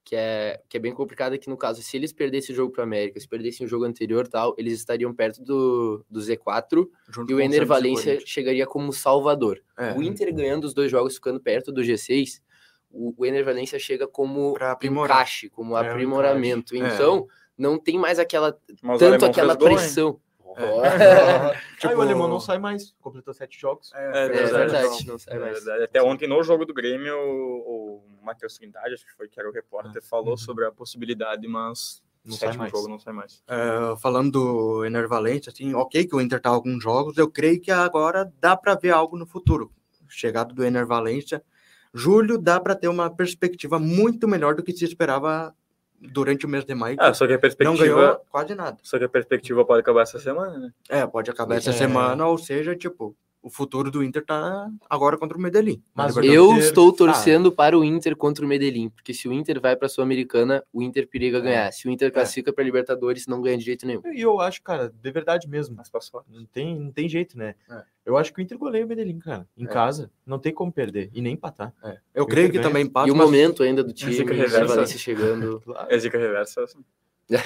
que, 0.10 0.16
é, 0.16 0.60
que 0.68 0.76
é 0.76 0.80
bem 0.80 0.92
complicada, 0.92 1.38
que 1.38 1.48
no 1.52 1.56
caso, 1.56 1.84
se 1.84 1.96
eles 1.96 2.12
perdessem 2.12 2.52
o 2.52 2.56
jogo 2.56 2.74
para 2.74 2.84
América, 2.84 3.20
se 3.20 3.28
perdessem 3.28 3.64
o 3.64 3.70
jogo 3.70 3.86
anterior 3.86 4.26
e 4.26 4.30
tal, 4.30 4.56
eles 4.58 4.74
estariam 4.74 5.14
perto 5.14 5.44
do, 5.44 6.04
do 6.10 6.20
Z4 6.20 6.88
Junto 7.10 7.32
e 7.32 7.36
o 7.36 7.40
Ener 7.40 7.64
Valência 7.64 8.20
chegaria 8.26 8.66
como 8.66 8.92
salvador. 8.92 9.62
É. 9.78 9.94
O 9.94 10.02
Inter 10.02 10.34
ganhando 10.34 10.64
os 10.66 10.74
dois 10.74 10.90
jogos, 10.90 11.14
ficando 11.14 11.40
perto 11.40 11.72
do 11.72 11.82
G6, 11.84 12.42
o, 12.90 13.14
o 13.16 13.24
Ener 13.24 13.46
Valência 13.46 13.78
chega 13.78 14.08
como 14.08 14.56
encaixe, 14.82 15.48
como 15.48 15.78
É, 15.78 15.88
aprimoramento. 15.88 16.76
Então, 16.76 17.28
não 17.56 17.78
tem 17.78 18.00
mais 18.00 18.18
aquela 18.18 18.58
mas 18.82 18.96
o 18.96 19.00
tanto 19.00 19.26
aquela 19.26 19.54
gol, 19.54 19.68
pressão. 19.68 20.20
Aí 20.60 21.78
Tipo- 21.80 21.94
o 21.98 22.02
alemão 22.02 22.28
não 22.28 22.40
sai 22.40 22.58
mais. 22.58 22.96
Completou 23.00 23.32
sete 23.34 23.60
jogos. 23.60 23.94
É 23.94 24.08
É 24.26 24.28
verdade. 24.30 24.72
verdade, 24.72 25.08
não 25.08 25.20
sai 25.20 25.36
É 25.36 25.40
mais. 25.40 25.54
verdade. 25.64 25.84
Até 25.84 26.02
ontem 26.02 26.28
no 26.28 26.42
jogo 26.44 26.66
do 26.66 26.74
Grêmio, 26.74 27.16
o, 27.16 28.02
o 28.08 28.09
Matheus 28.30 28.56
Trindade, 28.58 28.94
acho 28.94 29.06
que 29.06 29.14
foi 29.16 29.28
que 29.28 29.40
era 29.40 29.50
o 29.50 29.52
repórter, 29.54 30.02
falou 30.02 30.38
sobre 30.38 30.66
a 30.66 30.72
possibilidade, 30.72 31.48
mas 31.48 32.02
Não 32.24 32.32
no 32.32 32.38
sai 32.38 32.50
sétimo 32.50 32.64
mais. 32.64 32.72
jogo 32.72 32.88
não 32.88 33.00
sai 33.00 33.14
mais. 33.14 33.44
É, 33.48 33.96
falando 34.02 34.32
do 34.32 34.86
Ener 34.86 35.08
Valencia, 35.08 35.52
assim, 35.52 35.74
ok 35.74 36.06
que 36.06 36.16
o 36.16 36.22
Inter 36.22 36.40
tá 36.40 36.50
alguns 36.50 36.82
jogos, 36.84 37.18
eu 37.18 37.30
creio 37.30 37.60
que 37.60 37.72
agora 37.72 38.32
dá 38.40 38.56
para 38.56 38.76
ver 38.76 38.92
algo 38.92 39.18
no 39.18 39.26
futuro. 39.26 39.72
Chegada 40.08 40.54
do 40.54 40.64
Ener 40.64 40.86
Valencia, 40.86 41.44
julho 41.94 42.38
dá 42.38 42.60
para 42.60 42.76
ter 42.76 42.88
uma 42.88 43.10
perspectiva 43.10 43.78
muito 43.80 44.28
melhor 44.28 44.56
do 44.56 44.64
que 44.64 44.72
se 44.74 44.86
esperava 44.86 45.56
durante 46.00 46.46
o 46.46 46.50
mês 46.50 46.64
de 46.66 46.74
maio. 46.74 46.96
Ah, 47.00 47.14
só 47.14 47.26
que 47.28 47.34
a 47.34 47.36
não 47.36 47.42
perspectiva, 47.42 47.78
ganhou 47.86 48.16
quase 48.30 48.56
nada. 48.56 48.78
só 48.84 48.98
que 48.98 49.04
a 49.04 49.10
perspectiva 49.10 49.66
pode 49.66 49.82
acabar 49.82 50.02
essa 50.04 50.20
semana, 50.20 50.58
né? 50.58 50.72
É, 50.88 51.06
pode 51.06 51.30
acabar 51.30 51.56
essa 51.58 51.72
É. 51.72 51.74
semana, 51.74 52.26
ou 52.26 52.38
seja, 52.38 52.76
tipo, 52.76 53.16
o 53.50 53.52
futuro 53.52 53.90
do 53.90 54.04
Inter 54.04 54.24
tá 54.24 54.70
agora 54.88 55.18
contra 55.18 55.36
o 55.38 55.42
Medellín. 55.42 55.82
Mas 55.94 56.16
eu- 56.16 56.52
Inter- 56.54 56.64
estou 56.66 56.90
Ah. 56.90 56.96
torcendo 56.96 57.52
para 57.52 57.78
o 57.78 57.84
Inter 57.84 58.16
contra 58.16 58.46
o 58.46 58.48
Medellín, 58.48 58.90
porque 58.90 59.12
se 59.14 59.28
o 59.28 59.34
Inter 59.34 59.60
vai 59.60 59.76
para 59.76 59.88
a 59.88 59.90
Sul-Americana, 59.90 60.64
o 60.72 60.82
Inter 60.84 61.08
periga 61.08 61.40
ganhar. 61.40 61.72
Se 61.74 61.88
o 61.88 61.92
Inter 61.92 62.12
classifica 62.14 62.54
para 62.54 62.64
Libertadores, 62.64 63.26
não 63.28 63.42
ganha 63.42 63.58
de 63.58 63.66
jeito 63.66 63.88
nenhum. 63.88 64.02
E 64.14 64.22
eu 64.22 64.40
acho, 64.40 64.62
cara, 64.62 64.90
de 64.94 65.12
verdade 65.12 65.48
mesmo. 65.50 65.76
Mas 65.76 65.90
passou. 65.90 66.24
Não 66.30 66.46
tem, 66.46 66.80
não 66.80 66.92
tem 66.92 67.10
jeito, 67.10 67.38
né? 67.38 67.56
É. 67.70 67.84
Eu 68.06 68.18
acho 68.18 68.34
que 68.34 68.40
o 68.40 68.42
Inter 68.44 68.58
goleia 68.58 68.86
o 68.86 68.88
Medellín, 68.88 69.20
cara. 69.20 69.48
Em 69.58 69.66
É. 69.66 69.68
casa, 69.68 70.12
não 70.26 70.38
tem 70.40 70.54
como 70.54 70.72
perder. 70.72 71.10
E 71.14 71.22
nem 71.22 71.34
empatar. 71.34 71.74
Eu 72.14 72.26
creio 72.26 72.46
Inter 72.46 72.52
que 72.52 72.58
ganha. 72.60 72.64
também 72.70 72.86
passa. 72.88 73.08
E 73.08 73.12
o 73.12 73.16
mas- 73.16 73.26
momento 73.26 73.64
ainda 73.64 73.84
do 73.84 73.92
time, 73.94 74.16
reversa. 74.24 74.66
Valência 74.66 74.98
chegando. 75.00 75.60
Claro. 75.66 75.88
É 75.90 75.98
zica 75.98 76.18
reversa. 76.18 76.64
assim. 76.64 76.80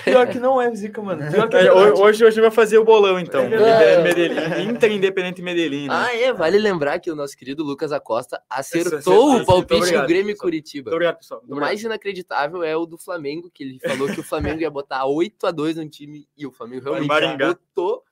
Pior 0.06 0.28
que 0.30 0.40
não 0.40 0.62
é 0.62 0.74
zica, 0.74 1.02
mano. 1.02 1.30
Pior 1.30 1.50
que 1.50 1.58
é 1.58 1.66
É, 1.66 1.72
hoje, 1.74 2.24
hoje 2.24 2.40
vai 2.40 2.50
fazer 2.50 2.78
o 2.78 2.86
bolão, 2.86 3.20
então. 3.20 3.42
É. 3.42 3.48
Inter, 3.48 4.04
Medellín, 4.04 4.70
Inter 4.72 4.92
Independente 4.92 5.42
Medellín, 5.42 5.88
né? 5.88 5.94
Ah, 5.94 6.16
é, 6.16 6.32
vale 6.32 6.58
lembrar 6.58 7.00
que 7.00 7.12
o 7.12 7.16
nosso 7.16 7.36
querido 7.36 7.64
Lucas 7.64 7.92
Acosta 7.92 8.42
acertou 8.50 9.36
o 9.42 9.46
palpite 9.46 9.82
obrigado, 9.82 10.02
do 10.04 10.08
Grêmio 10.08 10.28
pessoal. 10.28 10.44
Curitiba. 10.46 10.84
Muito 10.90 10.96
obrigado, 10.96 11.18
pessoal. 11.18 11.40
Muito 11.42 11.50
O 11.50 11.54
obrigado. 11.56 11.70
mais 11.70 11.84
inacreditável 11.84 12.64
é 12.64 12.78
o 12.78 12.86
do 12.86 12.98
Flamengo, 12.98 13.52
que 13.54 13.64
ele 13.64 13.80
falou 13.80 14.08
que 14.08 14.20
o 14.22 14.24
Flamengo 14.24 14.62
ia 14.62 14.72
botar 14.72 15.04
8 15.06 15.48
a 15.48 15.52
2 15.52 15.76
no 15.76 15.90
time 15.90 16.28
e 16.38 16.48
o 16.48 16.52
Flamengo 16.52 16.84
realmente 16.84 17.38
botou. 17.38 18.04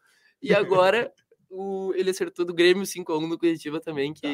E 0.42 0.54
agora 0.54 1.10
o, 1.50 1.94
ele 1.96 2.10
acertou 2.10 2.44
do 2.44 2.54
Grêmio 2.54 2.86
5 2.86 3.14
a 3.14 3.18
1 3.18 3.28
no 3.28 3.38
Curitiba 3.40 3.80
também, 3.80 4.14
que 4.14 4.28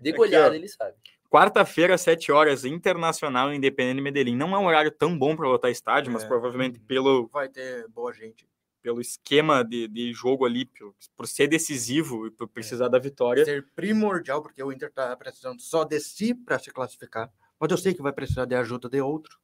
de 0.00 0.10
Aqui, 0.10 0.12
goleada 0.18 0.50
ó. 0.50 0.54
ele 0.54 0.68
sabe. 0.68 0.94
Quarta-feira, 1.32 1.96
7 1.96 2.30
horas, 2.30 2.66
Internacional 2.66 3.54
Independente 3.54 4.02
Medellín. 4.02 4.36
Não 4.36 4.54
é 4.54 4.58
um 4.58 4.66
horário 4.66 4.90
tão 4.90 5.18
bom 5.18 5.34
para 5.34 5.48
lotar 5.48 5.70
estádio, 5.70 6.12
mas 6.12 6.24
É. 6.24 6.28
provavelmente 6.28 6.78
pelo, 6.80 7.26
Vai 7.32 7.48
ter 7.48 7.88
boa 7.88 8.12
gente. 8.12 8.46
pelo 8.82 9.00
esquema 9.00 9.64
de, 9.64 9.88
de 9.88 10.12
jogo 10.12 10.44
ali, 10.44 10.66
por, 10.66 10.94
por 11.16 11.26
ser 11.26 11.46
decisivo 11.46 12.26
e 12.26 12.30
por 12.30 12.46
precisar 12.48 12.88
da 12.88 12.98
vitória. 12.98 13.46
Ser 13.46 13.66
primordial, 13.74 14.42
porque 14.42 14.62
o 14.62 14.70
Inter 14.70 14.92
tá 14.92 15.16
precisando 15.16 15.62
só 15.62 15.84
de 15.84 15.98
si 16.00 16.34
para 16.34 16.58
se 16.58 16.70
classificar. 16.70 17.30
Mas 17.58 17.70
eu 17.70 17.78
sei 17.78 17.94
que 17.94 18.02
vai 18.02 18.12
precisar 18.12 18.44
de 18.44 18.54
ajuda 18.54 18.90
de 18.90 19.00
outro. 19.00 19.38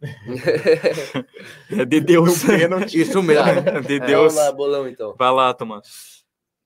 É 1.70 1.84
de 1.84 2.00
Deus. 2.00 2.44
Isso 2.94 3.22
mesmo. 3.22 3.44
É 3.76 3.80
de 3.82 4.00
Deus. 4.00 4.32
Vamos 4.32 4.36
lá, 4.36 4.52
bolão 4.52 4.88
então. 4.88 5.14
Vai 5.18 5.30
lá, 5.32 5.52
Tomás. 5.52 6.19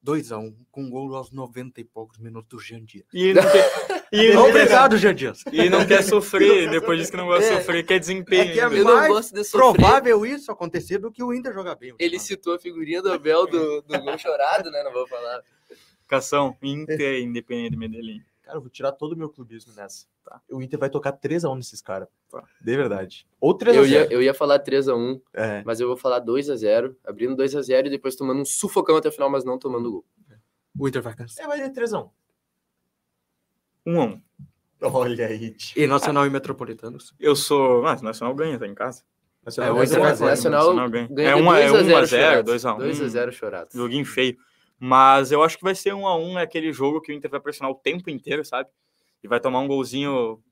2x1, 0.05 0.55
com 0.71 0.90
gol 0.90 1.14
aos 1.17 1.31
90 1.33 1.81
e 1.81 1.85
poucos 1.85 2.19
minutos 2.19 2.49
do 2.51 2.61
Jean 2.61 2.85
Dias. 2.85 3.07
E 3.12 3.33
não 3.33 3.43
quer, 3.43 4.05
e 4.12 4.35
não 4.35 4.49
Obrigado, 4.49 4.97
Jean 4.99 5.14
Dias. 5.14 5.43
e 5.51 5.71
não 5.71 5.87
quer 5.87 6.03
sofrer, 6.05 6.71
depois 6.71 6.99
diz 7.01 7.11
que 7.11 7.17
não 7.17 7.27
gosta 7.27 7.49
de 7.49 7.55
É. 7.55 7.61
sofrer, 7.61 7.87
quer 7.87 7.99
desempenho. 7.99 8.43
É 8.43 8.53
que 8.53 8.61
é. 8.61 8.64
Eu 8.64 8.85
não 8.85 8.95
mais 8.97 9.09
gosto 9.09 9.35
de 9.35 9.43
sofrer. 9.45 9.75
Provável 9.81 10.27
isso 10.27 10.53
acontecer 10.53 10.99
do 10.99 11.11
que 11.11 11.23
o 11.23 11.33
Inter 11.33 11.55
jogar 11.55 11.75
bem. 11.77 11.95
Ele 11.99 12.19
citou 12.19 12.55
a 12.55 12.59
figurinha 12.59 13.01
do 13.01 13.12
Abel 13.12 13.47
do, 13.47 13.81
do 13.83 14.01
gol 14.03 14.19
chorado, 14.19 14.71
né? 14.71 14.83
Não 14.83 14.93
vou 14.93 15.07
falar. 15.07 15.40
Cação, 16.07 16.55
Inter 16.62 17.21
Independente 17.23 17.77
Medellín. 17.77 18.23
Cara, 18.45 18.59
eu 18.59 18.61
vou 18.61 18.69
tirar 18.71 18.93
todo 18.93 19.13
o 19.13 19.17
meu 19.17 19.31
clubismo 19.31 19.73
nessa. 19.75 20.07
Tá. 20.23 20.41
O 20.51 20.61
Inter 20.63 20.79
vai 20.79 20.91
tocar 20.91 21.13
3x1 21.13 21.57
nesses 21.57 21.81
caras. 21.81 22.09
De 22.61 22.77
verdade. 22.77 23.27
Ou 23.41 23.57
3x0. 23.57 23.75
Eu 23.75 23.87
ia, 23.87 24.13
eu 24.13 24.23
ia 24.23 24.35
falar 24.35 24.59
3x1, 24.63 25.21
É. 25.33 25.63
mas 25.65 25.81
eu 25.81 25.89
vou 25.89 25.97
falar 25.97 26.21
2x0, 26.21 26.95
abrindo 27.05 27.35
2x0 27.37 27.87
e 27.87 27.91
depois 27.91 28.15
tomando 28.17 28.41
um 28.41 28.45
sufocão 28.45 28.97
até 28.97 29.09
o 29.09 29.13
final, 29.13 29.31
mas 29.31 29.45
não 29.45 29.59
tomando 29.59 29.91
gol. 29.91 30.05
O 30.79 30.87
Inter 30.89 31.01
vai 31.03 31.15
cansar. 31.15 31.45
É, 31.45 31.49
vai 31.49 31.59
ter 31.71 31.81
3x1. 31.83 32.11
1 33.87 34.01
a 34.01 34.05
1 34.07 34.23
Olha 34.83 35.27
aí, 35.27 35.51
tio. 35.53 35.83
E 35.83 35.87
Nacional 35.87 36.27
e 36.27 36.31
Metropolitanos. 36.31 37.15
Eu 37.19 37.35
sou. 37.35 37.87
Ah, 37.87 37.97
Nacional 38.03 38.35
ganha, 38.35 38.59
tá 38.59 38.67
em 38.67 38.75
casa. 38.75 39.03
É, 39.47 39.71
o 39.71 39.83
Inter 39.83 39.99
o 39.99 40.03
vai 40.03 40.17
fora, 40.17 40.31
Nacional 40.31 40.89
ganha. 40.91 41.09
ganha 41.11 41.31
É 41.31 41.35
de 41.35 41.43
1 41.43 41.51
a 41.51 41.61
2x0 41.61 41.85
0, 41.85 42.07
chorados. 42.07 42.53
2x1. 42.65 42.79
2x0 42.79 43.33
chorados. 43.33 43.75
Joguinho 43.75 44.05
feio. 44.05 44.37
Mas 44.87 45.33
eu 45.33 45.42
acho 45.42 45.57
que 45.57 45.64
vai 45.64 45.75
ser 45.75 45.94
1 45.94 46.07
a 46.07 46.14
1 46.16 46.38
é 46.38 46.42
aquele 46.42 46.70
jogo 46.73 47.01
que 47.01 47.11
o 47.11 47.14
Inter 47.14 47.31
vai 47.31 47.40
pressionar 47.40 47.70
o 47.73 47.75
tempo 47.75 48.11
inteiro, 48.11 48.44
sabe? 48.44 48.68
E 49.23 49.27
vai 49.29 49.40
tomar 49.40 49.61
um 49.61 49.66
golzinho 49.66 50.42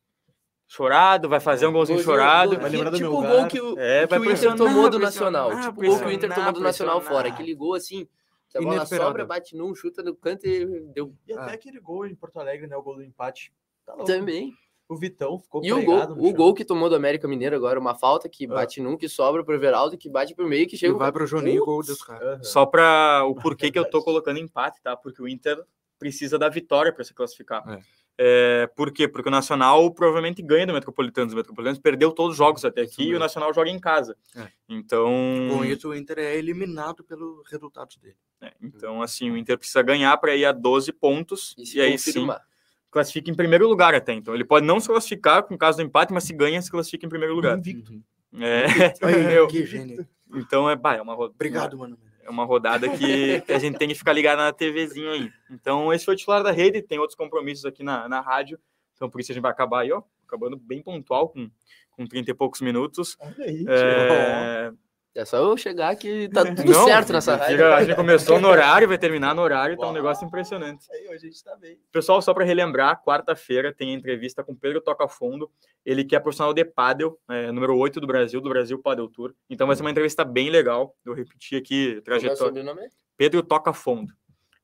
chorado, 0.67 1.29
vai 1.29 1.39
fazer 1.39 1.67
um 1.67 1.73
golzinho, 1.73 1.99
Golzinho- 1.99 2.17
chorado. 2.17 2.57
golzinho, 2.57 2.61
Vai 2.63 2.71
lembrar 2.71 2.91
do 2.91 2.97
tipo 2.97 3.11
meu 3.11 3.19
o 3.19 3.23
gol 3.41 3.47
que 3.47 3.61
o, 3.61 3.79
É, 3.79 4.07
que 4.07 4.15
o 4.19 4.25
Inter 4.33 4.57
tomou 4.57 4.89
do 4.89 4.99
Nacional. 4.99 5.51
Tipo 5.61 5.83
o 5.83 5.87
gol 5.87 5.99
que 5.99 6.05
o 6.07 6.11
Inter 6.11 6.35
tomou 6.35 6.53
do 6.53 6.61
Nacional 6.61 7.01
fora. 7.03 7.29
Aquele 7.29 7.55
gol 7.55 7.75
assim, 7.75 8.09
que 8.49 8.57
a 8.57 8.61
bola 8.63 8.77
Inesperado. 8.77 9.09
sobra, 9.11 9.27
bate 9.27 9.55
num, 9.55 9.75
chuta 9.75 10.03
no 10.03 10.15
canto 10.17 10.47
e 10.47 10.81
deu 10.95 11.15
E 11.29 11.33
até 11.35 11.51
Ah. 11.51 11.55
aquele 11.55 11.79
gol 11.79 12.07
em 12.07 12.15
Porto 12.15 12.39
Alegre, 12.41 12.67
né? 12.67 12.75
O 12.77 12.83
gol 12.83 12.97
do 12.97 13.03
empate. 13.05 13.53
Tá 13.85 13.93
louco. 13.93 14.07
também. 14.11 14.55
O 14.93 14.97
Vitão 14.97 15.39
ficou 15.39 15.65
E 15.65 15.73
o 15.73 15.83
gol, 15.85 16.07
no 16.09 16.27
o 16.29 16.33
gol 16.33 16.53
que 16.55 16.65
tomou 16.65 16.89
do 16.89 16.95
América 16.95 17.27
Mineiro 17.27 17.57
agora, 17.57 17.79
uma 17.81 17.95
falta 17.95 18.29
que 18.29 18.45
Ah. 18.45 18.49
bate 18.55 18.81
num, 18.81 18.97
que 18.97 19.09
sobra 19.09 19.43
pro 19.45 19.55
Everaldo, 19.55 19.97
que 19.97 20.09
bate 20.11 20.35
pro 20.35 20.49
meio, 20.49 20.67
que 20.69 20.75
E 20.75 20.79
chega. 20.79 20.95
vai 20.95 21.11
pro 21.13 21.27
Juninho, 21.27 21.65
gol 21.65 21.83
dos 21.83 22.03
caras. 22.03 22.23
Aham. 22.35 22.43
Só 22.45 22.67
para 22.67 23.25
o 23.27 23.35
porquê 23.57 23.71
que 23.71 23.79
eu 23.79 23.89
tô 23.89 24.03
colocando 24.03 24.39
empate, 24.39 24.81
tá? 24.83 24.97
Porque 24.97 25.23
o 25.23 25.29
Inter 25.29 25.59
precisa 25.99 26.39
da 26.39 26.49
vitória 26.49 26.93
para 26.93 27.05
se 27.05 27.15
classificar. 27.15 27.63
É. 27.69 28.03
É, 28.19 28.67
por 28.77 28.93
quê? 28.93 29.09
Porque 29.09 29.29
o 29.29 29.33
Nacional 29.33 29.91
provavelmente 29.91 30.43
ganha 30.43 30.67
do 30.67 30.73
Metropolitanos. 30.75 31.33
O 31.33 31.37
Metropolitanos 31.37 31.79
perdeu 31.79 32.13
todos 32.13 32.33
os 32.33 32.37
jogos 32.37 32.63
até 32.65 32.83
aqui 32.83 33.05
e 33.05 33.15
o. 33.15 33.19
Nacional 33.19 33.55
joga 33.55 33.71
em 33.71 33.81
casa. 33.81 34.15
É. 34.37 34.49
Então, 34.69 35.09
Com 35.51 35.65
isso, 35.65 35.89
o 35.89 35.95
Inter 35.95 36.19
é 36.19 36.37
eliminado 36.37 37.03
pelos 37.03 37.49
resultados 37.51 37.97
dele. 37.97 38.17
é, 38.43 38.53
então 38.63 39.01
assim, 39.01 39.31
o 39.31 39.37
Inter 39.37 39.57
precisa 39.57 39.81
ganhar 39.83 40.15
para 40.19 40.37
ir 40.37 40.45
a 40.45 40.53
12 40.53 40.93
pontos 40.93 41.55
E 41.57 41.63
e, 41.63 41.67
se 41.67 41.81
aí 41.81 41.93
confirmar. 41.93 42.37
sim 42.41 42.45
classifica 42.93 43.29
em 43.31 43.35
primeiro 43.35 43.67
lugar 43.69 43.93
até. 43.95 44.13
Então, 44.13 44.35
ele 44.35 44.45
pode 44.45 44.65
não 44.65 44.79
se 44.79 44.87
classificar 44.87 45.43
com 45.43 45.59
caso 45.59 45.79
do 45.79 45.83
empate, 45.83 46.13
mas 46.13 46.23
se 46.25 46.33
ganha, 46.33 46.63
se 46.63 46.71
classifica 46.71 47.05
em 47.05 47.09
primeiro 47.09 47.35
lugar. 47.35 47.59
Invicto. 47.59 48.01
É, 48.39 48.65
Aí, 49.05 49.27
meu, 49.27 49.49
que 49.49 49.67
gênio. 49.67 50.07
então 50.35 50.71
é, 50.71 50.77
bah, 50.77 50.95
é 50.97 51.03
uma 51.03 51.15
ro- 51.15 51.25
Obrigado, 51.35 51.77
mano. 51.77 51.99
É 52.23 52.31
uma 52.31 52.45
rodada 52.45 52.89
que, 52.89 53.41
que 53.41 53.53
a 53.53 53.59
gente 53.59 53.77
tem 53.79 53.89
que 53.89 53.95
ficar 53.97 54.13
ligado 54.13 54.39
na 54.39 54.53
TVzinha 54.53 55.11
aí. 55.11 55.29
Então, 55.51 55.93
esse 55.93 56.05
foi 56.05 56.15
o 56.15 56.17
titular 56.17 56.41
da 56.43 56.53
rede, 56.53 56.81
tem 56.81 56.99
outros 57.01 57.17
compromissos 57.17 57.65
aqui 57.65 57.83
na, 57.83 58.09
na 58.09 58.21
rádio. 58.21 58.59
Então, 58.95 59.11
por 59.11 59.21
isso 59.21 59.33
a 59.33 59.35
gente 59.35 59.43
vai 59.43 59.51
acabar 59.51 59.81
aí, 59.81 59.91
ó, 59.93 60.03
acabando 60.29 60.57
bem 60.57 60.81
pontual, 60.81 61.29
com, 61.31 61.51
com 61.91 62.07
30 62.07 62.31
e 62.31 62.35
poucos 62.35 62.61
minutos. 62.61 63.17
Olha 63.19 63.45
aí, 63.45 63.65
tio. 63.65 63.73
É, 63.73 64.73
É 65.15 65.27
só 65.27 65.37
eu 65.37 65.57
chegar 65.57 65.95
que 65.95 66.29
tá 66.31 66.43
tudo 66.55 66.73
não, 66.73 66.85
certo 66.85 67.13
nessa 67.13 67.37
rádio. 67.37 67.67
A 67.67 67.85
gente 67.85 67.97
começou 67.97 68.41
no 68.41 68.49
horário, 68.49 68.89
vai 68.89 68.97
terminar 68.97 69.35
no 69.35 69.43
horário, 69.43 69.77
tá 69.77 69.87
um 69.89 69.93
negócio 69.93 70.27
impressionante. 70.27 70.87
Aí, 70.91 71.09
hoje 71.09 71.27
a 71.27 71.31
gente 71.31 71.45
tá 71.45 71.55
bem. 71.57 71.79
Pessoal, 71.93 72.23
só 72.23 72.33
para 72.33 72.45
relembrar, 72.45 73.03
quarta-feira 73.03 73.75
tem 73.75 73.91
a 73.91 73.95
entrevista 73.95 74.43
com 74.43 74.55
Pedro 74.55 74.81
Tocafondo, 74.81 75.51
ele 75.85 76.05
que 76.05 76.17
é 76.17 76.21
profissional 76.21 76.55
de 76.55 76.65
pádel, 76.65 77.19
é, 77.29 77.53
número 77.53 77.77
8 77.77 78.01
do 78.01 78.07
Brasil, 78.07 78.41
do 78.41 78.49
Brasil 78.49 78.79
Padel 78.79 79.09
Tour. 79.09 79.35
Então 79.51 79.67
vai 79.67 79.77
ser 79.77 79.83
uma 79.83 79.91
entrevista 79.91 80.25
bem 80.25 80.49
legal. 80.49 80.97
Eu 81.05 81.13
repeti 81.13 81.57
aqui, 81.57 81.95
é 81.95 81.99
o 81.99 82.03
trajetória. 82.03 82.37
sobrenome? 82.37 82.89
Pedro 83.17 83.43
Tocafondo. 83.43 84.13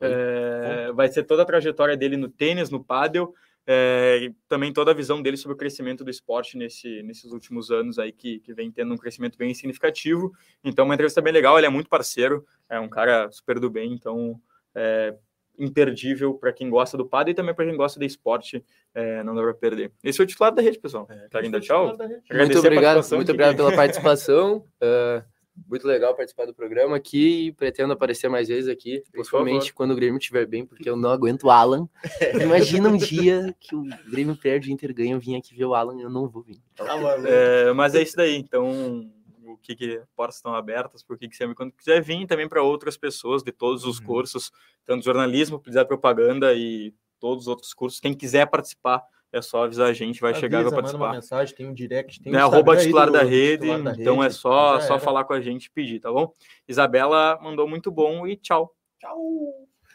É, 0.00 0.92
vai 0.92 1.08
ser 1.08 1.24
toda 1.24 1.42
a 1.42 1.46
trajetória 1.46 1.96
dele 1.96 2.16
no 2.16 2.28
tênis, 2.28 2.70
no 2.70 2.82
pádel, 2.82 3.34
é, 3.70 4.20
e 4.22 4.34
também 4.48 4.72
toda 4.72 4.92
a 4.92 4.94
visão 4.94 5.20
dele 5.20 5.36
sobre 5.36 5.54
o 5.54 5.58
crescimento 5.58 6.02
do 6.02 6.10
esporte 6.10 6.56
nesse, 6.56 7.02
nesses 7.02 7.32
últimos 7.32 7.70
anos 7.70 7.98
aí, 7.98 8.10
que, 8.10 8.40
que 8.40 8.54
vem 8.54 8.72
tendo 8.72 8.94
um 8.94 8.96
crescimento 8.96 9.36
bem 9.36 9.52
significativo. 9.52 10.32
Então, 10.64 10.86
uma 10.86 10.94
entrevista 10.94 11.20
bem 11.20 11.34
legal, 11.34 11.58
ele 11.58 11.66
é 11.66 11.70
muito 11.70 11.90
parceiro, 11.90 12.46
é 12.66 12.80
um 12.80 12.88
cara 12.88 13.30
super 13.30 13.60
do 13.60 13.68
bem, 13.68 13.92
então 13.92 14.40
é 14.74 15.14
imperdível 15.58 16.32
para 16.32 16.50
quem 16.50 16.70
gosta 16.70 16.96
do 16.96 17.04
pádel 17.04 17.32
e 17.32 17.34
também 17.34 17.54
para 17.54 17.66
quem 17.66 17.76
gosta 17.76 18.00
de 18.00 18.06
esporte, 18.06 18.64
é, 18.94 19.22
não 19.22 19.34
dá 19.34 19.42
para 19.42 19.52
perder. 19.52 19.92
Esse 20.02 20.18
é 20.18 20.24
o 20.24 20.26
titular 20.26 20.54
da 20.54 20.62
rede, 20.62 20.78
pessoal. 20.78 21.06
É, 21.10 21.28
Querem 21.28 21.50
dar 21.50 21.60
tchau? 21.60 21.94
Muito 22.32 22.58
obrigado, 22.58 23.06
muito 23.10 23.32
obrigado 23.32 23.56
pela 23.56 23.74
participação. 23.74 24.64
Uh, 24.80 25.22
muito 25.66 25.86
legal 25.86 26.14
participar 26.14 26.46
do 26.46 26.54
programa 26.54 26.96
aqui 26.96 27.46
e 27.46 27.52
pretendo 27.52 27.92
aparecer 27.92 28.28
mais 28.28 28.48
vezes 28.48 28.68
aqui, 28.68 29.02
principalmente 29.10 29.72
quando 29.72 29.92
o 29.92 29.96
Grêmio 29.96 30.18
estiver 30.18 30.46
bem, 30.46 30.64
porque 30.64 30.88
eu 30.88 30.96
não 30.96 31.10
aguento 31.10 31.44
o 31.44 31.50
Alan. 31.50 31.88
Imagina 32.42 32.88
um 32.88 32.96
dia 32.96 33.54
que 33.58 33.74
o 33.74 33.82
Grêmio 34.10 34.36
perde, 34.36 34.70
o 34.70 34.72
Inter 34.72 34.94
ganha, 34.94 35.14
eu 35.14 35.20
vim 35.20 35.36
aqui 35.36 35.54
ver 35.54 35.64
o 35.64 35.74
Alan, 35.74 36.00
eu 36.00 36.10
não 36.10 36.28
vou 36.28 36.42
vir. 36.42 36.60
Tá 36.76 36.86
é, 37.26 37.72
mas 37.72 37.94
é 37.94 38.02
isso 38.02 38.16
daí, 38.16 38.36
então 38.36 39.10
o 39.44 39.56
que, 39.56 39.74
que 39.74 40.02
portas 40.14 40.36
estão 40.36 40.54
abertas, 40.54 41.02
por 41.02 41.18
que, 41.18 41.28
que 41.28 41.36
você 41.36 41.54
quando 41.54 41.72
quiser 41.72 42.02
vir 42.02 42.26
também 42.26 42.48
para 42.48 42.62
outras 42.62 42.96
pessoas 42.96 43.42
de 43.42 43.50
todos 43.50 43.84
os 43.84 43.98
uhum. 43.98 44.06
cursos, 44.06 44.52
tanto 44.84 45.04
jornalismo, 45.04 45.58
publicidade 45.58 45.88
propaganda 45.88 46.54
e 46.54 46.94
todos 47.18 47.44
os 47.44 47.48
outros 47.48 47.74
cursos, 47.74 48.00
quem 48.00 48.14
quiser 48.14 48.46
participar 48.46 49.02
é 49.32 49.42
só 49.42 49.64
avisar 49.64 49.88
a 49.88 49.92
gente, 49.92 50.20
vai 50.20 50.30
Avisa, 50.30 50.40
chegar 50.40 50.62
para 50.62 50.70
participar. 50.70 50.98
Manda 50.98 51.10
uma 51.10 51.14
mensagem, 51.16 51.54
tem 51.54 51.66
um 51.66 51.74
direct, 51.74 52.22
tem 52.22 52.32
um 52.32 52.36
é, 52.36 52.40
arroba 52.40 52.76
titular, 52.76 53.10
da 53.10 53.22
rede, 53.22 53.62
titular 53.62 53.82
da 53.82 54.00
então 54.00 54.22
é 54.22 54.30
só, 54.30 54.80
só 54.80 54.98
falar 54.98 55.24
com 55.24 55.34
a 55.34 55.40
gente 55.40 55.66
e 55.66 55.70
pedir, 55.70 56.00
tá 56.00 56.10
bom? 56.10 56.32
Isabela 56.66 57.38
mandou 57.42 57.68
muito 57.68 57.90
bom 57.90 58.26
e 58.26 58.36
tchau. 58.36 58.74
Tchau. 58.98 59.18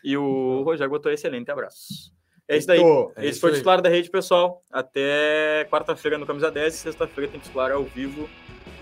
E 0.04 0.16
o 0.18 0.62
Rogério 0.64 0.92
botou 0.92 1.12
excelente 1.12 1.50
abraço. 1.50 2.14
É 2.48 2.58
isso 2.58 2.68
daí. 2.68 2.82
É 3.16 3.26
Esse 3.26 3.40
foi 3.40 3.52
o 3.52 3.54
titular 3.54 3.82
da 3.82 3.90
rede, 3.90 4.10
pessoal. 4.10 4.62
Até 4.72 5.66
quarta-feira 5.72 6.18
no 6.18 6.26
Camisa 6.26 6.52
10 6.52 6.74
sexta-feira 6.74 7.32
tem 7.32 7.40
titular 7.40 7.72
ao 7.72 7.84
vivo 7.84 8.30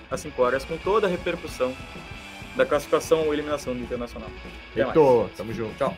às 0.09 0.19
5 0.19 0.41
horas 0.41 0.65
com 0.65 0.77
toda 0.77 1.07
a 1.07 1.09
repercussão 1.09 1.73
da 2.55 2.65
classificação 2.65 3.25
ou 3.27 3.33
eliminação 3.33 3.73
do 3.73 3.81
Internacional. 3.81 4.29
Até 4.71 4.83
Tamo 5.37 5.53
junto. 5.53 5.75
Tchau. 5.77 5.95